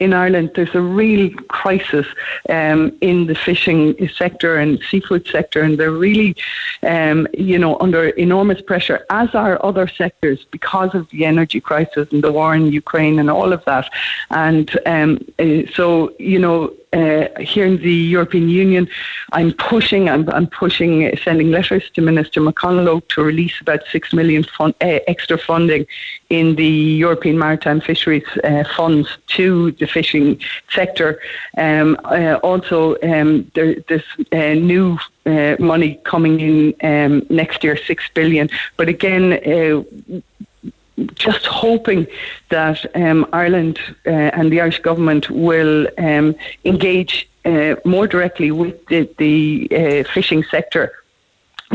[0.00, 2.06] in Ireland there's a real crisis
[2.48, 6.34] um, in the fishing sector and seafood sector, and they're really,
[6.82, 12.10] um, you know, under enormous pressure, as are other sectors because of the energy crisis
[12.12, 13.90] and the war in Ukraine and all of that.
[14.30, 18.88] And um, uh, so, you know, uh, here in the European Union,
[19.32, 24.12] I'm pushing, I'm, I'm pushing, uh, sending letters to Minister McConnell to release about six
[24.12, 25.86] million fund, uh, extra funding
[26.30, 26.64] in the
[27.04, 30.40] European Maritime Fisheries uh, funds to the fishing
[30.72, 31.20] sector.
[31.58, 37.76] Um, uh, also, um, there, there's uh, new uh, money coming in um, next year,
[37.76, 38.48] six billion.
[38.76, 39.82] But again, uh,
[41.14, 42.06] just hoping
[42.50, 48.86] that um, Ireland uh, and the Irish government will um, engage uh, more directly with
[48.86, 50.92] the, the uh, fishing sector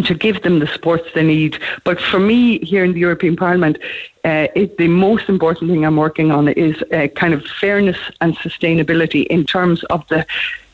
[0.04, 1.58] to give them the supports they need.
[1.84, 3.78] But for me, here in the European Parliament,
[4.26, 8.36] uh, it, the most important thing I'm working on is uh, kind of fairness and
[8.38, 10.26] sustainability in terms of the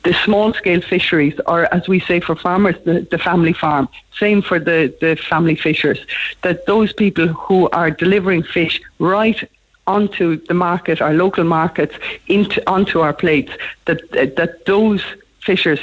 [0.04, 3.88] the small scale fisheries, or as we say for farmers, the, the family farm.
[4.18, 6.00] Same for the, the family fishers.
[6.42, 9.48] That those people who are delivering fish right
[9.86, 11.96] onto the market, our local markets,
[12.28, 13.52] into onto our plates,
[13.86, 15.04] that that those
[15.42, 15.80] fishers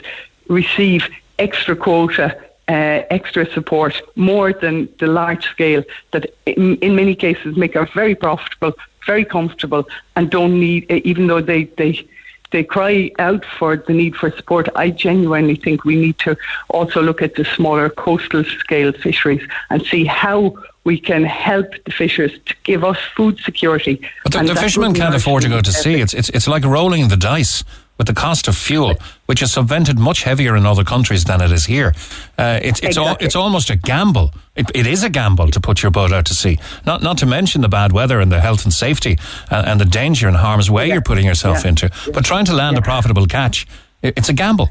[0.48, 1.08] receive
[1.38, 2.36] extra quota
[2.68, 5.82] uh, extra support more than the large scale
[6.12, 8.72] that in, in, many cases make us very profitable,
[9.06, 12.06] very comfortable, and don't need, even though they, they
[12.50, 14.68] they cry out for the need for support.
[14.74, 16.36] I genuinely think we need to
[16.68, 20.54] also look at the smaller coastal scale fisheries and see how
[20.84, 24.00] we can help the fishers to give us food security.
[24.24, 26.00] But the, the fishermen can't afford to go to sea.
[26.00, 27.64] It's, it's, it's like rolling the dice
[27.98, 28.94] with the cost of fuel,
[29.26, 31.92] which is subvented much heavier in other countries than it is here.
[32.38, 33.10] Uh, it's it's, exactly.
[33.10, 34.32] al- it's almost a gamble.
[34.56, 36.58] It, it is a gamble to put your boat out to sea.
[36.86, 39.18] Not not to mention the bad weather and the health and safety
[39.50, 40.94] and, and the danger and harm's way yeah.
[40.94, 41.70] you're putting yourself yeah.
[41.70, 41.90] into.
[42.12, 42.80] But trying to land yeah.
[42.80, 43.66] a profitable catch,
[44.02, 44.70] it, it's a gamble.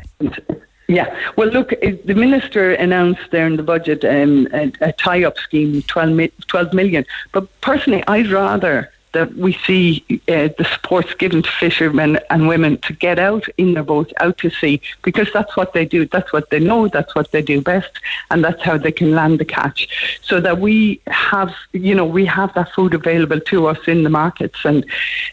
[0.90, 5.82] Yeah, well, look, the minister announced there in the budget um, a, a tie-up scheme,
[5.82, 7.06] 12, 12 million.
[7.34, 12.77] But personally, I'd rather that we see uh, the supports given to fishermen and women
[12.88, 16.06] to get out in their boats, out to sea, because that's what they do.
[16.06, 16.88] That's what they know.
[16.88, 17.94] That's what they do best,
[18.30, 19.80] and that's how they can land the catch.
[20.22, 24.14] So that we have, you know, we have that food available to us in the
[24.23, 24.85] markets, and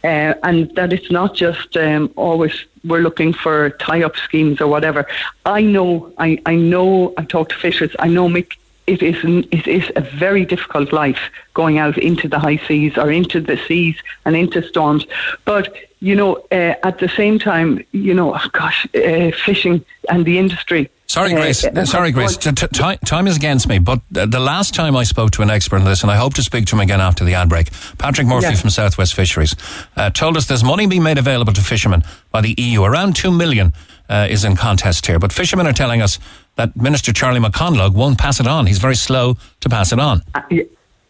[0.02, 2.54] uh, and that it's not just um, always
[2.84, 5.06] we're looking for tie-up schemes or whatever.
[5.46, 7.92] I know, I, I know, I talk to fishers.
[7.98, 8.50] I know Mick
[8.86, 9.16] it is
[9.50, 13.56] it is a very difficult life going out into the high seas or into the
[13.56, 15.06] seas and into storms.
[15.44, 20.26] But you know, uh, at the same time, you know, oh gosh, uh, fishing and
[20.26, 20.90] the industry.
[21.06, 21.64] Sorry, uh, Grace.
[21.64, 22.36] Uh, sorry, Grace.
[22.36, 23.78] T- t- time is against me.
[23.78, 26.42] But the last time I spoke to an expert on this, and I hope to
[26.42, 28.54] speak to him again after the ad break, Patrick Murphy yeah.
[28.54, 29.54] from Southwest Fisheries
[29.96, 32.82] uh, told us there's money being made available to fishermen by the EU.
[32.82, 33.72] Around two million
[34.08, 35.18] uh, is in contest here.
[35.18, 36.18] But fishermen are telling us
[36.56, 38.66] that Minister Charlie McConalogue won't pass it on.
[38.66, 40.22] He's very slow to pass it on.
[40.34, 40.42] Uh,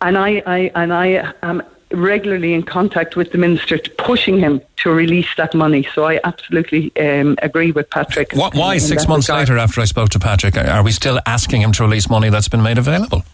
[0.00, 4.90] and I, I and I am regularly in contact with the minister, pushing him to
[4.90, 5.86] release that money.
[5.94, 8.32] So I absolutely um, agree with Patrick.
[8.32, 9.48] What, why six months regard.
[9.48, 12.48] later, after I spoke to Patrick, are we still asking him to release money that's
[12.48, 13.24] been made available?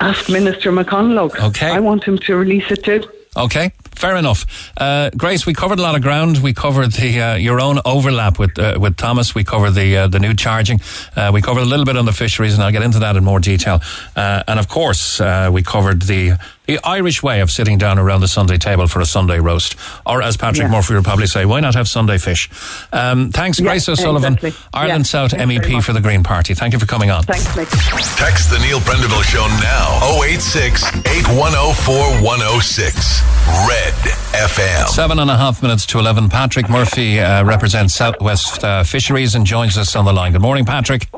[0.00, 1.38] Ask Minister McConalogue.
[1.48, 1.70] Okay.
[1.70, 3.02] I want him to release it too.
[3.36, 4.72] Okay, fair enough.
[4.76, 6.38] Uh, Grace, we covered a lot of ground.
[6.38, 9.36] We covered the uh, your own overlap with uh, with Thomas.
[9.36, 10.80] We covered the uh, the new charging.
[11.14, 13.22] Uh, we covered a little bit on the fisheries, and I'll get into that in
[13.22, 13.82] more detail.
[14.16, 15.20] Uh, and of course,
[15.52, 16.38] we covered the
[16.70, 19.74] the Irish way of sitting down around the Sunday table for a Sunday roast,
[20.06, 20.70] or as Patrick yeah.
[20.70, 22.48] Murphy would probably say, why not have Sunday fish?
[22.92, 24.66] Um, thanks, yeah, Grace O'Sullivan, exactly.
[24.72, 26.54] Ireland yeah, South MEP for the Green Party.
[26.54, 27.24] Thank you for coming on.
[27.24, 27.68] Thanks, Nick.
[27.68, 33.22] Text the Neil Prendeville Show now 086 8104 106.
[33.66, 33.94] Red
[34.32, 34.86] FM.
[34.88, 36.28] Seven and a half minutes to 11.
[36.28, 40.32] Patrick Murphy uh, represents Southwest uh, Fisheries and joins us on the line.
[40.32, 41.08] Good morning, Patrick.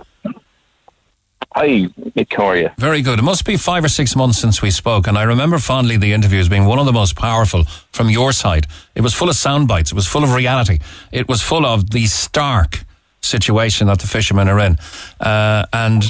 [1.55, 2.33] Hi, Nick.
[2.33, 2.71] How are you?
[2.79, 3.19] Very good.
[3.19, 6.13] It must be five or six months since we spoke, and I remember fondly the
[6.13, 8.67] interview as being one of the most powerful from your side.
[8.95, 9.93] It was full of sound bites.
[9.93, 10.79] It was full of reality.
[11.11, 12.85] It was full of the stark
[13.21, 14.79] situation that the fishermen are in.
[15.21, 16.05] Uh, and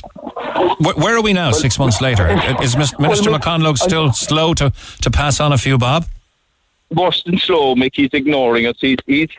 [0.81, 2.29] wh- where are we now, six months later?
[2.63, 6.07] Is Minister well, McConalogue still slow to, to pass on a few, Bob?
[6.91, 7.93] Worse than slow, Mick.
[7.95, 8.77] He's ignoring us.
[8.81, 9.31] He's, he's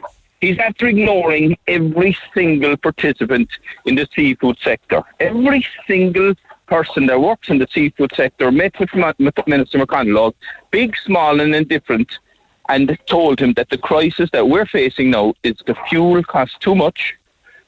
[0.43, 3.49] He's after ignoring every single participant
[3.85, 5.01] in the seafood sector.
[5.21, 6.33] Every single
[6.65, 10.33] person that works in the seafood sector met with Minister McConalogue,
[10.69, 12.19] big, small, and indifferent,
[12.67, 16.75] and told him that the crisis that we're facing now is the fuel costs too
[16.75, 17.13] much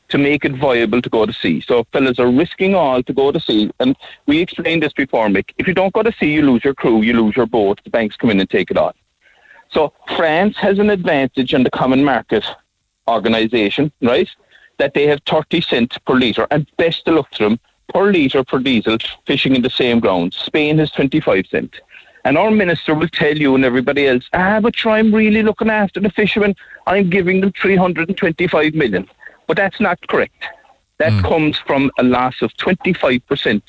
[0.10, 1.61] to make it viable to go to sea.
[1.61, 3.72] So fellas are risking all to go to sea.
[3.80, 3.95] And
[4.26, 5.52] we explained this before, Mick.
[5.57, 7.80] If you don't go to sea, you lose your crew, you lose your boat.
[7.85, 8.91] The banks come in and take it on.
[9.72, 12.43] So France has an advantage on the common market
[13.07, 14.30] organisation, right?
[14.77, 17.60] That they have 30 cents per litre, and best to look to them,
[17.90, 20.38] per litre per diesel fishing in the same grounds.
[20.38, 21.80] Spain has 25 cents.
[22.23, 25.69] And our minister will tell you and everybody else, ah, but try, I'm really looking
[25.69, 26.56] after the fishermen.
[26.88, 29.07] I'm giving them 325 million.
[29.45, 30.44] But that's not correct.
[30.98, 31.22] That mm.
[31.22, 33.61] comes from a loss of 25%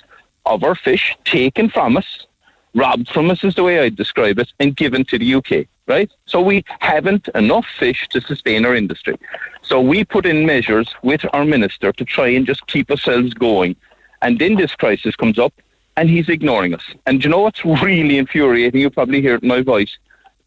[0.46, 2.26] of our fish taken from us,
[2.74, 5.66] robbed from us is the way I describe it, and given to the UK.
[5.86, 6.10] Right?
[6.26, 9.16] So we haven't enough fish to sustain our industry.
[9.62, 13.76] So we put in measures with our minister to try and just keep ourselves going.
[14.22, 15.54] And then this crisis comes up
[15.96, 16.82] and he's ignoring us.
[17.06, 18.80] And you know what's really infuriating?
[18.80, 19.96] You probably hear it in my voice.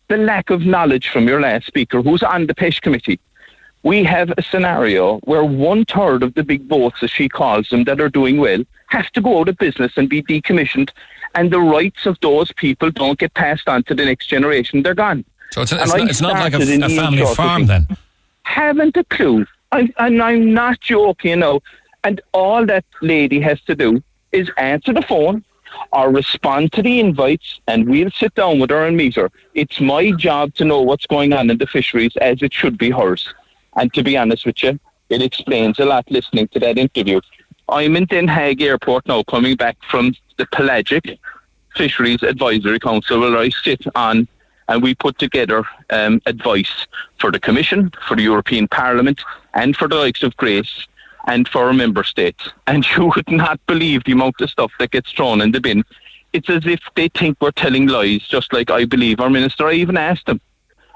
[0.10, 3.20] The lack of knowledge from your last speaker, who's on the PECH committee.
[3.84, 7.86] We have a scenario where one third of the big boats, as she calls them,
[7.86, 10.90] that are doing well, have to go out of business and be decommissioned,
[11.36, 14.84] and the rights of those people don't get passed on to the next generation.
[14.84, 15.26] They're gone.
[15.52, 17.88] So it's, it's, not, it's not like a, a family farm then.
[18.44, 19.46] Haven't a clue.
[19.72, 21.62] I, and I'm not joking, you know.
[22.04, 24.02] And all that lady has to do
[24.32, 25.44] is answer the phone
[25.92, 29.32] or respond to the invites, and we'll sit down with her and meet her.
[29.54, 32.90] It's my job to know what's going on in the fisheries, as it should be
[32.90, 33.34] hers.
[33.76, 34.80] And to be honest with you,
[35.10, 37.22] it explains a lot listening to that interview.
[37.72, 41.20] I'm in Den Haag Airport now, coming back from the Pelagic
[41.76, 44.28] Fisheries Advisory Council, where I sit on
[44.68, 46.88] and we put together um, advice
[47.20, 49.22] for the Commission, for the European Parliament,
[49.54, 50.88] and for the likes of Grace,
[51.28, 52.50] and for member states.
[52.68, 55.84] And you would not believe the amount of stuff that gets thrown in the bin.
[56.34, 59.68] It's as if they think we're telling lies, just like I believe our minister.
[59.68, 60.40] I even asked them.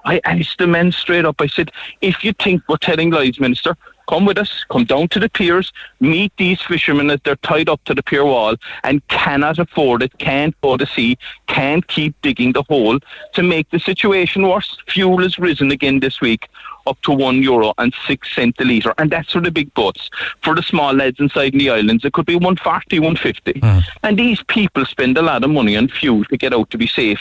[0.06, 1.40] I asked the men straight up.
[1.40, 1.72] I said,
[2.02, 3.76] if you think we're telling lies, Minister,
[4.08, 7.84] come with us, come down to the piers, meet these fishermen as they're tied up
[7.86, 11.18] to the pier wall and cannot afford it, can't go to sea,
[11.48, 13.00] can't keep digging the hole
[13.34, 14.78] to make the situation worse.
[14.88, 16.48] Fuel has risen again this week
[16.86, 18.94] up to one euro and six cent a litre.
[18.98, 20.10] And that's for the big boats.
[20.42, 23.60] For the small lads inside the islands, it could be 140, 150.
[23.60, 23.80] Hmm.
[24.04, 26.88] And these people spend a lot of money on fuel to get out to be
[26.88, 27.20] safe.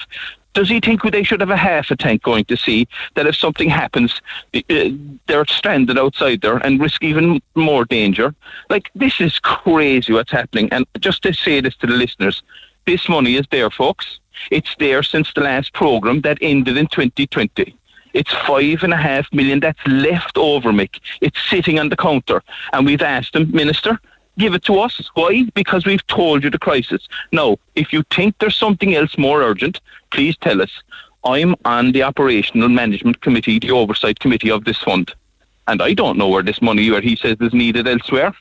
[0.55, 3.37] Does he think they should have a half a tank going to sea that if
[3.37, 4.21] something happens,
[4.55, 4.91] uh,
[5.27, 8.35] they're stranded outside there and risk even more danger?
[8.69, 10.69] Like, this is crazy what's happening.
[10.73, 12.43] And just to say this to the listeners,
[12.87, 14.19] this money is there, folks.
[14.51, 17.77] It's there since the last programme that ended in 2020.
[18.15, 21.01] It's five and a half million that's left over, Mick.
[21.21, 22.43] It's sitting on the counter.
[22.73, 23.99] And we've asked them, Minister,
[24.39, 25.01] give it to us.
[25.15, 25.45] Why?
[25.55, 27.07] Because we've told you the crisis.
[27.33, 29.81] Now, if you think there's something else more urgent,
[30.11, 30.71] please tell us.
[31.25, 35.13] I'm on the operational management committee, the oversight committee of this fund.
[35.69, 38.35] And I don't know where this money, where he says is needed elsewhere.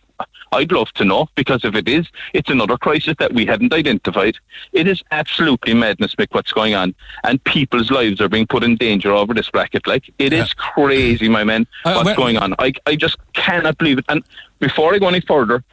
[0.53, 4.37] I'd love to know because if it is, it's another crisis that we haven't identified.
[4.73, 6.93] It is absolutely madness, Mick, what's going on.
[7.23, 9.87] And people's lives are being put in danger over this bracket.
[9.87, 12.53] Like, it is crazy, my man, Uh, what's well- going on.
[12.59, 14.05] I, I just cannot believe it.
[14.09, 14.23] And
[14.59, 15.63] before I go any further,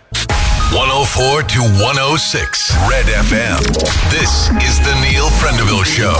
[0.73, 3.59] 104 to 106 Red FM.
[4.11, 6.15] This is the Neil Prendeville Show.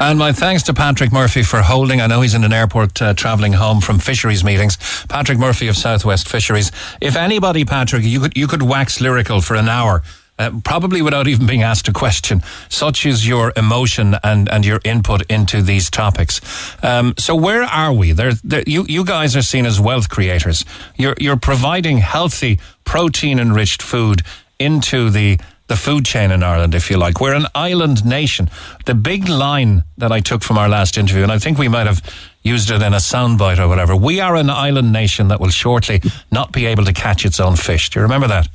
[0.00, 2.00] And my thanks to Patrick Murphy for holding.
[2.00, 4.78] I know he's in an airport uh, travelling home from fisheries meetings.
[5.08, 6.72] Patrick Murphy of Southwest Fisheries.
[7.02, 10.02] If anybody, Patrick, you could you could wax lyrical for an hour.
[10.40, 12.42] Uh, probably without even being asked a question.
[12.70, 16.40] Such is your emotion and, and your input into these topics.
[16.82, 18.12] Um, so where are we?
[18.12, 18.32] There,
[18.66, 20.64] you you guys are seen as wealth creators.
[20.96, 24.22] You're you're providing healthy, protein enriched food
[24.58, 27.20] into the the food chain in Ireland, if you like.
[27.20, 28.48] We're an island nation.
[28.86, 31.86] The big line that I took from our last interview, and I think we might
[31.86, 32.00] have
[32.42, 33.94] used it in a soundbite or whatever.
[33.94, 36.00] We are an island nation that will shortly
[36.32, 37.90] not be able to catch its own fish.
[37.90, 38.48] Do you remember that?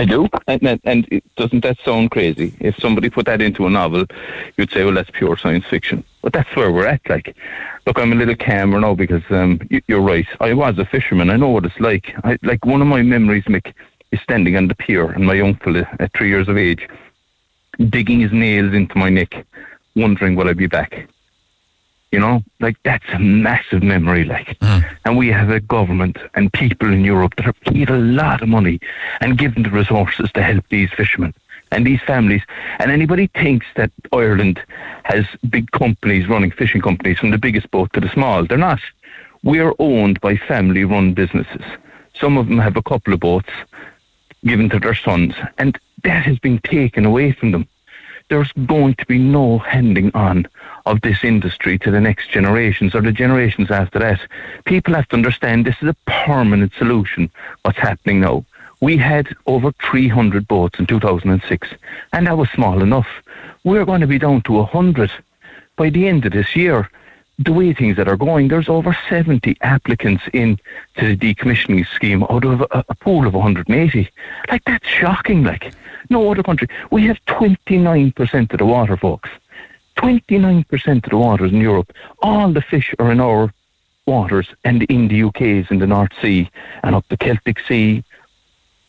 [0.00, 2.54] I do, and, and, and doesn't that sound crazy?
[2.58, 4.06] If somebody put that into a novel,
[4.56, 6.02] you'd say, well, that's pure science fiction.
[6.22, 7.02] But that's where we're at.
[7.06, 7.36] Like,
[7.86, 10.26] look, I'm a little calmer now because um, you, you're right.
[10.40, 11.28] I was a fisherman.
[11.28, 12.14] I know what it's like.
[12.24, 13.74] I, like one of my memories, Mick,
[14.10, 16.88] is standing on the pier, and my uncle, uh, at three years of age,
[17.90, 19.44] digging his nails into my neck,
[19.96, 21.08] wondering will I be back.
[22.12, 24.58] You know, like that's a massive memory, like.
[24.58, 24.84] Mm.
[25.04, 28.48] And we have a government and people in Europe that have paid a lot of
[28.48, 28.80] money
[29.20, 31.34] and given the resources to help these fishermen
[31.70, 32.42] and these families.
[32.78, 34.60] And anybody thinks that Ireland
[35.04, 38.44] has big companies running fishing companies from the biggest boat to the small.
[38.44, 38.80] They're not.
[39.42, 41.64] We're owned by family run businesses.
[42.14, 43.50] Some of them have a couple of boats
[44.44, 47.68] given to their sons, and that has been taken away from them.
[48.28, 50.46] There's going to be no handing on
[50.86, 54.20] of this industry to the next generations or the generations after that.
[54.64, 57.30] People have to understand this is a permanent solution,
[57.62, 58.44] what's happening now.
[58.80, 61.68] We had over 300 boats in 2006,
[62.12, 63.08] and that was small enough.
[63.62, 65.12] We're going to be down to 100
[65.76, 66.88] by the end of this year.
[67.38, 70.58] The way things that are going, there's over 70 applicants in
[70.96, 74.10] to the decommissioning scheme out of a, a pool of 180.
[74.50, 75.72] Like, that's shocking, like.
[76.10, 76.68] No other country.
[76.90, 79.30] We have 29% of the water, folks.
[80.00, 81.92] 29% of the waters in Europe.
[82.22, 83.52] All the fish are in our
[84.06, 86.50] waters and in the UK's in the North Sea
[86.82, 88.02] and up the Celtic Sea,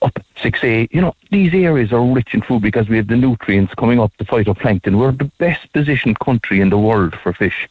[0.01, 0.87] up 6A.
[0.91, 4.11] You know, these areas are rich in food because we have the nutrients coming up
[4.17, 4.97] the phytoplankton.
[4.97, 7.69] We're the best positioned country in the world for fish.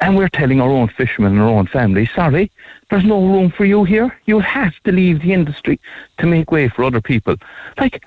[0.00, 2.50] And we're telling our own fishermen and our own families, sorry,
[2.90, 4.18] there's no room for you here.
[4.26, 5.80] You have to leave the industry
[6.18, 7.36] to make way for other people.
[7.78, 8.04] Like,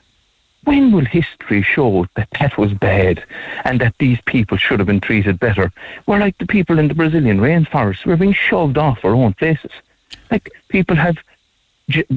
[0.66, 3.24] when will history show that that was bad
[3.64, 5.72] and that these people should have been treated better?
[6.06, 8.06] We're like the people in the Brazilian rainforest.
[8.06, 9.72] We're being shoved off our own places.
[10.30, 11.18] Like people have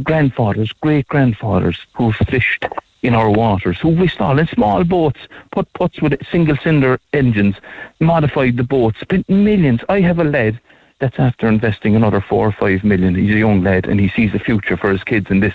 [0.03, 2.65] grandfathers, great grandfathers who fished
[3.03, 5.21] in our waters, who we saw in small boats,
[5.53, 7.57] put puts with single cylinder engines,
[8.01, 9.81] modified the boats, spent millions.
[9.89, 10.59] I have a lad
[10.99, 13.15] that's after investing another four or five million.
[13.15, 15.55] He's a young lad and he sees a future for his kids in this.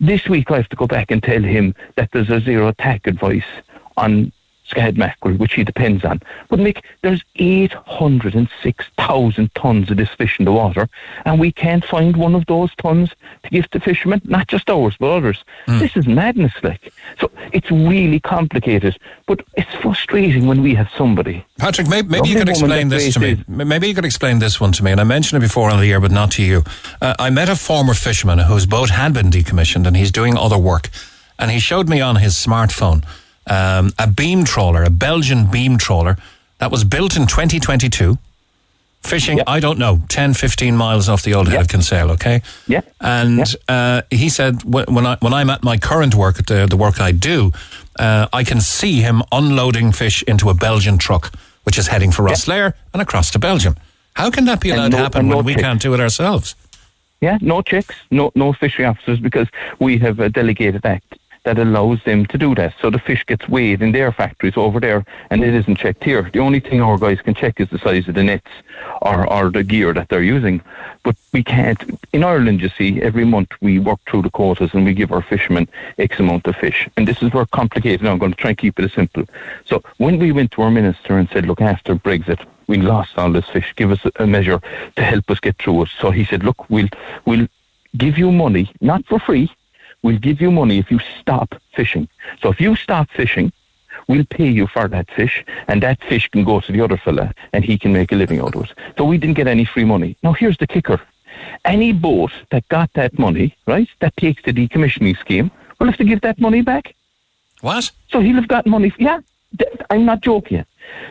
[0.00, 3.08] This week I have to go back and tell him that there's a zero TAC
[3.08, 3.42] advice
[3.96, 4.32] on
[4.68, 6.20] scad mackerel, which he depends on.
[6.48, 10.88] But Mick, there's 806,000 tons of this fish in the water,
[11.24, 13.10] and we can't find one of those tons
[13.42, 15.44] to give to fishermen, not just ours, but others.
[15.66, 16.92] This is madness, like.
[17.20, 21.44] So it's really complicated, but it's frustrating when we have somebody.
[21.58, 23.44] Patrick, maybe, maybe you could explain this to me.
[23.48, 24.92] Maybe you could explain this one to me.
[24.92, 26.62] And I mentioned it before on the air, but not to you.
[27.00, 30.58] Uh, I met a former fisherman whose boat had been decommissioned and he's doing other
[30.58, 30.88] work.
[31.38, 33.04] And he showed me on his smartphone
[33.50, 36.16] um, a beam trawler, a Belgian beam trawler
[36.58, 38.18] that was built in 2022,
[39.02, 42.42] fishing, I don't know, 10, 15 miles off the old head of Kinsale, okay?
[42.66, 42.80] Yeah.
[43.00, 47.00] And Uh, he said, when, I, when I'm at my current work, the, the work
[47.00, 47.52] I do,
[47.98, 51.32] uh, I can see him unloading fish into a Belgian truck,
[51.64, 53.76] which is heading for Rosslare and across to Belgium.
[54.14, 56.54] How can that be allowed no- to happen no when we can't do it ourselves?
[57.20, 59.48] Yeah, no checks, no no fishery officers because
[59.80, 61.16] we have a delegated act
[61.48, 62.74] that allows them to do that.
[62.78, 66.28] So the fish gets weighed in their factories over there and it isn't checked here.
[66.30, 68.50] The only thing our guys can check is the size of the nets
[69.00, 70.60] or, or the gear that they're using.
[71.04, 74.84] But we can't in Ireland you see, every month we work through the quotas and
[74.84, 75.66] we give our fishermen
[75.96, 76.86] X amount of fish.
[76.98, 79.24] And this is where complicated I'm going to try and keep it as simple.
[79.64, 83.32] So when we went to our minister and said, Look, after Brexit we lost all
[83.32, 83.72] this fish.
[83.76, 84.60] Give us a measure
[84.96, 85.88] to help us get through it.
[85.98, 86.90] So he said, look, we'll
[87.24, 87.46] we'll
[87.96, 89.50] give you money, not for free.
[90.02, 92.08] We'll give you money if you stop fishing.
[92.40, 93.52] So if you stop fishing,
[94.06, 97.34] we'll pay you for that fish, and that fish can go to the other fella,
[97.52, 98.72] and he can make a living out of it.
[98.96, 100.16] So we didn't get any free money.
[100.22, 101.00] Now here's the kicker:
[101.64, 106.04] any boat that got that money, right, that takes the decommissioning scheme, will have to
[106.04, 106.94] give that money back.
[107.60, 107.90] What?
[108.10, 108.92] So he'll have got money.
[108.98, 109.20] Yeah,
[109.90, 110.64] I'm not joking.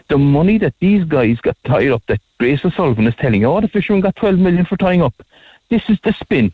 [0.08, 3.62] The money that these guys got tied up, that Grace O'Sullivan is telling you, oh,
[3.62, 5.14] the fishermen got 12 million for tying up.
[5.70, 6.52] This is the spin.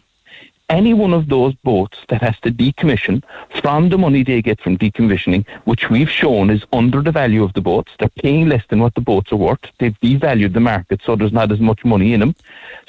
[0.73, 3.21] Any one of those boats that has to decommission
[3.61, 7.53] from the money they get from decommissioning, which we've shown is under the value of
[7.53, 9.59] the boats, they're paying less than what the boats are worth.
[9.77, 12.33] They've devalued the market, so there's not as much money in them.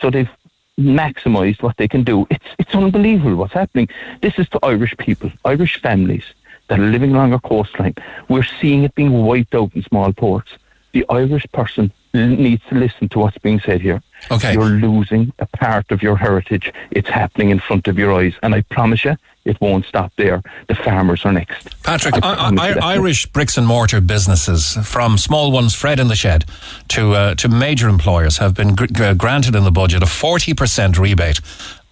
[0.01, 0.31] So they've
[0.79, 2.27] maximised what they can do.
[2.31, 3.91] It's it's unbelievable what's happening.
[4.23, 6.25] This is to Irish people, Irish families
[6.69, 7.97] that are living along our coastline.
[8.31, 10.53] We're seeing it being wiped out in small ports.
[10.93, 14.03] The Irish person needs to listen to what's being said here.
[14.31, 14.55] Okay.
[14.55, 16.73] You're losing a part of your heritage.
[16.91, 18.35] It's happening in front of your eyes.
[18.43, 20.43] And I promise you, it won't stop there.
[20.69, 21.83] The farmers are next.
[21.83, 22.93] Patrick, I I, I.
[22.95, 26.47] Irish bricks and mortar businesses, from small ones, Fred in the Shed,
[26.89, 30.55] to uh, to major employers, have been gr- gr- granted in the budget a forty
[30.55, 31.41] percent rebate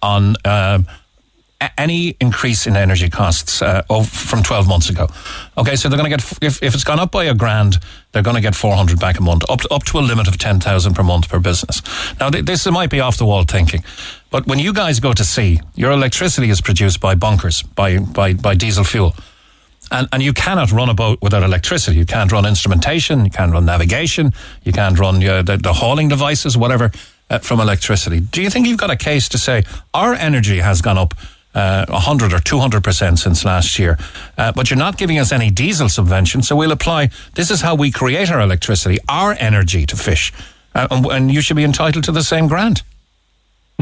[0.01, 0.83] on a-
[1.77, 5.07] any increase in energy costs uh, from twelve months ago.
[5.57, 7.77] Okay, so they're going to get if, if it's gone up by a grand,
[8.11, 10.27] they're going to get four hundred back a month, up to, up to a limit
[10.27, 11.81] of ten thousand per month per business.
[12.19, 13.83] Now, th- this might be off the wall thinking,
[14.29, 18.33] but when you guys go to sea, your electricity is produced by bunkers, by by
[18.33, 19.13] by diesel fuel
[19.91, 21.97] And, and you cannot run a boat without electricity.
[21.97, 24.31] You can't run instrumentation, you can't run navigation,
[24.63, 26.89] you can't run uh, the, the hauling devices, whatever,
[27.29, 28.19] uh, from electricity.
[28.19, 29.63] Do you think you've got a case to say
[29.93, 31.13] our energy has gone up
[31.53, 33.97] uh, 100 or 200% since last year.
[34.37, 37.75] Uh, but you're not giving us any diesel subvention, so we'll apply this is how
[37.75, 40.33] we create our electricity, our energy to fish.
[40.75, 42.83] Uh, and, and you should be entitled to the same grant.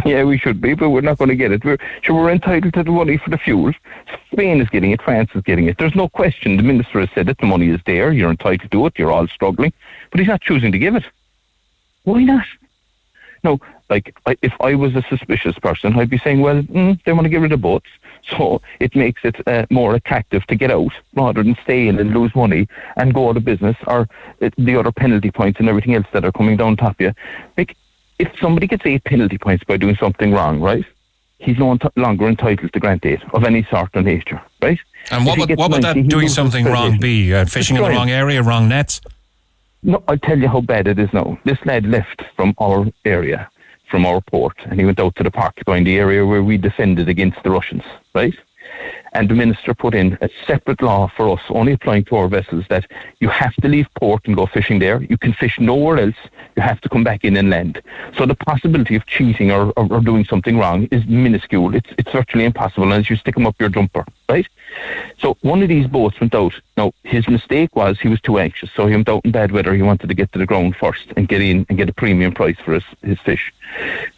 [0.06, 1.64] Yeah, we should be, but we're not going to get it.
[1.64, 3.72] We're, sure, we're entitled to the money for the fuel.
[4.32, 5.78] Spain is getting it, France is getting it.
[5.78, 6.58] There's no question.
[6.58, 7.38] The minister has said it.
[7.38, 8.12] The money is there.
[8.12, 8.94] You're entitled to it.
[8.98, 9.74] You're all struggling.
[10.10, 11.04] But he's not choosing to give it.
[12.04, 12.46] Why not?
[13.44, 13.60] No,
[13.92, 17.26] like I, if I was a suspicious person, I'd be saying, well, mm, they want
[17.26, 17.90] to get rid of boats,
[18.30, 22.14] so it makes it uh, more attractive to get out rather than stay in and
[22.14, 24.08] lose money and go out of business or
[24.42, 27.14] uh, the other penalty points and everything else that are coming down top of you.
[27.58, 27.76] Like
[28.18, 30.86] if somebody gets eight penalty points by doing something wrong, right?
[31.40, 34.80] He's no ent- longer entitled to grant aid of any sort or nature, right?
[35.10, 37.34] And what would, what would that doing something wrong be?
[37.34, 39.02] Uh, fishing in the wrong area, wrong nets?
[39.84, 41.40] No, I'll tell you how bad it is now.
[41.44, 43.50] This lad left from our area
[43.92, 46.58] from our port and he went out to the park behind the area where we
[46.58, 47.84] defended against the Russians,
[48.16, 48.34] right?
[49.14, 52.64] And the minister put in a separate law for us, only applying to our vessels,
[52.70, 52.90] that
[53.20, 55.04] you have to leave port and go fishing there.
[55.04, 56.16] You can fish nowhere else.
[56.56, 57.82] You have to come back in and land.
[58.18, 61.76] So the possibility of cheating or, or, or doing something wrong is minuscule.
[61.76, 64.48] It's, it's virtually impossible unless you stick them up your jumper, right?
[65.22, 66.54] So one of these boats went out.
[66.78, 68.72] Now, his mistake was he was too anxious.
[68.76, 69.76] So he went out in bad weather.
[69.76, 72.34] He wanted to get to the ground first and get in and get a premium
[72.34, 73.54] price for his, his fish.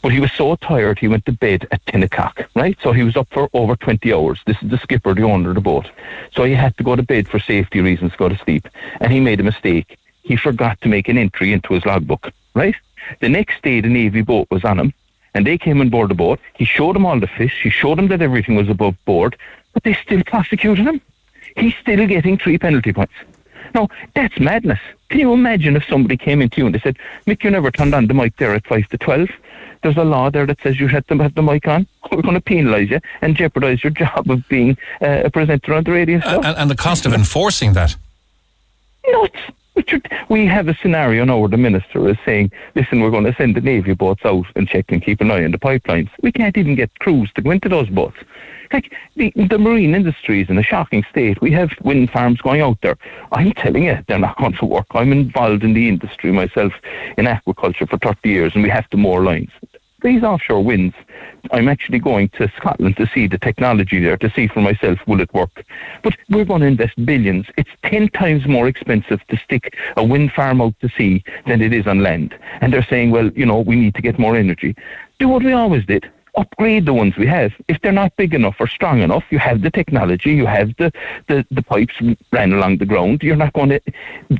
[0.02, 2.78] But he was so tired, he went to bed at 10 o'clock, right?
[2.82, 4.40] So he was up for over 20 hours.
[4.46, 5.90] This is the skipper, the owner of the boat.
[6.34, 8.68] So he had to go to bed for safety reasons, go to sleep.
[9.02, 10.00] And he made a mistake.
[10.24, 12.76] He forgot to make an entry into his logbook, right?
[13.20, 14.94] The next day, the Navy boat was on him
[15.34, 16.40] and they came on board the boat.
[16.56, 17.62] He showed them all the fish.
[17.62, 19.36] He showed them that everything was above board,
[19.74, 21.02] but they still prosecuted him.
[21.58, 23.14] He's still getting three penalty points.
[23.76, 24.80] No, that's madness.
[25.10, 27.96] Can you imagine if somebody came into you and they said, Mick, you never turned
[27.96, 29.30] on the mic there at 5 to 12?
[29.82, 31.88] There's a law there that says you have to have the mic on.
[32.12, 35.84] We're going to penalise you and jeopardise your job of being uh, a presenter on
[35.84, 36.20] the radio.
[36.24, 37.96] And, and the cost of enforcing that?
[39.08, 39.40] Nuts.
[39.76, 43.36] Richard, we have a scenario now where the minister is saying, listen, we're going to
[43.36, 46.10] send the Navy boats out and check and keep an eye on the pipelines.
[46.22, 48.18] We can't even get crews to go into those boats.
[48.72, 51.42] Like, the, the marine industry is in a shocking state.
[51.42, 52.98] We have wind farms going out there.
[53.32, 54.88] I'm telling you, they're not going to work.
[54.92, 56.74] I'm involved in the industry myself
[57.18, 59.52] in aquaculture for 30 years, and we have to moor lines.
[60.04, 60.96] These offshore winds,
[61.52, 65.22] I'm actually going to Scotland to see the technology there, to see for myself, will
[65.22, 65.64] it work?
[66.04, 67.48] But we're going to invest billions.
[67.58, 71.72] It's 10 times more expensive to stick a wind farm out to sea than it
[71.72, 72.38] is on land.
[72.60, 74.76] And they're saying, well, you know, we need to get more energy.
[75.20, 77.54] Do what we always did upgrade the ones we have.
[77.68, 80.92] If they're not big enough or strong enough, you have the technology, you have the,
[81.28, 81.94] the, the pipes
[82.32, 83.22] ran along the ground.
[83.22, 83.82] You're not going to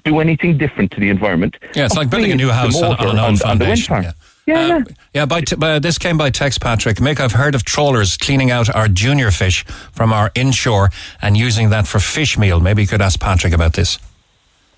[0.04, 1.58] do anything different to the environment.
[1.76, 4.06] Yeah, it's like building a new house on, on an old foundation.
[4.46, 4.68] Yeah.
[4.68, 4.84] Yeah, uh,
[5.14, 5.26] yeah.
[5.26, 6.98] By, t- by this came by text, Patrick.
[6.98, 9.64] Mick, I've heard of trawlers cleaning out our junior fish
[9.94, 10.90] from our inshore
[11.22, 12.60] and using that for fish meal.
[12.60, 13.98] Maybe you could ask Patrick about this.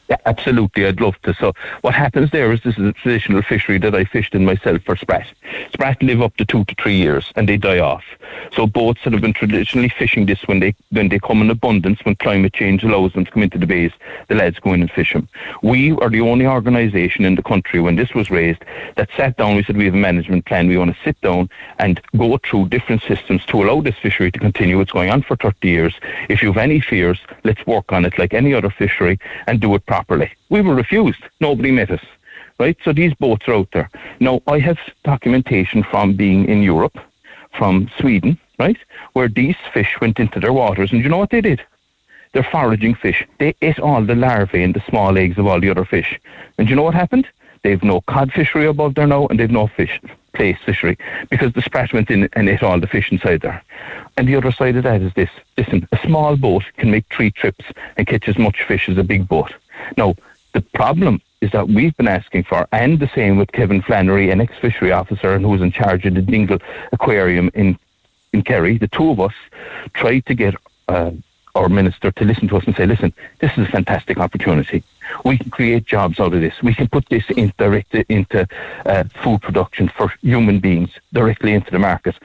[0.08, 0.86] Yeah, absolutely.
[0.86, 1.34] I'd love to.
[1.34, 4.84] So what happens there is this is a traditional fishery that I fished in myself
[4.84, 5.28] for sprat.
[5.74, 8.04] Sprat live up to two to three years and they die off.
[8.56, 12.00] So boats that have been traditionally fishing this when they when they come in abundance,
[12.04, 13.92] when climate change allows them to come into the bays,
[14.28, 15.28] the lads go in and fish them.
[15.64, 18.64] We are the only organisation in the country when this was raised
[18.98, 19.56] that sat down.
[19.56, 20.68] We said we have a management plan.
[20.68, 21.50] We want to sit down
[21.80, 24.80] and go through different systems to allow this fishery to continue.
[24.82, 25.96] It's going on for 30 years.
[26.30, 29.74] If you have any fears, let's work on it like any other fishery and do
[29.74, 30.30] it properly properly.
[30.50, 31.24] We were refused.
[31.40, 32.06] Nobody met us.
[32.60, 32.78] Right?
[32.84, 33.90] So these boats are out there.
[34.20, 36.98] Now, I have documentation from being in Europe,
[37.58, 38.80] from Sweden, right,
[39.14, 41.62] where these fish went into their waters, and you know what they did?
[42.32, 43.20] They're foraging fish.
[43.40, 46.20] They ate all the larvae and the small eggs of all the other fish.
[46.58, 47.28] And you know what happened?
[47.64, 50.00] They've no cod fishery above there now, and they've no fish
[50.36, 50.98] plaice fishery
[51.30, 53.64] because the sprat went in and ate all the fish inside there.
[54.18, 57.32] And the other side of that is this: listen, a small boat can make three
[57.32, 57.66] trips
[57.98, 59.54] and catch as much fish as a big boat.
[59.98, 60.16] Now,
[60.54, 64.42] the problem is that we've been asking for, and the same with Kevin Flannery, an
[64.42, 66.60] ex-fishery officer and who's in charge of the Dingle
[66.92, 67.78] Aquarium in
[68.34, 68.78] in Kerry.
[68.78, 69.34] The two of us
[69.94, 70.56] tried to get
[70.90, 71.12] uh,
[71.56, 74.84] our minister to listen to us and say, "Listen, this is a fantastic opportunity.
[75.24, 76.56] We can create jobs out of this.
[76.62, 78.48] We can put this in direct into
[78.86, 82.16] uh, food production for human beings directly into the market.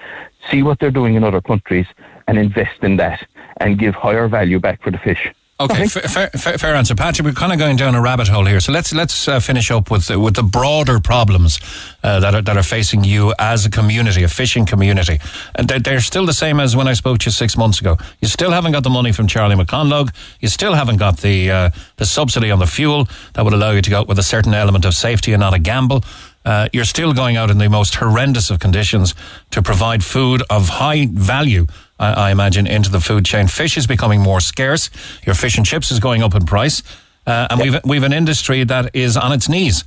[0.51, 1.87] See what they're doing in other countries
[2.27, 3.27] and invest in that,
[3.59, 7.27] and give higher value back for the fish." Okay, fair, fair, fair, answer, Patrick.
[7.27, 9.91] We're kind of going down a rabbit hole here, so let's let's uh, finish up
[9.91, 11.61] with with the broader problems
[12.03, 15.21] uh, that are that are facing you as a community, a fishing community,
[15.55, 17.99] and they're, they're still the same as when I spoke to you six months ago.
[18.23, 20.15] You still haven't got the money from Charlie McConalogue.
[20.41, 23.83] You still haven't got the uh, the subsidy on the fuel that would allow you
[23.83, 26.03] to go out with a certain element of safety and not a gamble.
[26.43, 29.15] Uh, you're still going out in the most horrendous of conditions
[29.51, 31.67] to provide food of high value
[32.01, 33.47] I, I imagine, into the food chain.
[33.47, 34.91] Fish is becoming more scarce.
[35.25, 36.83] Your fish and chips is going up in price.
[37.27, 39.85] Uh, and we've, we've an industry that is on its knees.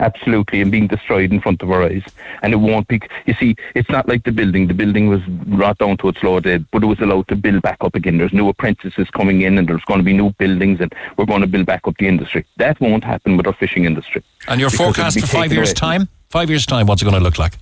[0.00, 2.04] Absolutely, and being destroyed in front of our eyes.
[2.42, 4.68] And it won't be, you see, it's not like the building.
[4.68, 7.62] The building was brought down to its low dead, but it was allowed to build
[7.62, 8.18] back up again.
[8.18, 11.40] There's new apprentices coming in, and there's going to be new buildings, and we're going
[11.40, 12.46] to build back up the industry.
[12.58, 14.22] That won't happen with our fishing industry.
[14.46, 15.74] And your forecast for five years' away.
[15.74, 16.08] time?
[16.28, 17.54] Five years' time, what's it going to look like?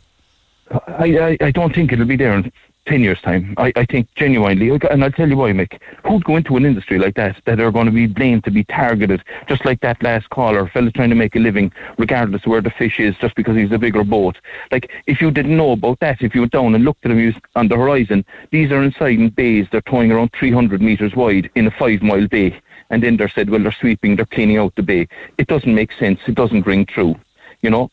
[0.71, 2.53] I, I, I don't think it'll be there in
[2.87, 3.55] 10 years' time.
[3.57, 6.99] I, I think genuinely, and I'll tell you why, Mick, who'd go into an industry
[6.99, 10.31] like that that are going to be blamed to be targeted, just like that last
[10.31, 13.57] caller, fella trying to make a living, regardless of where the fish is, just because
[13.57, 14.39] he's a bigger boat.
[14.71, 17.35] Like, if you didn't know about that, if you went down and looked at them
[17.55, 21.67] on the horizon, these are inside in bays, they're towing around 300 metres wide in
[21.67, 22.61] a five mile bay.
[22.91, 25.09] And then they're said, well, they're sweeping, they're cleaning out the bay.
[25.39, 26.21] It doesn't make sense.
[26.27, 27.17] It doesn't ring true,
[27.63, 27.91] you know?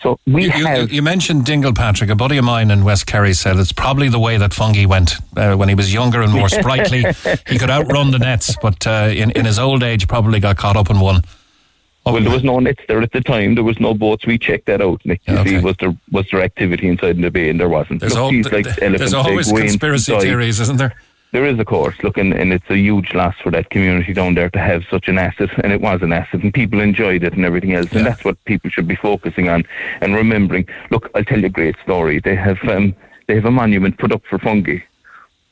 [0.00, 0.92] So we You, you, have.
[0.92, 2.10] you mentioned Dingle Patrick.
[2.10, 5.14] A buddy of mine in West Kerry said it's probably the way that Fungie went
[5.36, 7.04] uh, when he was younger and more sprightly.
[7.48, 10.76] he could outrun the nets, but uh, in, in his old age, probably got caught
[10.76, 11.22] up in one.
[12.04, 13.54] Well, there was no nets there at the time.
[13.54, 14.26] There was no boats.
[14.26, 15.00] We checked that out.
[15.06, 15.22] Nick.
[15.26, 18.00] You see, was there was there activity inside in the bay, and there wasn't.
[18.00, 20.94] There's, Look, al- these, like, there's always conspiracy theories, isn't there?
[21.34, 22.00] There is, of course.
[22.04, 25.08] Look, and, and it's a huge loss for that community down there to have such
[25.08, 28.06] an asset, and it was an asset, and people enjoyed it and everything else, and
[28.06, 29.64] that's what people should be focusing on
[30.00, 30.64] and remembering.
[30.92, 32.20] Look, I'll tell you a great story.
[32.20, 32.94] They have um,
[33.26, 34.84] they have a monument put up for Fungie.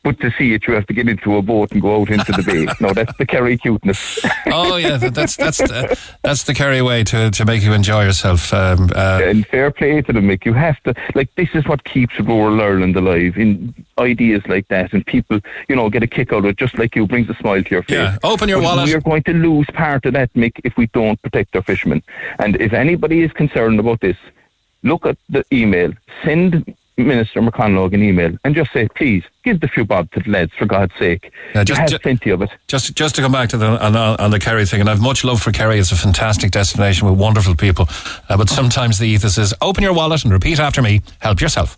[0.04, 2.32] But to see it, you have to get into a boat and go out into
[2.32, 2.66] the bay.
[2.80, 4.18] No, that's the Kerry cuteness.
[4.46, 8.52] Oh yeah, that's that's the, that's the Kerry way to, to make you enjoy yourself.
[8.52, 10.44] Um, uh, and fair play to them, Mick.
[10.44, 14.92] You have to like this is what keeps rural Ireland alive in ideas like that,
[14.92, 17.34] and people, you know, get a kick out of it, just like you, brings a
[17.34, 17.96] smile to your face.
[17.96, 18.86] Yeah, open your But wallet.
[18.86, 22.02] We are going to lose part of that, Mick, if we don't protect our fishermen.
[22.38, 24.16] And if anybody is concerned about this,
[24.82, 25.92] look at the email.
[26.24, 30.31] Send Minister McConalogue an email and just say, please give the few bob to the
[30.31, 31.32] lads for God's sake.
[31.55, 32.51] Yeah, just- you have plenty of it.
[32.69, 35.24] Just just to come back to the on, on the Kerry thing, and I've much
[35.24, 35.78] love for Kerry.
[35.78, 37.89] It's a fantastic destination with wonderful people.
[38.28, 41.01] Uh, but sometimes the ethos is open your wallet and repeat after me.
[41.20, 41.77] Help yourself.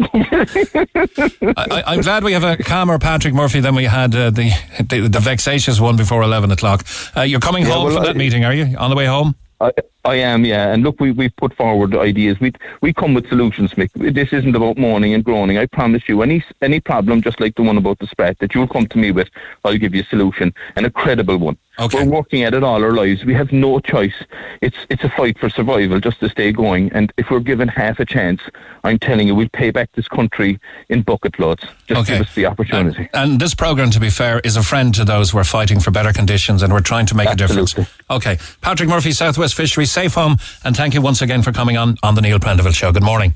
[0.00, 4.50] I, I'm glad we have a calmer Patrick Murphy than we had uh, the,
[4.88, 6.84] the the vexatious one before eleven o'clock.
[7.16, 8.76] Uh, you're coming Yeah, home well, from that I- meeting, are you?
[8.78, 9.34] On the way home?
[9.60, 9.72] I,
[10.04, 10.72] I am, yeah.
[10.72, 12.38] And look, we, we've put forward ideas.
[12.40, 13.90] We we come with solutions, Mick.
[14.14, 15.58] This isn't about moaning and groaning.
[15.58, 18.68] I promise you, any any problem, just like the one about the spread, that you'll
[18.68, 19.28] come to me with,
[19.64, 21.58] I'll give you a solution and a credible one.
[21.80, 22.02] Okay.
[22.04, 23.24] We're working at it all our lives.
[23.24, 24.14] We have no choice.
[24.62, 26.90] It's it's a fight for survival just to stay going.
[26.92, 28.40] And if we're given half a chance,
[28.84, 30.58] I'm telling you, we'll pay back this country
[30.88, 31.64] in bucket loads.
[31.86, 32.18] Just Okay.
[32.18, 33.08] give us the opportunity.
[33.14, 35.90] And this program, to be fair, is a friend to those who are fighting for
[35.90, 37.74] better conditions, and we're trying to make a difference.
[38.10, 41.96] Okay, Patrick Murphy, Southwest Fisheries, safe home, and thank you once again for coming on
[42.02, 42.92] on the Neil Prendeville Show.
[42.92, 43.34] Good morning.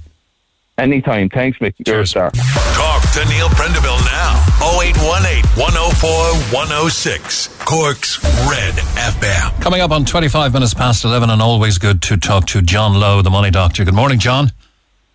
[0.79, 1.29] Anytime.
[1.29, 1.75] Thanks, Mick.
[1.87, 2.31] You're a star.
[2.31, 4.43] Talk to Neil Prendeville now.
[4.81, 6.11] 0818 104
[6.57, 7.49] 106.
[7.65, 9.61] Cork's Red FM.
[9.61, 13.21] Coming up on 25 minutes past 11, and always good to talk to John Lowe,
[13.21, 13.85] the money doctor.
[13.85, 14.51] Good morning, John.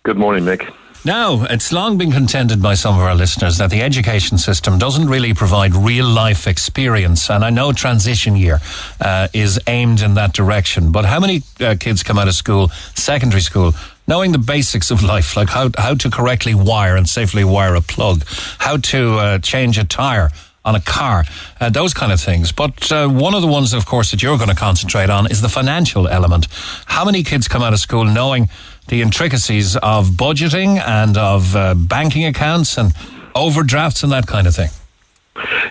[0.04, 0.72] Good morning, Mick.
[1.04, 5.08] Now, it's long been contended by some of our listeners that the education system doesn't
[5.08, 7.30] really provide real life experience.
[7.30, 8.60] And I know transition year
[9.00, 10.90] uh, is aimed in that direction.
[10.90, 13.74] But how many uh, kids come out of school, secondary school,
[14.08, 17.80] knowing the basics of life, like how, how to correctly wire and safely wire a
[17.80, 18.24] plug,
[18.58, 20.30] how to uh, change a tire?
[20.64, 21.24] on a car,
[21.60, 22.52] uh, those kind of things.
[22.52, 25.40] But uh, one of the ones, of course, that you're going to concentrate on is
[25.40, 26.46] the financial element.
[26.84, 28.50] How many kids come out of school knowing
[28.88, 32.92] the intricacies of budgeting and of uh, banking accounts and
[33.34, 34.70] overdrafts and that kind of thing?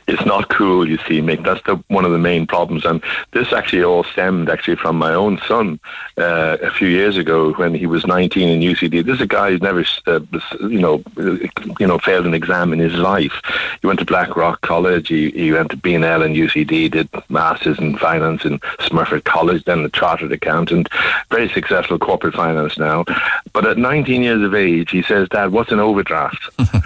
[0.07, 1.43] It's not cool, you see, Mick.
[1.43, 2.85] That's the, one of the main problems.
[2.85, 5.79] And this actually all stemmed actually from my own son
[6.17, 9.05] uh, a few years ago when he was 19 in UCD.
[9.05, 10.19] This is a guy who's never, uh,
[10.61, 11.03] you know,
[11.79, 13.41] you know, failed an exam in his life.
[13.81, 15.07] He went to Blackrock College.
[15.07, 19.79] He, he went to B&L and UCD, did masters in finance in Smurfit College, then
[19.79, 20.89] a chartered accountant.
[21.29, 23.05] Very successful corporate finance now.
[23.53, 26.49] But at 19 years of age, he says, "Dad, what's an overdraft?"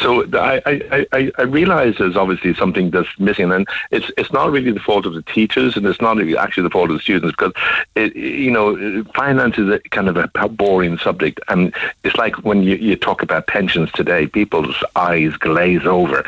[0.00, 1.42] So I, I, I, I
[1.76, 5.22] realize there's obviously something that's missing, and it's it's not really the fault of the
[5.22, 7.52] teachers, and it's not actually the fault of the students because
[7.94, 11.74] it, you know finance is a kind of a boring subject, and
[12.04, 16.24] it's like when you, you talk about pensions today, people's eyes glaze over,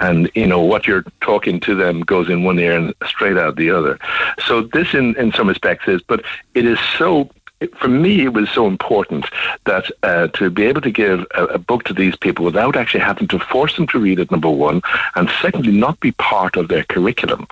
[0.00, 3.56] and you know what you're talking to them goes in one ear and straight out
[3.56, 3.98] the other.
[4.46, 6.24] So this, in in some respects, is, but
[6.54, 7.30] it is so
[7.76, 9.26] for me, it was so important
[9.64, 13.00] that uh, to be able to give a, a, book to these people without actually
[13.00, 14.80] having to force them to read it, number one,
[15.14, 17.46] and secondly, not be part of their curriculum,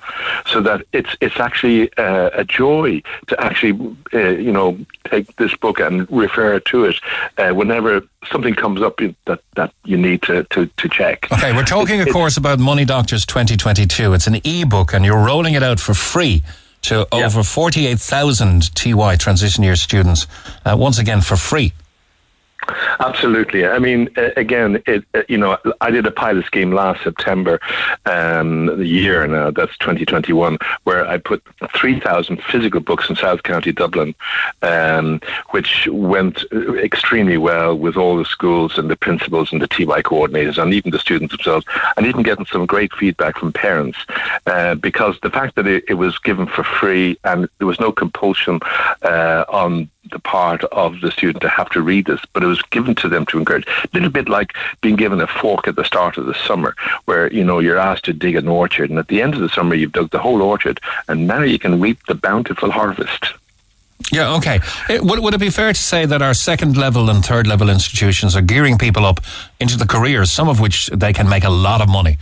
[0.47, 5.55] so that it's it's actually uh, a joy to actually, uh, you know, take this
[5.55, 6.95] book and refer to it
[7.37, 11.31] uh, whenever something comes up that that you need to to, to check.
[11.31, 14.13] Okay, we're talking, of course, about Money Doctors 2022.
[14.13, 16.41] It's an e-book, and you're rolling it out for free
[16.83, 20.27] to over 48,000 TY transition year students,
[20.65, 21.73] uh, once again for free.
[22.99, 23.65] Absolutely.
[23.65, 27.59] I mean, again, it, you know, I did a pilot scheme last September,
[28.05, 31.43] um, the year now, that's 2021, where I put
[31.75, 34.15] 3,000 physical books in South County Dublin,
[34.61, 35.21] um,
[35.51, 36.43] which went
[36.77, 40.91] extremely well with all the schools and the principals and the TY coordinators and even
[40.91, 41.65] the students themselves,
[41.97, 43.97] and even getting some great feedback from parents,
[44.45, 47.91] uh, because the fact that it, it, was given for free and there was no
[47.91, 48.59] compulsion
[49.01, 52.61] uh, on the part of the student to have to read this, but it was
[52.63, 53.67] given to them to encourage.
[53.67, 56.75] A little bit like being given a fork at the start of the summer,
[57.05, 59.49] where you know you're asked to dig an orchard, and at the end of the
[59.49, 63.33] summer you've dug the whole orchard, and now you can reap the bountiful harvest.
[64.11, 64.59] Yeah, okay.
[64.89, 67.69] It, would, would it be fair to say that our second level and third level
[67.69, 69.19] institutions are gearing people up
[69.59, 72.17] into the careers, some of which they can make a lot of money?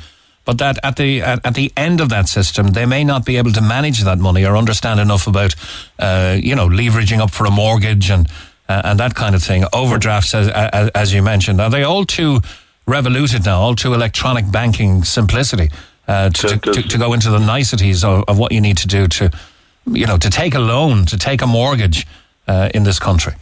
[0.47, 3.35] But that at the at, at, the end of that system, they may not be
[3.35, 5.53] able to manage that money or understand enough about,
[5.99, 8.29] uh, you know, leveraging up for a mortgage and
[8.69, 9.65] uh, and that kind of thing.
[9.73, 12.39] Overdrafts, as, as, as you mentioned, are they all too
[12.85, 13.59] revoluted now?
[13.59, 15.69] All too electronic banking simplicity
[16.07, 18.87] uh, to, to, to, to, go into the niceties of, of, what you need to
[18.87, 19.29] do to,
[19.85, 22.07] you know, to take a loan, to take a mortgage
[22.47, 23.33] uh, in this country.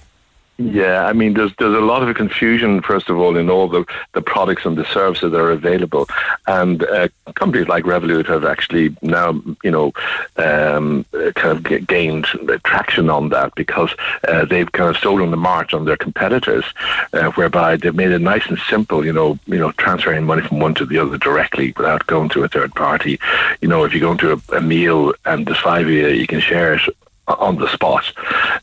[0.58, 3.84] Yeah, I mean, there's there's a lot of confusion, first of all, in all the,
[4.14, 6.08] the products and the services that are available,
[6.48, 9.34] and uh, companies like Revolut have actually now,
[9.66, 9.92] you know,
[10.38, 11.06] um,
[11.36, 12.28] kind of gained
[12.64, 13.94] traction on that because
[14.30, 16.64] uh, they've kind of stolen the march on their competitors,
[17.12, 20.60] uh, whereby they've made it nice and simple, you know, you know, transferring money from
[20.60, 23.20] one to the other directly without going to a third party.
[23.60, 26.28] You know, if you go into a, a meal and there's five of you, you
[26.28, 26.82] can share it
[27.28, 28.12] on the spot.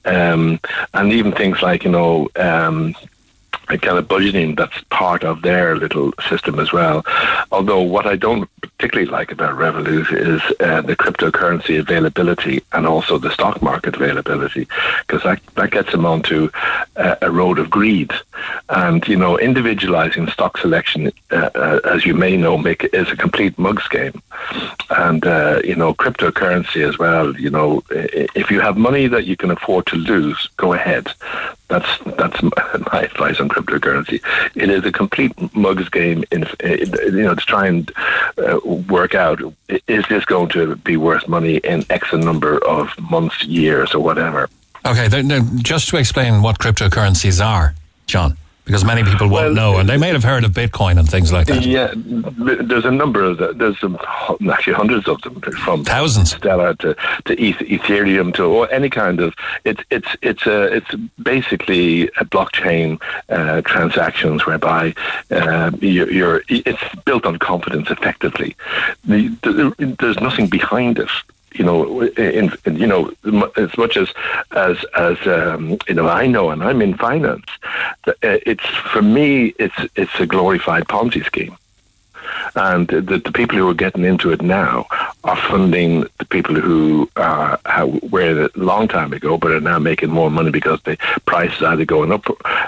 [0.04, 0.60] Um,
[0.94, 2.94] and even things like, you know, um,
[3.68, 7.04] kind of budgeting that's part of their little system as well.
[7.50, 13.18] Although what I don't particularly like about Revolut is uh, the cryptocurrency availability and also
[13.18, 14.66] the stock market availability,
[15.06, 16.50] because that, that gets them onto
[16.96, 18.12] uh, a road of greed.
[18.68, 23.16] And, you know, individualizing stock selection, uh, uh as you may know, make is a
[23.16, 24.20] complete mugs game.
[24.90, 29.36] And, uh, you know, cryptocurrency as well, you know, if you have money that you
[29.36, 31.08] can afford to lose, go ahead.
[31.68, 32.42] That's that's
[32.92, 33.61] my advice on cryptocurrency.
[34.54, 36.24] It is a complete mugs game.
[36.30, 37.90] In you know to try and
[38.38, 39.40] uh, work out
[39.88, 44.48] is this going to be worth money in X number of months, years, or whatever.
[44.84, 45.08] Okay,
[45.62, 47.74] just to explain what cryptocurrencies are,
[48.06, 51.08] John because many people won't well, know, and they may have heard of Bitcoin and
[51.08, 51.64] things like that.
[51.64, 53.98] Yeah, there's a number of the, there's some,
[54.50, 56.94] actually hundreds of them from thousands Stellar to
[57.24, 59.34] to Ethereum to or any kind of
[59.64, 64.94] it's it's it's a it's basically a blockchain uh, transactions whereby
[65.30, 68.56] uh, you're, you're, it's built on confidence effectively.
[69.04, 71.10] The, the, there's nothing behind it
[71.54, 73.12] you know, in, in, you know,
[73.56, 74.12] as much as
[74.52, 77.46] as as um, you know, I know, and I'm in finance.
[78.06, 81.56] Uh, it's for me, it's it's a glorified Ponzi scheme,
[82.54, 84.86] and the, the people who are getting into it now
[85.24, 87.56] are funding the people who uh,
[88.10, 90.96] were a long time ago, but are now making more money because the
[91.26, 92.26] price is either going up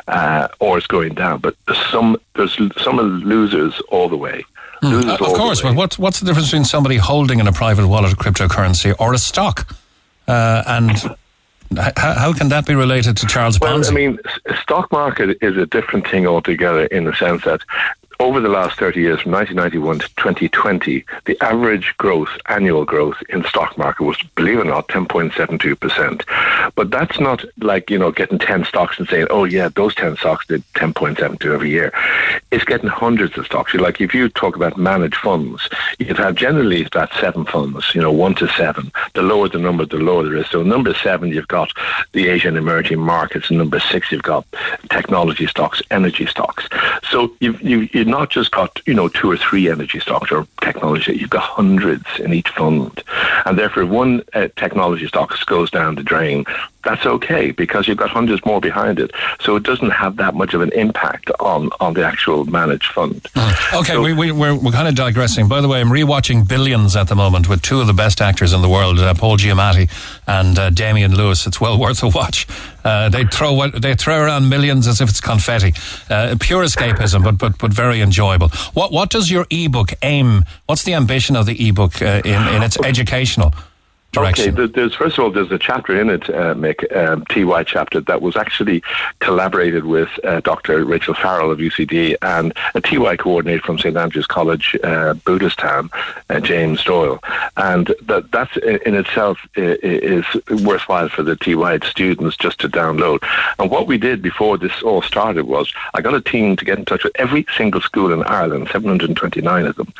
[0.09, 1.40] uh, or it's going down.
[1.40, 1.56] But
[1.90, 4.44] some there's some losers all the way.
[4.85, 5.09] Mm.
[5.09, 8.12] Uh, of course, but what's, what's the difference between somebody holding in a private wallet
[8.12, 9.74] a cryptocurrency or a stock?
[10.28, 10.90] Uh, and
[11.77, 13.90] how, how, can that be related to Charles well, Ponzi?
[13.90, 14.19] I mean,
[14.62, 17.61] stock market is a different thing altogether in the sense that
[18.20, 23.45] over the last 30 years, from 1991 to 2020, the average growth, annual growth in
[23.45, 26.73] stock market was, believe it or not, 10.72%.
[26.74, 30.16] But that's not like, you know, getting 10 stocks and saying, oh, yeah, those 10
[30.16, 31.93] stocks did 10.72 every year.
[32.51, 33.74] It's getting hundreds of stocks.
[33.74, 35.69] Like if you talk about managed funds,
[35.99, 38.93] you'd have generally about seven funds, you know, one to seven.
[39.15, 40.53] The lower the number, the lower the risk.
[40.53, 41.73] So number seven, you've got
[42.12, 43.51] the Asian emerging markets.
[43.51, 44.47] And number six, you've got
[44.91, 46.69] technology stocks, energy stocks.
[47.11, 50.47] So you've, you've, you've not just got you know two or three energy stocks or
[50.62, 51.16] technology.
[51.16, 53.03] You've got hundreds in each fund,
[53.45, 56.45] and therefore, if one uh, technology stock goes down the drain,
[56.85, 59.11] that's okay because you've got hundreds more behind it.
[59.41, 63.27] So it doesn't have that much of an impact on, on the actual managed fund.
[63.74, 65.49] Okay, we, we, we're, we're kind of digressing.
[65.49, 68.53] By the way, I'm rewatching Billions at the moment with two of the best actors
[68.53, 69.91] in the world, uh, Paul Giamatti
[70.27, 71.47] and uh, Damian Lewis.
[71.47, 72.47] It's well worth a watch.
[72.85, 75.73] Uh, they throw they throw around millions as if it's confetti.
[76.11, 78.48] Uh, pure escapism, but but but very enjoyable.
[78.74, 80.44] What what does your ebook aim?
[80.66, 83.52] What's the ambition of the ebook uh, in in its educational?
[84.15, 84.59] Direction.
[84.59, 88.01] Okay, there's first of all there's a chapter in it, uh, Mick, um, TY chapter
[88.03, 88.82] that was actually
[89.19, 90.85] collaborated with uh, Dr.
[90.85, 95.91] Rachel Farrell of UCD and a TY coordinator from St Andrews College, uh, Booterstown,
[96.31, 97.19] uh, James Doyle,
[97.57, 100.24] and that that's in itself is
[100.62, 103.19] worthwhile for the TY students just to download.
[103.59, 106.78] And what we did before this all started was I got a team to get
[106.78, 109.93] in touch with every single school in Ireland, 729 of them,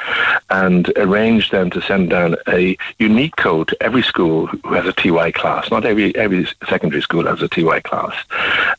[0.51, 4.93] and arranged them to send down a unique code to every school who has a
[4.93, 5.71] TY class.
[5.71, 8.15] Not every every secondary school has a TY class,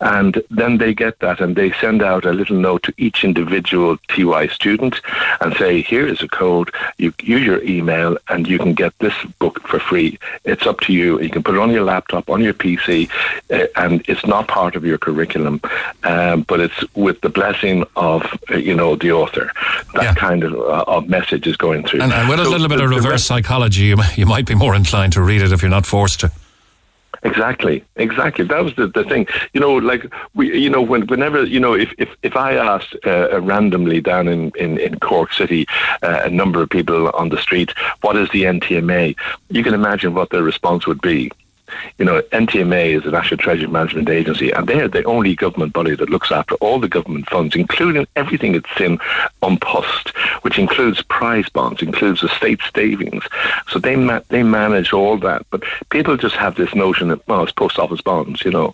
[0.02, 3.98] and then they get that and they send out a little note to each individual
[4.08, 5.02] TY student
[5.42, 6.72] and say, "Here is a code.
[6.98, 10.18] You use your email and you can get this book for free.
[10.44, 11.20] It's up to you.
[11.22, 13.10] You can put it on your laptop, on your PC,
[13.52, 15.62] uh, and it's not part of your curriculum,
[16.04, 19.52] um, but it's with the blessing of uh, you know the author.
[19.94, 20.14] That yeah.
[20.16, 22.02] kind of, uh, of message is going through.
[22.02, 24.76] And, and with so a little bit of reverse psychology, you, you might be more
[24.76, 26.32] inclined to read it if you're not forced to.
[27.24, 28.46] Exactly, exactly.
[28.46, 29.28] That was the, the thing.
[29.54, 30.06] You know, like
[30.36, 34.28] we, you know, when, whenever you know, if if, if I asked uh, randomly down
[34.28, 35.66] in, in, in Cork City
[36.04, 39.16] uh, a number of people on the street, what is the NTMA?
[39.50, 41.32] You can imagine what their response would be
[41.98, 45.96] you know, NTMA is the National Treasury Management Agency, and they're the only government body
[45.96, 49.00] that looks after all the government funds, including everything that's in
[49.42, 50.10] An Post,
[50.42, 53.24] which includes prize bonds, includes the state savings.
[53.70, 55.46] So they ma- they manage all that.
[55.50, 58.74] But people just have this notion that well, it's post office bonds, you know.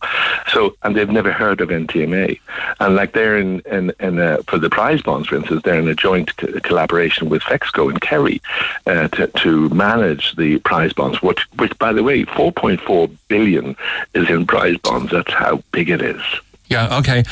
[0.51, 2.39] So and they've never heard of NTMA,
[2.79, 5.95] and like they're in in, in for the prize bonds, for instance, they're in a
[5.95, 8.41] joint co- collaboration with Fexco in Kerry
[8.85, 12.51] uh, to to manage the prize bonds, which which by the way, four
[12.91, 13.73] four billion
[14.13, 15.13] is in prize bonds.
[15.13, 16.21] That's how big it is.
[16.67, 17.23] Yeah, okay.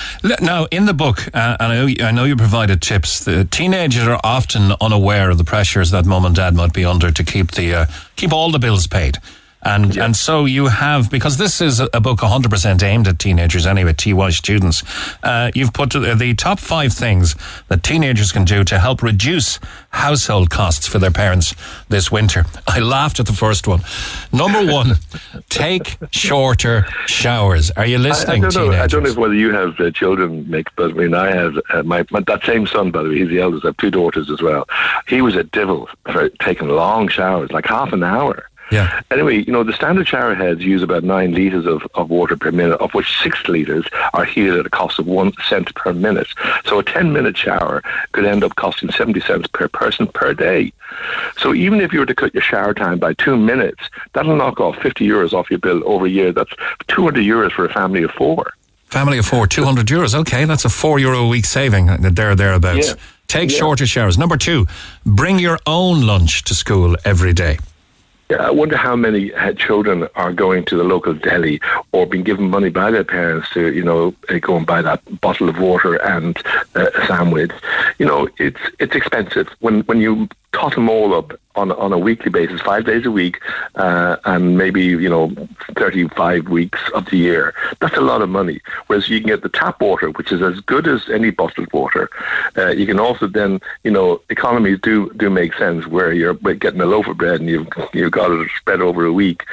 [0.42, 4.08] Now, in the book, uh, and I know, I know you provided tips, the teenagers
[4.08, 7.52] are often unaware of the pressures that mum and dad might be under to keep
[7.52, 9.18] the uh, keep all the bills paid.
[9.62, 10.06] And yeah.
[10.06, 14.30] and so you have because this is a book 100% aimed at teenagers anyway, TY
[14.30, 14.84] students.
[15.22, 17.36] Uh, you've put the top five things
[17.68, 19.60] that teenagers can do to help reduce
[19.90, 21.56] household costs for their parents
[21.90, 22.46] this winter.
[22.68, 23.82] I laughed at the first one.
[24.32, 24.96] Number one,
[25.50, 27.72] take shorter showers.
[27.72, 28.46] Are you listening?
[28.46, 28.78] I, I don't teenagers?
[28.78, 28.84] know.
[28.84, 31.84] I don't know whether you have uh, children, Mick, but I mean, I have uh,
[31.84, 32.92] my, my, that same son.
[32.92, 33.66] By the way, he's the eldest.
[33.66, 34.68] I have two daughters as well.
[35.08, 38.49] He was a devil for taking long showers, like half an hour.
[38.72, 39.02] Yeah.
[39.12, 42.52] Anyway, you know, the standard shower heads use about nine litres of, of water per
[42.52, 46.28] minute, of which six litres are heated at a cost of one cent per minute.
[46.66, 47.82] So a 10 minute shower
[48.12, 50.72] could end up costing 70 cents per person per day.
[51.38, 53.82] So even if you were to cut your shower time by two minutes,
[54.14, 56.32] that'll knock off 50 euros off your bill over a year.
[56.32, 56.54] That's
[56.88, 58.54] 200 euros for a family of four.
[58.86, 60.16] Family of four, 200 euros.
[60.16, 62.88] Okay, that's a four euro a week saving uh, there, thereabouts.
[62.90, 62.94] Yeah.
[63.28, 63.58] Take yeah.
[63.58, 64.18] shorter showers.
[64.18, 64.66] Number two,
[65.06, 67.60] bring your own lunch to school every day.
[68.38, 71.60] I wonder how many children are going to the local deli
[71.92, 75.02] or being given money by their parents to, you know, uh, go and buy that
[75.20, 76.38] bottle of water and
[76.76, 77.52] uh, a sandwich.
[77.98, 81.98] You know, it's it's expensive when when you tot them all up on on a
[81.98, 83.40] weekly basis, five days a week,
[83.76, 85.32] uh, and maybe you know
[85.76, 87.54] thirty five weeks of the year.
[87.80, 88.62] That's a lot of money.
[88.88, 92.10] Whereas you can get the tap water, which is as good as any bottled water.
[92.58, 96.82] Uh, you can also then you know economies do do make sense where you're getting
[96.82, 99.44] a loaf of bread and you've you've got it spread over a week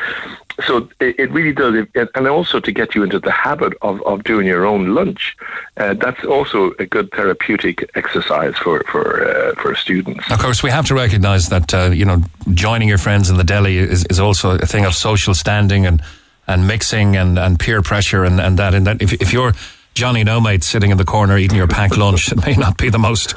[0.64, 4.46] so it, really does, and also to get you into the habit of, of doing
[4.46, 5.36] your own lunch.
[5.76, 10.30] Uh, that's also a good therapeutic exercise for for uh, for students.
[10.30, 12.22] Of course, we have to recognise that uh, you know
[12.54, 16.02] joining your friends in the deli is, is also a thing of social standing and
[16.48, 19.52] and mixing and, and peer pressure and, and that and that if if you're
[19.94, 22.88] Johnny No Mate sitting in the corner eating your packed lunch, it may not be
[22.88, 23.34] the most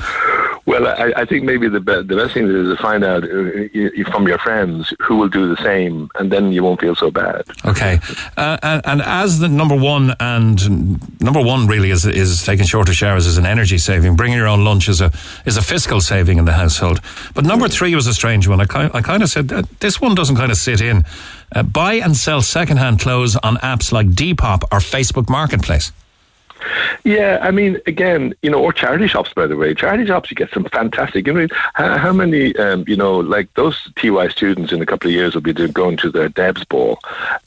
[0.70, 4.12] well, I, I think maybe the, be- the best thing is to find out uh,
[4.12, 7.44] from your friends who will do the same, and then you won't feel so bad.
[7.66, 7.98] Okay,
[8.38, 12.94] uh, and, and, as the number one and number one really is is taking shorter
[12.94, 14.16] showers as an energy saving.
[14.16, 15.12] Bringing your own lunch is a
[15.48, 17.02] is a fiscal saving in the household.
[17.34, 18.62] But number three was a strange one.
[18.62, 21.04] I kind I kind of said this one doesn't kind of sit in.
[21.56, 25.92] Uh, buy and sell secondhand clothes on apps like Depop or Facebook Marketplace.
[27.04, 29.74] Yeah, I mean, again, you know, or charity shops, by the way.
[29.74, 31.26] Charity shops, you get some fantastic.
[31.28, 35.08] You know, how, how many, um, you know, like those TY students in a couple
[35.08, 37.00] of years will be going to their Debs ball,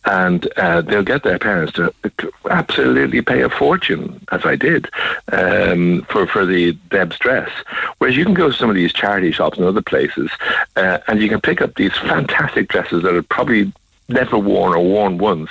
[0.05, 4.89] and uh, they'll get their parents to, to absolutely pay a fortune, as I did,
[5.33, 7.51] um, for for the Debs dress.
[7.99, 10.31] Whereas you can go to some of these charity shops and other places,
[10.77, 13.73] uh, and you can pick up these fantastic dresses that are probably
[14.13, 15.51] never worn or worn once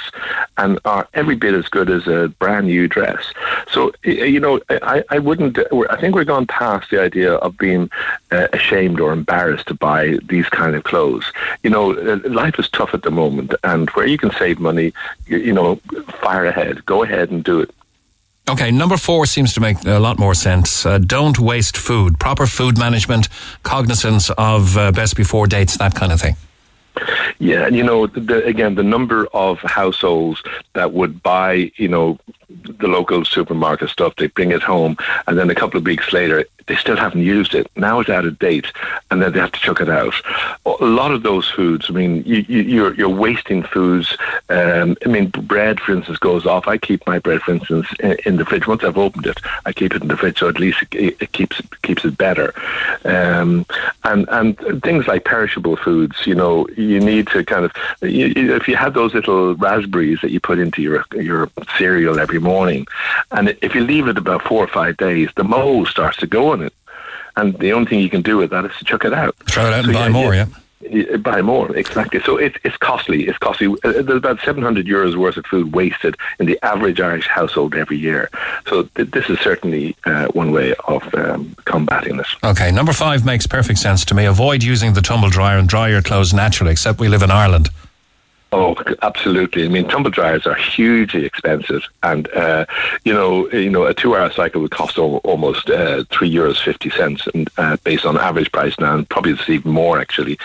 [0.58, 3.34] and are every bit as good as a brand new dress.
[3.72, 5.58] So, you know, I, I wouldn't,
[5.90, 7.90] I think we're gone past the idea of being
[8.32, 11.32] uh, ashamed or embarrassed to buy these kind of clothes.
[11.64, 14.94] You know, uh, life is tough at the moment and where you can save money,
[15.28, 15.76] you, you know,
[16.22, 17.72] fire ahead, go ahead and do it.
[18.50, 20.86] Okay, number four seems to make a lot more sense.
[20.86, 22.20] Uh, don't waste food.
[22.20, 23.30] Proper food management,
[23.64, 26.36] cognizance of uh, best before dates, that kind of thing.
[27.40, 30.44] Yeah, and you know, the, again, the number of households
[30.74, 32.20] that would buy, you know,
[32.50, 34.98] the local supermarket stuff, they bring it home,
[35.28, 37.70] and then a couple of weeks later, they still haven't used it.
[37.76, 38.68] Now it's out of date,
[39.10, 40.14] and then they have to chuck it out.
[40.66, 44.16] A lot of those foods, I mean, you, you, you're you're wasting foods.
[44.50, 46.68] Um, I mean, bread, for instance, goes off.
[46.68, 48.68] I keep my bread, for instance, in, in the fridge.
[48.68, 51.32] Once I've opened it, I keep it in the fridge, so at least it, it
[51.32, 52.54] keeps keeps it better.
[53.06, 53.66] Um,
[54.04, 57.72] and and things like perishable foods, you know, you need to kind of
[58.02, 62.40] you, if you have those little raspberries that you put into your your cereal every
[62.40, 62.88] morning,
[63.32, 66.54] and if you leave it about four or five days, the mold starts to go
[66.54, 66.74] in it,
[67.36, 69.36] and the only thing you can do with that is to chuck it out.
[69.46, 70.48] Throw it out So, and buy more, yeah.
[70.48, 70.61] yeah,
[71.22, 72.22] Buy more, exactly.
[72.22, 73.28] So it, it's costly.
[73.28, 73.68] It's costly.
[73.84, 77.98] Uh, There's about 700 euros worth of food wasted in the average Irish household every
[77.98, 78.30] year.
[78.68, 82.36] So th- this is certainly uh, one way of um, combating this.
[82.44, 84.26] Okay, number five makes perfect sense to me.
[84.26, 87.70] Avoid using the tumble dryer and dry your clothes naturally, except we live in Ireland.
[88.54, 89.64] Oh, absolutely.
[89.64, 92.66] I mean, tumble dryers are hugely expensive, and uh,
[93.06, 97.28] you know, you know, a two-hour cycle would cost almost uh, three euros fifty cents,
[97.34, 100.38] and uh, based on average price now, and probably it's even more actually.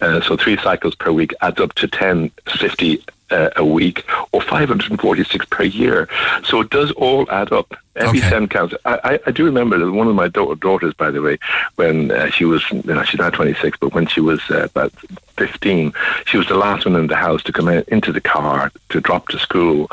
[0.00, 4.40] Uh, so three cycles per week adds up to ten fifty uh, a week, or
[4.40, 6.08] five hundred and forty-six per year.
[6.44, 7.74] So it does all add up.
[7.94, 8.74] Every cent counts.
[8.86, 11.38] I, I, do remember that one of my da- daughters, by the way,
[11.74, 14.94] when uh, she was, you know, she's now 26, but when she was uh, about
[15.36, 15.92] 15,
[16.24, 19.00] she was the last one in the house to come in, into the car to
[19.02, 19.88] drop to school.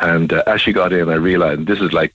[0.00, 2.12] And uh, as she got in, I realized this is like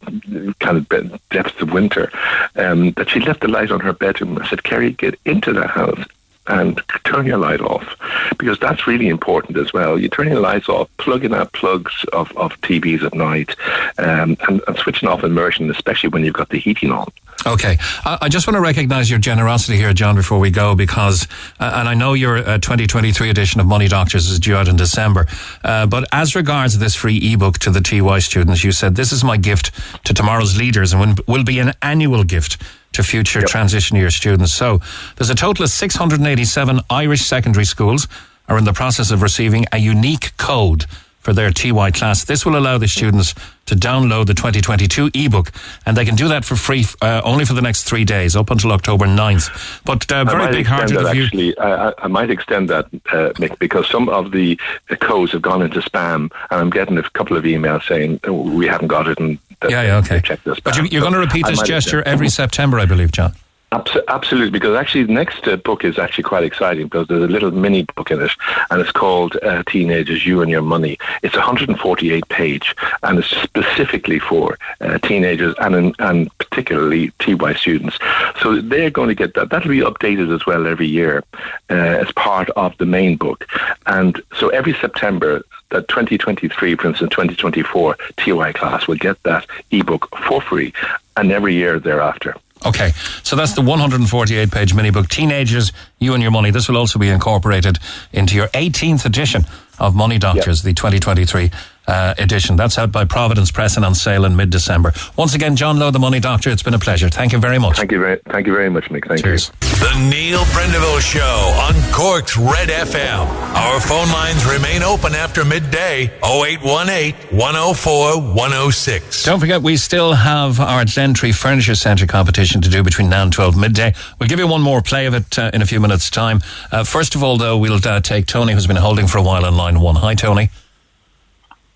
[0.59, 2.11] kind of depths of winter,
[2.57, 4.37] um, that she left the light on her bedroom.
[4.39, 6.03] I said, Kerry, get into the house
[6.49, 7.95] and turn your light off
[8.37, 9.97] because that's really important as well.
[9.97, 13.55] You turn your lights off, plugging out plugs of, of TVs at night,
[13.97, 17.11] um, and, and switching off immersion, especially when you've got the heating on.
[17.45, 21.25] Okay, I, just want to recognise your generosity here, John, before we go, because,
[21.59, 24.75] uh, and I know your uh, 2023 edition of Money Doctors is due out in
[24.75, 25.25] December,
[25.63, 29.23] uh, but as regards this free ebook to the TY students, you said this is
[29.23, 29.71] my gift
[30.03, 32.61] to tomorrow's leaders and will be an annual gift
[32.93, 34.51] to future transition year students.
[34.53, 34.79] So
[35.15, 38.07] there's a total of 687 Irish secondary schools
[38.47, 40.85] are in the process of receiving a unique code
[41.19, 42.23] for their TY class.
[42.23, 43.35] This will allow the students
[43.65, 45.51] to download the 2022 ebook,
[45.85, 48.49] and they can do that for free uh, only for the next three days, up
[48.49, 49.83] until October 9th.
[49.83, 51.25] But uh, very big hearted of you.
[51.25, 51.57] actually.
[51.59, 54.57] I, I- I might extend that, uh, Mick, because some of the,
[54.89, 58.33] the codes have gone into spam, and I'm getting a couple of emails saying oh,
[58.33, 60.21] we haven't got it, and that Yeah, yeah, okay.
[60.21, 60.59] check this.
[60.59, 63.33] But you, you're going to repeat this gesture every September, I believe, John.
[63.71, 67.27] Abso- Absolutely, because actually the next uh, book is actually quite exciting because there's a
[67.27, 68.31] little mini book in it,
[68.71, 74.17] and it's called uh, "Teenagers, You and Your Money." It's 148 page, and it's specifically
[74.17, 77.99] for uh, teenagers and in, and particularly TY students.
[78.41, 79.51] So they're going to get that.
[79.51, 81.23] That'll be updated as well every year
[81.69, 83.45] uh, as part of the main book,
[83.85, 85.43] and so every September.
[85.71, 90.73] That 2023, for instance, 2024 TY class will get that ebook for free,
[91.15, 92.35] and every year thereafter.
[92.65, 92.91] Okay,
[93.23, 96.51] so that's the 148 page mini book, Teenagers, You and Your Money.
[96.51, 97.77] This will also be incorporated
[98.11, 99.45] into your 18th edition
[99.79, 101.51] of Money Doctors, the 2023
[101.89, 102.55] uh, edition.
[102.55, 104.93] That's out by Providence Press and on sale in mid December.
[105.17, 107.09] Once again, John Lowe, the Money Doctor, it's been a pleasure.
[107.09, 107.77] Thank you very much.
[107.77, 109.07] Thank you very, thank you very much, Mick.
[109.07, 109.51] Thank Cheers.
[109.61, 113.25] The Neil Prendeville Show on Cork's Red FM.
[113.55, 119.23] Our phone lines remain open after midday 0818 104 106.
[119.23, 123.33] Don't forget, we still have our Gentry Furniture Centre competition to do between now and
[123.33, 123.93] 12 midday.
[124.19, 126.41] We'll give you one more play of it uh, in a few minutes' time.
[126.71, 129.45] Uh, first of all, though, we'll uh, take Tony, who's been holding for a while
[129.45, 129.95] on line one.
[129.95, 130.49] Hi, Tony.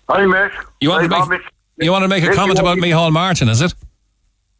[0.08, 0.52] Hi, mate.
[0.80, 1.50] You want, to make, Mick.
[1.78, 3.74] you want to make a Mick, comment about be- Micheál Martin, is it?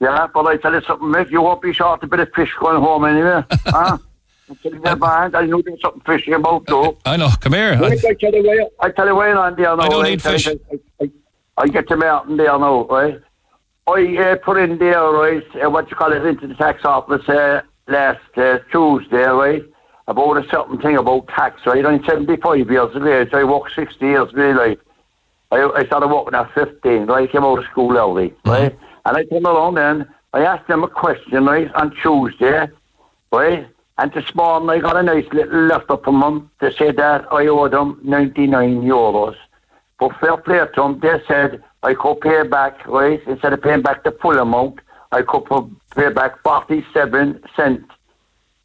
[0.01, 2.53] Yeah, but I tell you something, Mick, You won't be short a bit of fish
[2.59, 3.45] going home anyway.
[3.67, 3.99] huh?
[4.49, 5.35] I'm telling you, man.
[5.35, 6.99] I know there's something fishy about, though.
[7.05, 7.31] I know.
[7.41, 7.79] Come here.
[7.79, 9.83] Right, I, tell you where, I tell you where on there now.
[9.83, 10.11] I don't right?
[10.11, 10.49] need fish.
[10.49, 10.57] I,
[11.01, 11.11] I,
[11.57, 13.21] I get them out in there now, right?
[13.87, 17.29] I uh, put in there, right, uh, what you call it, into the tax office
[17.29, 19.63] uh, last uh, Tuesday, right,
[20.09, 21.85] about a certain thing about tax, right?
[21.85, 23.29] I'm 75 years of age.
[23.35, 24.79] I worked 60 years, really.
[25.51, 27.29] I, I started working at 15, right?
[27.29, 28.51] I came out of school early, mm-hmm.
[28.51, 28.79] right?
[29.07, 32.69] And I came along then, I asked them a question, right, on Tuesday,
[33.31, 33.67] right?
[33.99, 37.47] And this morning I got a nice little letter from them to say that I
[37.47, 39.37] owed them 99 euros.
[40.01, 43.83] But fair play to them, they said I could pay back, right, instead of paying
[43.83, 44.81] back the full amount,
[45.13, 45.45] I could
[45.95, 47.85] pay back 47 cents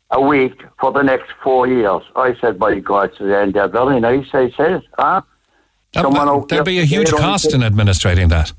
[0.09, 2.01] a week for the next four years.
[2.15, 5.21] I said, by God, so then they're very nice, I said, huh?
[5.93, 8.53] Someone There'd be a huge cost in administrating that.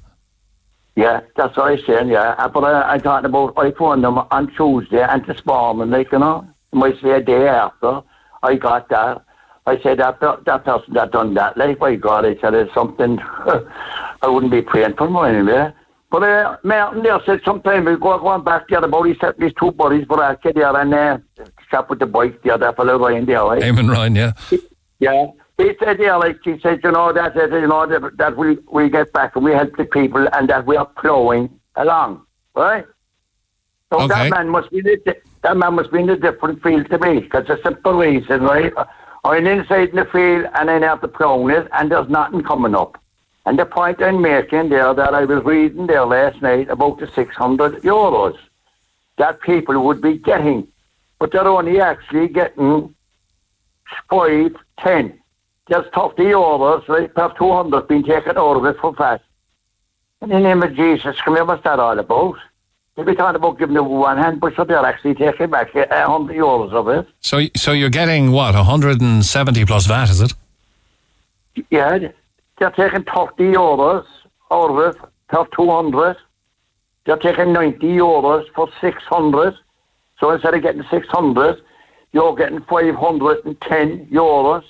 [0.96, 2.34] yeah, that's what I'm saying, yeah.
[2.38, 6.10] Uh, But I, I talked about, I phoned them on Tuesday and this morning, like,
[6.12, 8.02] you know, it might say a day after,
[8.42, 9.24] I got that.
[9.66, 13.18] I said, that, that person that done that, like, by God, I said, it's something
[14.22, 15.72] I wouldn't be praying for more anyway.
[16.10, 19.52] But uh, Martin there said sometime we go going back the other he sent these
[19.58, 21.18] two buddies, but I kid there and uh,
[21.70, 23.62] chap with the bike, the other fellow in there, right?
[23.62, 24.32] Eamon Ryan, yeah.
[24.98, 25.26] Yeah.
[25.62, 28.58] He said, yeah, like he said, you know, that, that you know, that, that we,
[28.70, 32.24] we get back and we help the people and that we are plowing along,
[32.54, 32.86] right?
[33.92, 36.88] So that man must be in a, that man must be in a different field
[36.90, 38.72] to me because a simple reason, right?
[39.24, 42.74] I'm inside in the field and I'm out the plowing it and there's nothing coming
[42.74, 43.02] up.
[43.46, 47.08] And the point I'm making there that I was reading there last night about the
[47.08, 48.38] 600 euros
[49.18, 50.68] that people would be getting,
[51.18, 52.94] but they're only actually getting
[54.08, 55.19] five, ten.
[55.70, 57.14] There's 30 euros, right?
[57.14, 59.22] Perhaps 200 being taken out of it for fast.
[60.20, 62.38] In the name of Jesus, come here, what's that all about?
[62.96, 65.86] They'll be talking about giving them one hand, but so they're actually taking back a
[65.86, 67.06] 100 euros of it.
[67.20, 70.34] So, so you're getting what, 170 plus VAT, is it?
[71.70, 72.10] Yeah,
[72.58, 74.04] they're taking 30 euros
[74.50, 76.16] out of it, per 200.
[77.06, 79.54] They're taking 90 euros for 600.
[80.18, 81.62] So instead of getting 600,
[82.12, 84.64] you're getting 510 euros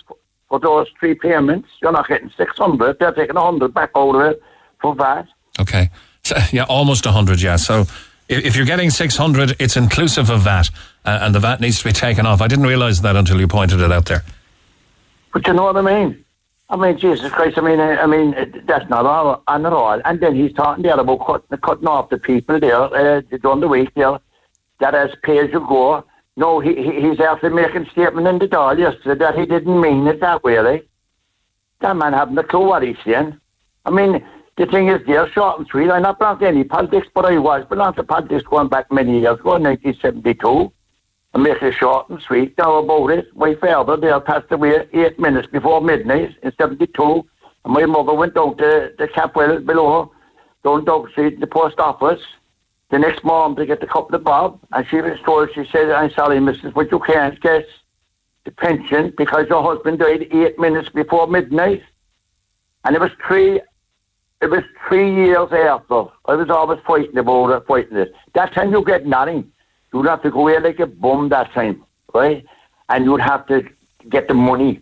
[0.51, 1.69] for those three payments.
[1.81, 2.99] You're not getting 600.
[2.99, 4.43] They're taking 100 back it
[4.83, 5.29] for that.
[5.59, 5.89] Okay.
[6.25, 7.57] So, yeah, almost 100, yeah.
[7.57, 7.87] So
[8.29, 10.69] if, if you're getting 600, it's inclusive of VAT,
[11.07, 12.43] uh, and the VAT needs to be taken off.
[12.43, 14.23] I didn't realise that until you pointed it out there.
[15.33, 16.25] But you know what I mean?
[16.69, 20.01] I mean, Jesus Christ, I mean, I mean, that's not all, and at all.
[20.05, 23.69] And then he's talking there about cutting, cutting off the people there, uh, during the
[23.69, 24.21] week there,
[24.79, 26.05] that as pay as you go.
[26.41, 30.07] No, he, he he's after making statement in the door yesterday that he didn't mean
[30.07, 30.89] it that way, like.
[31.83, 33.39] That man having a clue what he's saying.
[33.85, 34.25] I mean,
[34.57, 35.91] the thing is, they're short and sweet.
[35.91, 39.21] I'm not belong to any politics, but I was belong to politics going back many
[39.21, 40.73] years ago, 1972.
[41.35, 43.37] And make it short and sweet now about it.
[43.37, 47.27] My father there passed away eight minutes before midnight in 72.
[47.67, 50.11] And my mother went down to the Capwell below,
[50.65, 52.23] down Dog Street, the post office.
[52.91, 54.61] The next morning they get the couple of bob.
[54.73, 57.67] And she was told, she said, I'm sorry, missus, but you can't get
[58.45, 61.83] the pension because your husband died eight minutes before midnight.
[62.85, 63.61] And it was three
[64.41, 66.05] it was three years after.
[66.25, 68.15] I was always fighting about it, fighting it.
[68.35, 69.53] That time you get nothing.
[69.93, 71.85] You'd have to go away like a bum that time,
[72.15, 72.45] right?
[72.89, 73.69] And you'd have to
[74.09, 74.81] get the money.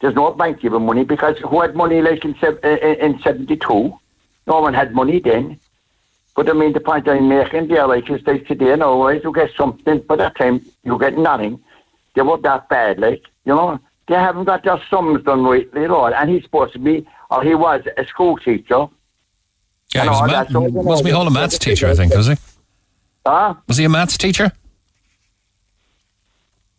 [0.00, 3.98] There's no bank giving money because who had money like in, in, in 72?
[4.46, 5.58] No one had money then.
[6.38, 9.20] But I mean, the point I'm making there, like, is like today now, right?
[9.20, 11.58] You get something, but that time you get nothing.
[12.14, 13.80] They were that bad, like, you know?
[14.06, 16.14] They haven't got their sums done right at all.
[16.14, 18.86] And he's supposed to be, or he was a school teacher.
[19.92, 21.88] Yeah, he was, all a that, math, so, you know, be all a maths teacher,
[21.88, 22.36] I think, was he?
[23.26, 23.54] Huh?
[23.66, 24.52] Was he a maths teacher?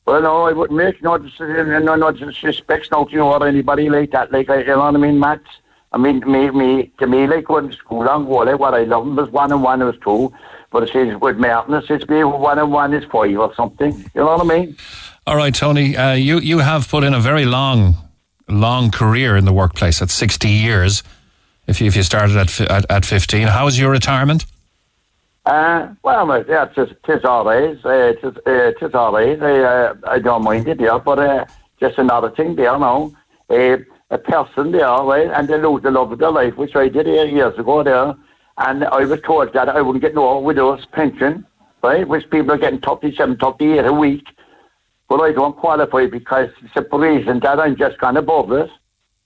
[0.06, 4.12] Well, no, I wouldn't make no no, no disrespects, no, you know, or anybody like
[4.12, 4.32] that.
[4.32, 5.42] Like, you know what I mean, Matt?
[5.92, 9.08] I mean, me, me, to me, like, going to school on Wally, what I love
[9.08, 10.32] was one and one was two.
[10.72, 13.94] But it says with Martin, it says me one and one is five or something.
[14.14, 14.78] You know what I mean?
[15.26, 17.96] All right, Tony, uh, you, you have put in a very long,
[18.48, 21.02] long career in the workplace at 60 years.
[21.66, 24.46] If you, if you started at, at, at 15, how's your retirement?
[25.46, 27.76] Uh, well, yeah, it's, just- it's all right.
[27.84, 29.16] Uh, it's, uh, it's all.
[29.16, 31.46] I, uh, I don't mind it, yeah, but uh,
[31.80, 33.12] just another thing there now.
[33.50, 33.78] Uh,
[34.12, 37.08] a person there, right, and they lose the love of their life, which I did
[37.08, 38.16] eight years ago there,
[38.58, 41.46] and I was told that I wouldn't get no widow's pension,
[41.84, 44.28] right, which people are getting 37, 38 a week,
[45.08, 48.70] but I don't qualify because it's a reason that I'm just gone above it.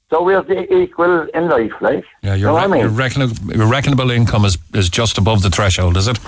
[0.10, 2.04] So we're the equal in life, right?
[2.22, 2.82] Yeah, you your, what I mean?
[2.82, 6.20] your, reckonable, your reckonable income is, is just above the threshold, is it?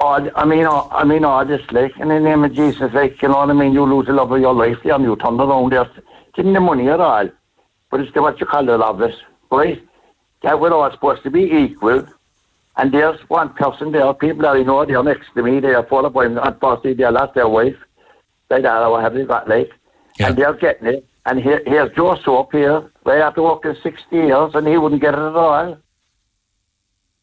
[0.00, 3.36] Oh, I mean, oh, I mean, like in the name of Jesus, like, you know
[3.36, 3.72] what I mean?
[3.72, 5.88] You lose the love of your life there and you turn around there.
[6.36, 7.28] The money at all.
[7.90, 9.14] But it's the, what you call the love it,
[9.50, 9.82] right?
[10.42, 12.06] That we're all supposed to be equal.
[12.76, 16.06] And there's one person there, people that I know, they're next to me, they're full
[16.06, 17.76] of women, unfortunately, they lost their wife.
[18.48, 19.70] Like that, or whatever they got like.
[20.20, 21.06] And they're getting it.
[21.24, 25.14] And here, here's Joe Soap here, right after working 60 years, and he wouldn't get
[25.14, 25.78] it at all.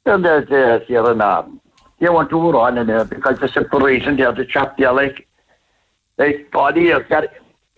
[0.05, 1.59] And there's, there's, you're in, um,
[1.99, 5.27] you want to run in there because the simple reason they're the chap there, like,
[6.17, 7.25] like, body years, got,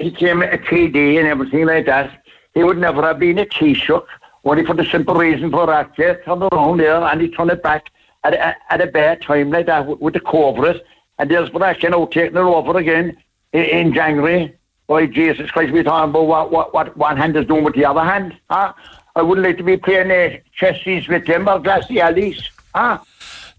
[0.02, 2.24] he came at a TD and everything like that.
[2.54, 4.06] He would never have been a Taoiseach,
[4.44, 7.64] only for the simple reason for that, yeah, turn around there and he turned it
[7.64, 7.90] back
[8.24, 10.78] at, a- at a bad time like that with, the covers.
[11.20, 13.18] And there's Bracken you know, out taking it over again
[13.54, 14.56] in, in January.
[14.88, 17.86] Boy, Jesus Christ, we're talking about what, what, what one hand is doing with the
[17.86, 18.38] other hand.
[18.50, 18.74] Huh?
[19.16, 22.42] I wouldn't like to be playing uh, chesties with them or glassy alleys.
[22.74, 22.98] Huh?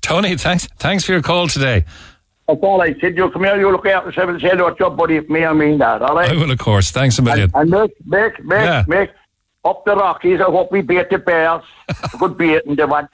[0.00, 1.84] Tony, thanks, thanks for your call today.
[2.52, 3.16] That's all I said.
[3.16, 4.24] You come here, you look out and say,
[4.70, 6.30] to your buddy if me, I mean that, all right?
[6.30, 6.90] I will, of course.
[6.90, 7.50] Thanks a million.
[7.54, 8.84] And make, make, make, Yeah.
[8.86, 9.10] make
[9.64, 10.40] up the Rockies.
[10.40, 11.62] I hope we beat the Bears.
[12.18, 13.08] Good beating the one.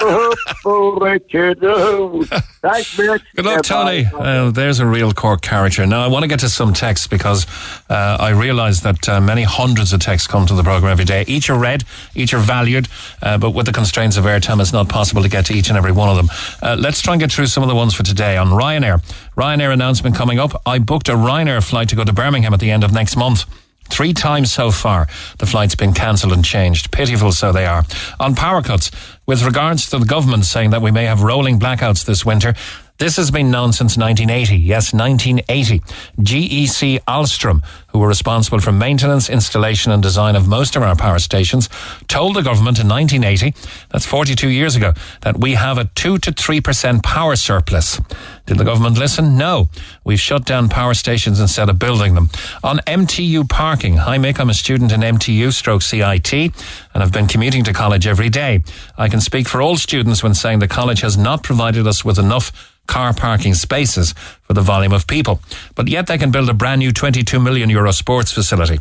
[0.00, 1.62] oh, Richard.
[1.62, 2.24] Oh.
[2.62, 3.20] Thanks, mate.
[3.36, 4.04] Good luck, Tony.
[4.12, 5.86] Uh, there's a real Cork character.
[5.86, 7.46] Now, I want to get to some texts because
[7.88, 11.24] uh, I realise that uh, many hundreds of texts come to the programme every day.
[11.28, 11.84] Each are read,
[12.14, 12.88] each are valued,
[13.22, 15.78] uh, but with the constraints of airtime, it's not possible to get to each and
[15.78, 16.28] every one of them.
[16.60, 18.36] Uh, let's try and get through some of the ones for today.
[18.36, 19.00] On Ryanair,
[19.36, 20.60] Ryanair announcement coming up.
[20.66, 23.44] I booked a Ryanair flight to go to Birmingham at the end of next month.
[23.88, 25.06] Three times so far,
[25.38, 26.90] the flight's been cancelled and changed.
[26.90, 27.84] Pitiful, so they are.
[28.18, 28.90] On power cuts,
[29.26, 32.54] with regards to the government saying that we may have rolling blackouts this winter,
[32.98, 34.56] this has been known since 1980.
[34.56, 35.80] Yes, 1980.
[36.22, 41.18] GEC Alsthom, who were responsible for maintenance, installation and design of most of our power
[41.18, 41.68] stations,
[42.06, 43.54] told the government in 1980,
[43.90, 44.92] that's 42 years ago,
[45.22, 48.00] that we have a 2 to 3% power surplus.
[48.46, 49.36] Did the government listen?
[49.36, 49.68] No.
[50.04, 52.28] We've shut down power stations instead of building them.
[52.62, 57.26] On MTU parking, hi Mick, I'm a student in MTU stroke CIT and I've been
[57.26, 58.62] commuting to college every day.
[58.96, 62.18] I can speak for all students when saying the college has not provided us with
[62.18, 65.40] enough car parking spaces for the volume of people.
[65.74, 68.78] But yet they can build a brand new 22 million euro sports facility.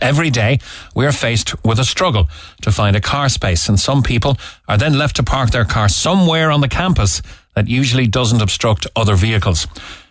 [0.00, 0.58] Every day,
[0.94, 2.28] we're faced with a struggle
[2.62, 4.36] to find a car space, and some people
[4.68, 7.22] are then left to park their car somewhere on the campus
[7.54, 9.66] that usually doesn't obstruct other vehicles.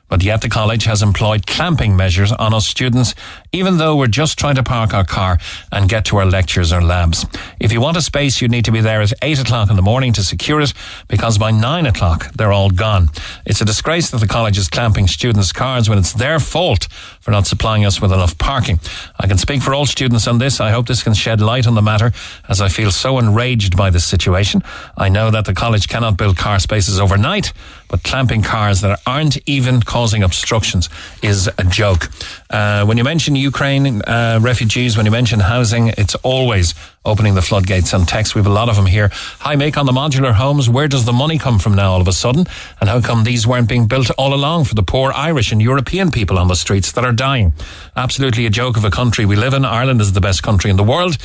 [0.09, 3.13] But yet the college has employed clamping measures on us students,
[3.51, 5.37] even though we're just trying to park our car
[5.71, 7.25] and get to our lectures or labs.
[7.59, 9.81] If you want a space, you need to be there at 8 o'clock in the
[9.81, 10.73] morning to secure it,
[11.07, 13.09] because by 9 o'clock, they're all gone.
[13.45, 16.87] It's a disgrace that the college is clamping students' cars when it's their fault
[17.19, 18.79] for not supplying us with enough parking.
[19.19, 20.61] I can speak for all students on this.
[20.61, 22.13] I hope this can shed light on the matter,
[22.47, 24.63] as I feel so enraged by this situation.
[24.95, 27.51] I know that the college cannot build car spaces overnight,
[27.87, 30.89] but clamping cars that aren't even causing obstructions
[31.21, 32.09] is a joke.
[32.49, 36.73] Uh, when you mention Ukraine uh, refugees, when you mention housing, it's always
[37.05, 38.35] opening the floodgates on text.
[38.35, 39.09] We have a lot of them here.
[39.39, 40.69] Hi, Mick on the modular homes.
[40.69, 42.45] Where does the money come from now all of a sudden?
[42.79, 46.11] And how come these weren't being built all along for the poor Irish and European
[46.11, 47.53] people on the streets that are dying?
[47.95, 49.63] Absolutely a joke of a country we live in.
[49.65, 51.17] Ireland is the best country in the world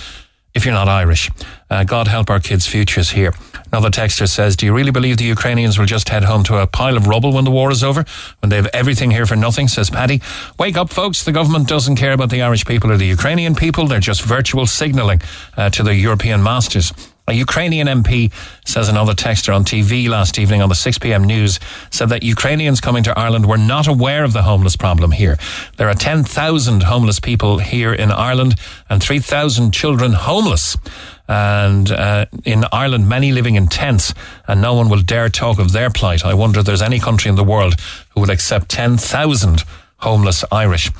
[0.55, 1.31] if you're not Irish.
[1.71, 3.33] Uh, God help our kids' futures here.
[3.73, 6.67] Another texter says, Do you really believe the Ukrainians will just head home to a
[6.67, 8.05] pile of rubble when the war is over?
[8.41, 10.21] When they have everything here for nothing, says Paddy.
[10.59, 11.25] Wake up, folks.
[11.25, 13.87] The government doesn't care about the Irish people or the Ukrainian people.
[13.87, 15.23] They're just virtual signalling
[15.57, 16.93] uh, to the European masters.
[17.29, 18.33] A Ukrainian MP,
[18.67, 21.23] says another texter on TV last evening on the 6 p.m.
[21.25, 25.39] news, said that Ukrainians coming to Ireland were not aware of the homeless problem here.
[25.77, 28.57] There are 10,000 homeless people here in Ireland
[28.91, 30.77] and 3,000 children homeless.
[31.33, 34.13] And uh, in Ireland, many living in tents,
[34.47, 36.27] and no one will dare talk of their plight.
[36.27, 37.81] I wonder if there's any country in the world
[38.11, 39.65] who would accept 10,000
[39.97, 40.91] homeless Irish.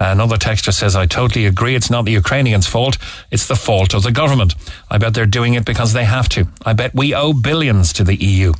[0.00, 1.74] Another texter says, I totally agree.
[1.74, 2.96] It's not the Ukrainians' fault.
[3.30, 4.54] It's the fault of the government.
[4.90, 6.48] I bet they're doing it because they have to.
[6.64, 8.54] I bet we owe billions to the EU.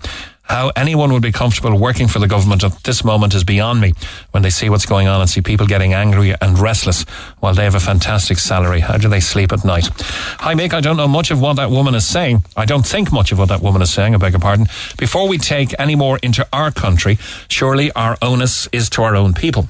[0.52, 3.94] How anyone would be comfortable working for the government at this moment is beyond me
[4.32, 7.04] when they see what's going on and see people getting angry and restless
[7.40, 8.80] while they have a fantastic salary.
[8.80, 9.88] How do they sleep at night?
[10.40, 10.74] Hi, Mick.
[10.74, 12.44] I don't know much of what that woman is saying.
[12.54, 14.14] I don't think much of what that woman is saying.
[14.14, 14.66] I beg your pardon.
[14.98, 17.16] Before we take any more into our country,
[17.48, 19.68] surely our onus is to our own people.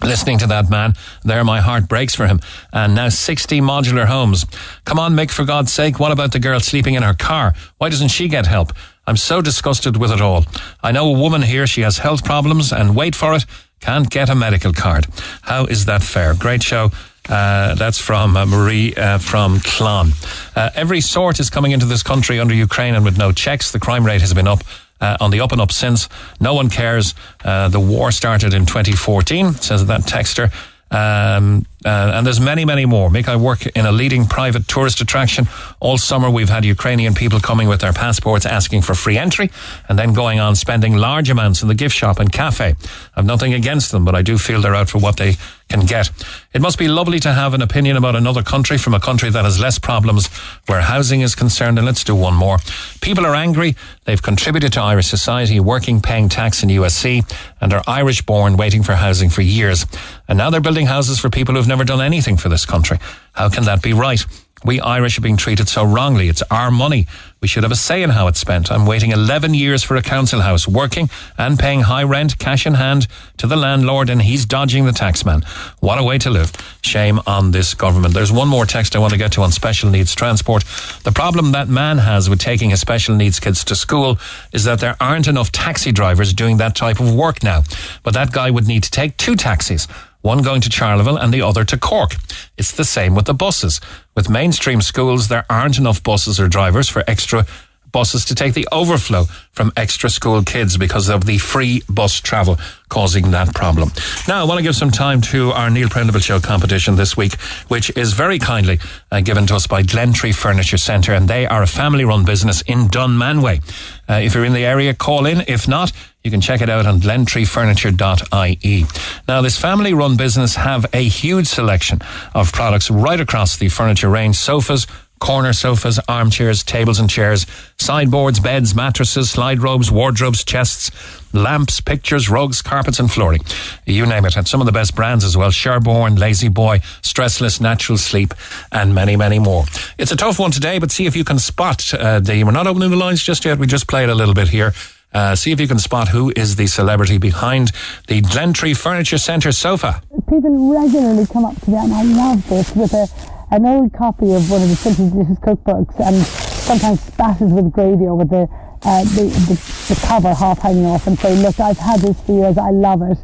[0.00, 2.38] Listening to that man, there my heart breaks for him.
[2.72, 4.46] And now 60 modular homes.
[4.84, 7.54] Come on, Mick, for God's sake, what about the girl sleeping in her car?
[7.78, 8.72] Why doesn't she get help?
[9.06, 10.44] I'm so disgusted with it all.
[10.82, 13.44] I know a woman here, she has health problems and wait for it,
[13.80, 15.06] can't get a medical card.
[15.42, 16.34] How is that fair?
[16.34, 16.90] Great show.
[17.28, 20.12] Uh, that's from uh, Marie uh, from Clon.
[20.56, 23.72] Uh, every sort is coming into this country under Ukraine and with no checks.
[23.72, 24.62] The crime rate has been up
[25.00, 26.08] uh, on the up and up since.
[26.40, 27.14] No one cares.
[27.42, 30.52] Uh, the war started in 2014, says that texter.
[30.90, 33.10] Um, Uh, and there's many, many more.
[33.10, 35.48] Mick, I work in a leading private tourist attraction.
[35.80, 39.50] All summer we've had Ukrainian people coming with their passports asking for free entry
[39.88, 42.74] and then going on spending large amounts in the gift shop and cafe.
[43.16, 45.36] I've nothing against them, but I do feel they're out for what they
[45.68, 46.10] can get.
[46.52, 49.44] It must be lovely to have an opinion about another country from a country that
[49.44, 50.28] has less problems
[50.66, 51.78] where housing is concerned.
[51.78, 52.58] And let's do one more.
[53.00, 53.74] People are angry.
[54.04, 57.24] They've contributed to Irish society, working, paying tax in USC,
[57.60, 59.86] and are Irish born, waiting for housing for years.
[60.28, 62.98] And now they're building houses for people who've never done anything for this country.
[63.32, 64.24] How can that be right?
[64.64, 66.30] We Irish are being treated so wrongly.
[66.30, 67.06] It's our money.
[67.42, 68.72] We should have a say in how it's spent.
[68.72, 72.72] I'm waiting 11 years for a council house, working and paying high rent, cash in
[72.72, 73.06] hand
[73.36, 75.44] to the landlord, and he's dodging the taxman.
[75.80, 76.50] What a way to live.
[76.80, 78.14] Shame on this government.
[78.14, 80.64] There's one more text I want to get to on special needs transport.
[81.02, 84.18] The problem that man has with taking his special needs kids to school
[84.54, 87.64] is that there aren't enough taxi drivers doing that type of work now.
[88.02, 89.86] But that guy would need to take two taxis
[90.24, 92.16] one going to Charleville and the other to Cork.
[92.56, 93.78] It's the same with the buses.
[94.16, 97.46] With mainstream schools, there aren't enough buses or drivers for extra
[97.92, 102.58] buses to take the overflow from extra school kids because of the free bus travel
[102.88, 103.90] causing that problem.
[104.26, 107.38] Now, I want to give some time to our Neil Prendeville Show competition this week,
[107.68, 108.80] which is very kindly
[109.12, 112.62] uh, given to us by Glentree Furniture Centre, and they are a family run business
[112.62, 113.62] in Dunmanway.
[114.08, 115.42] Uh, if you're in the area, call in.
[115.46, 115.92] If not,
[116.24, 118.86] you can check it out on glentreefurniture.ie.
[119.28, 122.00] Now, this family run business have a huge selection
[122.34, 124.86] of products right across the furniture range sofas,
[125.20, 127.46] corner sofas, armchairs, tables and chairs,
[127.76, 130.90] sideboards, beds, mattresses, slide robes, wardrobes, chests,
[131.34, 133.42] lamps, pictures, rugs, carpets and flooring.
[133.84, 134.34] You name it.
[134.36, 135.50] And some of the best brands as well.
[135.50, 138.32] Sherborne, La-Z-Boy, Stressless, Natural Sleep
[138.72, 139.64] and many, many more.
[139.98, 142.66] It's a tough one today, but see if you can spot uh, the, we're not
[142.66, 143.58] opening the lines just yet.
[143.58, 144.72] We just played a little bit here.
[145.14, 147.70] Uh, see if you can spot who is the celebrity behind
[148.08, 150.02] the Glentree Furniture Centre sofa.
[150.28, 153.06] People regularly come up to me, and I love this, with a,
[153.52, 158.06] an old copy of one of the Simply Delicious cookbooks and sometimes spattered with gravy
[158.06, 158.48] over the,
[158.82, 162.32] uh, the, the, the cover half hanging off and say, look, I've had this for
[162.32, 163.18] years, I love it.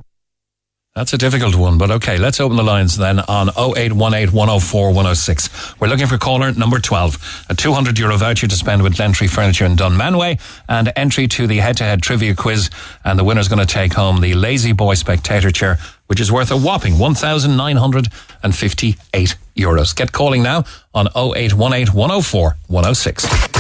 [1.01, 5.81] That's a difficult one, but okay, let's open the lines then on 0818 104 106.
[5.81, 7.47] We're looking for caller number 12.
[7.49, 11.57] A 200 euro voucher to spend with Glentree Furniture in Dunmanway and entry to the
[11.57, 12.69] head to head trivia quiz.
[13.03, 15.79] And the winner's going to take home the La-Z-Boy Spectator Chair,
[16.09, 19.97] which is worth a whopping 1,958 euros.
[19.97, 23.60] Get calling now on 0818 104 106.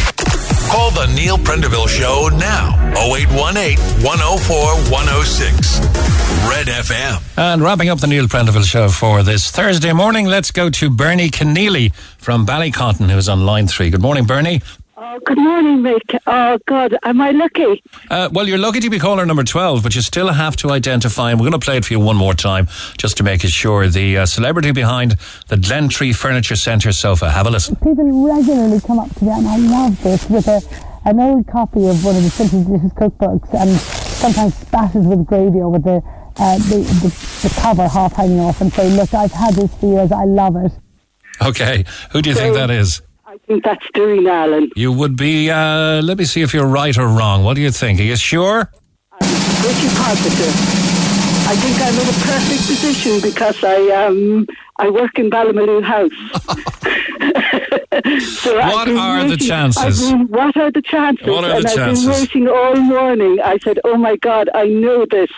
[0.71, 2.77] Call the Neil Prendeville Show now.
[2.95, 4.57] 0818 104
[4.89, 5.81] 106.
[6.49, 7.21] Red FM.
[7.37, 11.29] And wrapping up the Neil Prendeville Show for this Thursday morning, let's go to Bernie
[11.29, 13.91] Keneally from Ballycotton, who's on line three.
[13.91, 14.63] Good morning, Bernie.
[15.03, 16.19] Oh, good morning, Mick.
[16.27, 17.83] Oh, God, am I lucky?
[18.11, 21.31] Uh, well, you're lucky to be caller number 12, but you still have to identify,
[21.31, 22.69] and we're going to play it for you one more time
[22.99, 23.89] just to make it sure.
[23.89, 25.13] The uh, celebrity behind
[25.49, 27.31] the Glentree Furniture Centre sofa.
[27.31, 27.77] Have a listen.
[27.77, 30.61] People regularly come up to me, and I love this, with a,
[31.07, 35.63] an old copy of one of the Simply Delicious cookbooks and sometimes spattered with gravy
[35.63, 36.03] over the,
[36.37, 39.87] uh, the, the, the cover half hanging off and say, look, I've had this for
[39.87, 40.73] years, I love it.
[41.41, 41.87] Okay.
[42.11, 43.01] Who do you think that is?
[43.31, 44.73] I think that's Darina Allen.
[44.75, 47.45] You would be, uh, let me see if you're right or wrong.
[47.45, 48.01] What do you think?
[48.01, 48.69] Are you sure?
[49.21, 50.53] Pretty positive.
[51.47, 54.49] I think I'm in a perfect position because I um
[54.79, 56.11] I work in Ballymaloe House.
[58.21, 60.11] so What are the chances?
[60.11, 61.27] Been, what are the chances?
[61.27, 62.05] What are and the I've chances?
[62.07, 63.39] been waiting all morning.
[63.45, 65.31] I said, "Oh my God, I know this,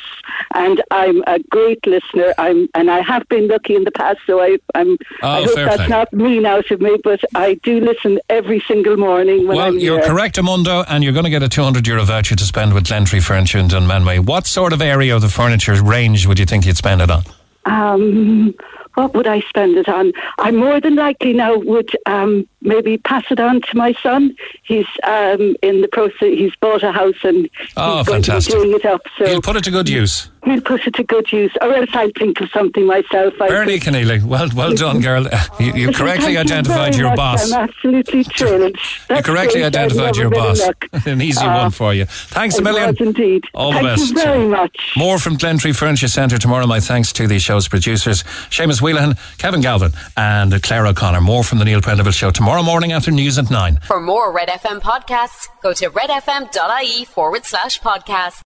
[0.55, 2.33] and I'm a great listener.
[2.39, 4.19] I'm and I have been lucky in the past.
[4.27, 4.97] So I, I'm.
[5.23, 8.61] I Oh, hope fair that's not mean out of me, but I do listen every
[8.69, 10.09] single morning when Well, I'm you're here.
[10.09, 13.23] correct, Amundo, and you're going to get a 200 euro voucher to spend with Glentree
[13.23, 14.25] Furniture in Dunmanway.
[14.27, 17.23] What sort of area of the furniture range would you think you'd spend it on?
[17.65, 18.55] Um,
[18.95, 20.13] what would I spend it on?
[20.39, 24.35] I more than likely now would um, maybe pass it on to my son.
[24.63, 26.19] He's um, in the process.
[26.21, 28.53] He's bought a house and Oh, he's going fantastic.
[28.55, 29.03] to be doing it up.
[29.19, 30.29] So He'll put it to good use.
[30.45, 33.35] he'll put it to good use, or else I'll think of something myself.
[33.41, 35.27] I Bernie Keneally, well, well done, girl.
[35.61, 37.17] You, you correctly Thank you identified your much.
[37.17, 37.53] boss.
[37.53, 38.77] I'm absolutely thrilled.
[39.11, 39.63] You correctly.
[39.63, 40.61] Identified your boss.
[41.07, 42.07] An easy Uh, one for you.
[42.07, 42.97] Thanks a million.
[42.99, 43.45] indeed.
[43.55, 44.07] All the best.
[44.15, 44.93] Thank you very much.
[44.97, 46.67] More from Glentree Furniture Centre tomorrow.
[46.67, 51.21] My thanks to the show's producers, Seamus Whelan, Kevin Galvin, and Claire O'Connor.
[51.21, 53.79] More from the Neil Prendeville Show tomorrow morning after news at 9.
[53.83, 58.41] For more Red FM podcasts, go to redfm.ie forward slash podcast.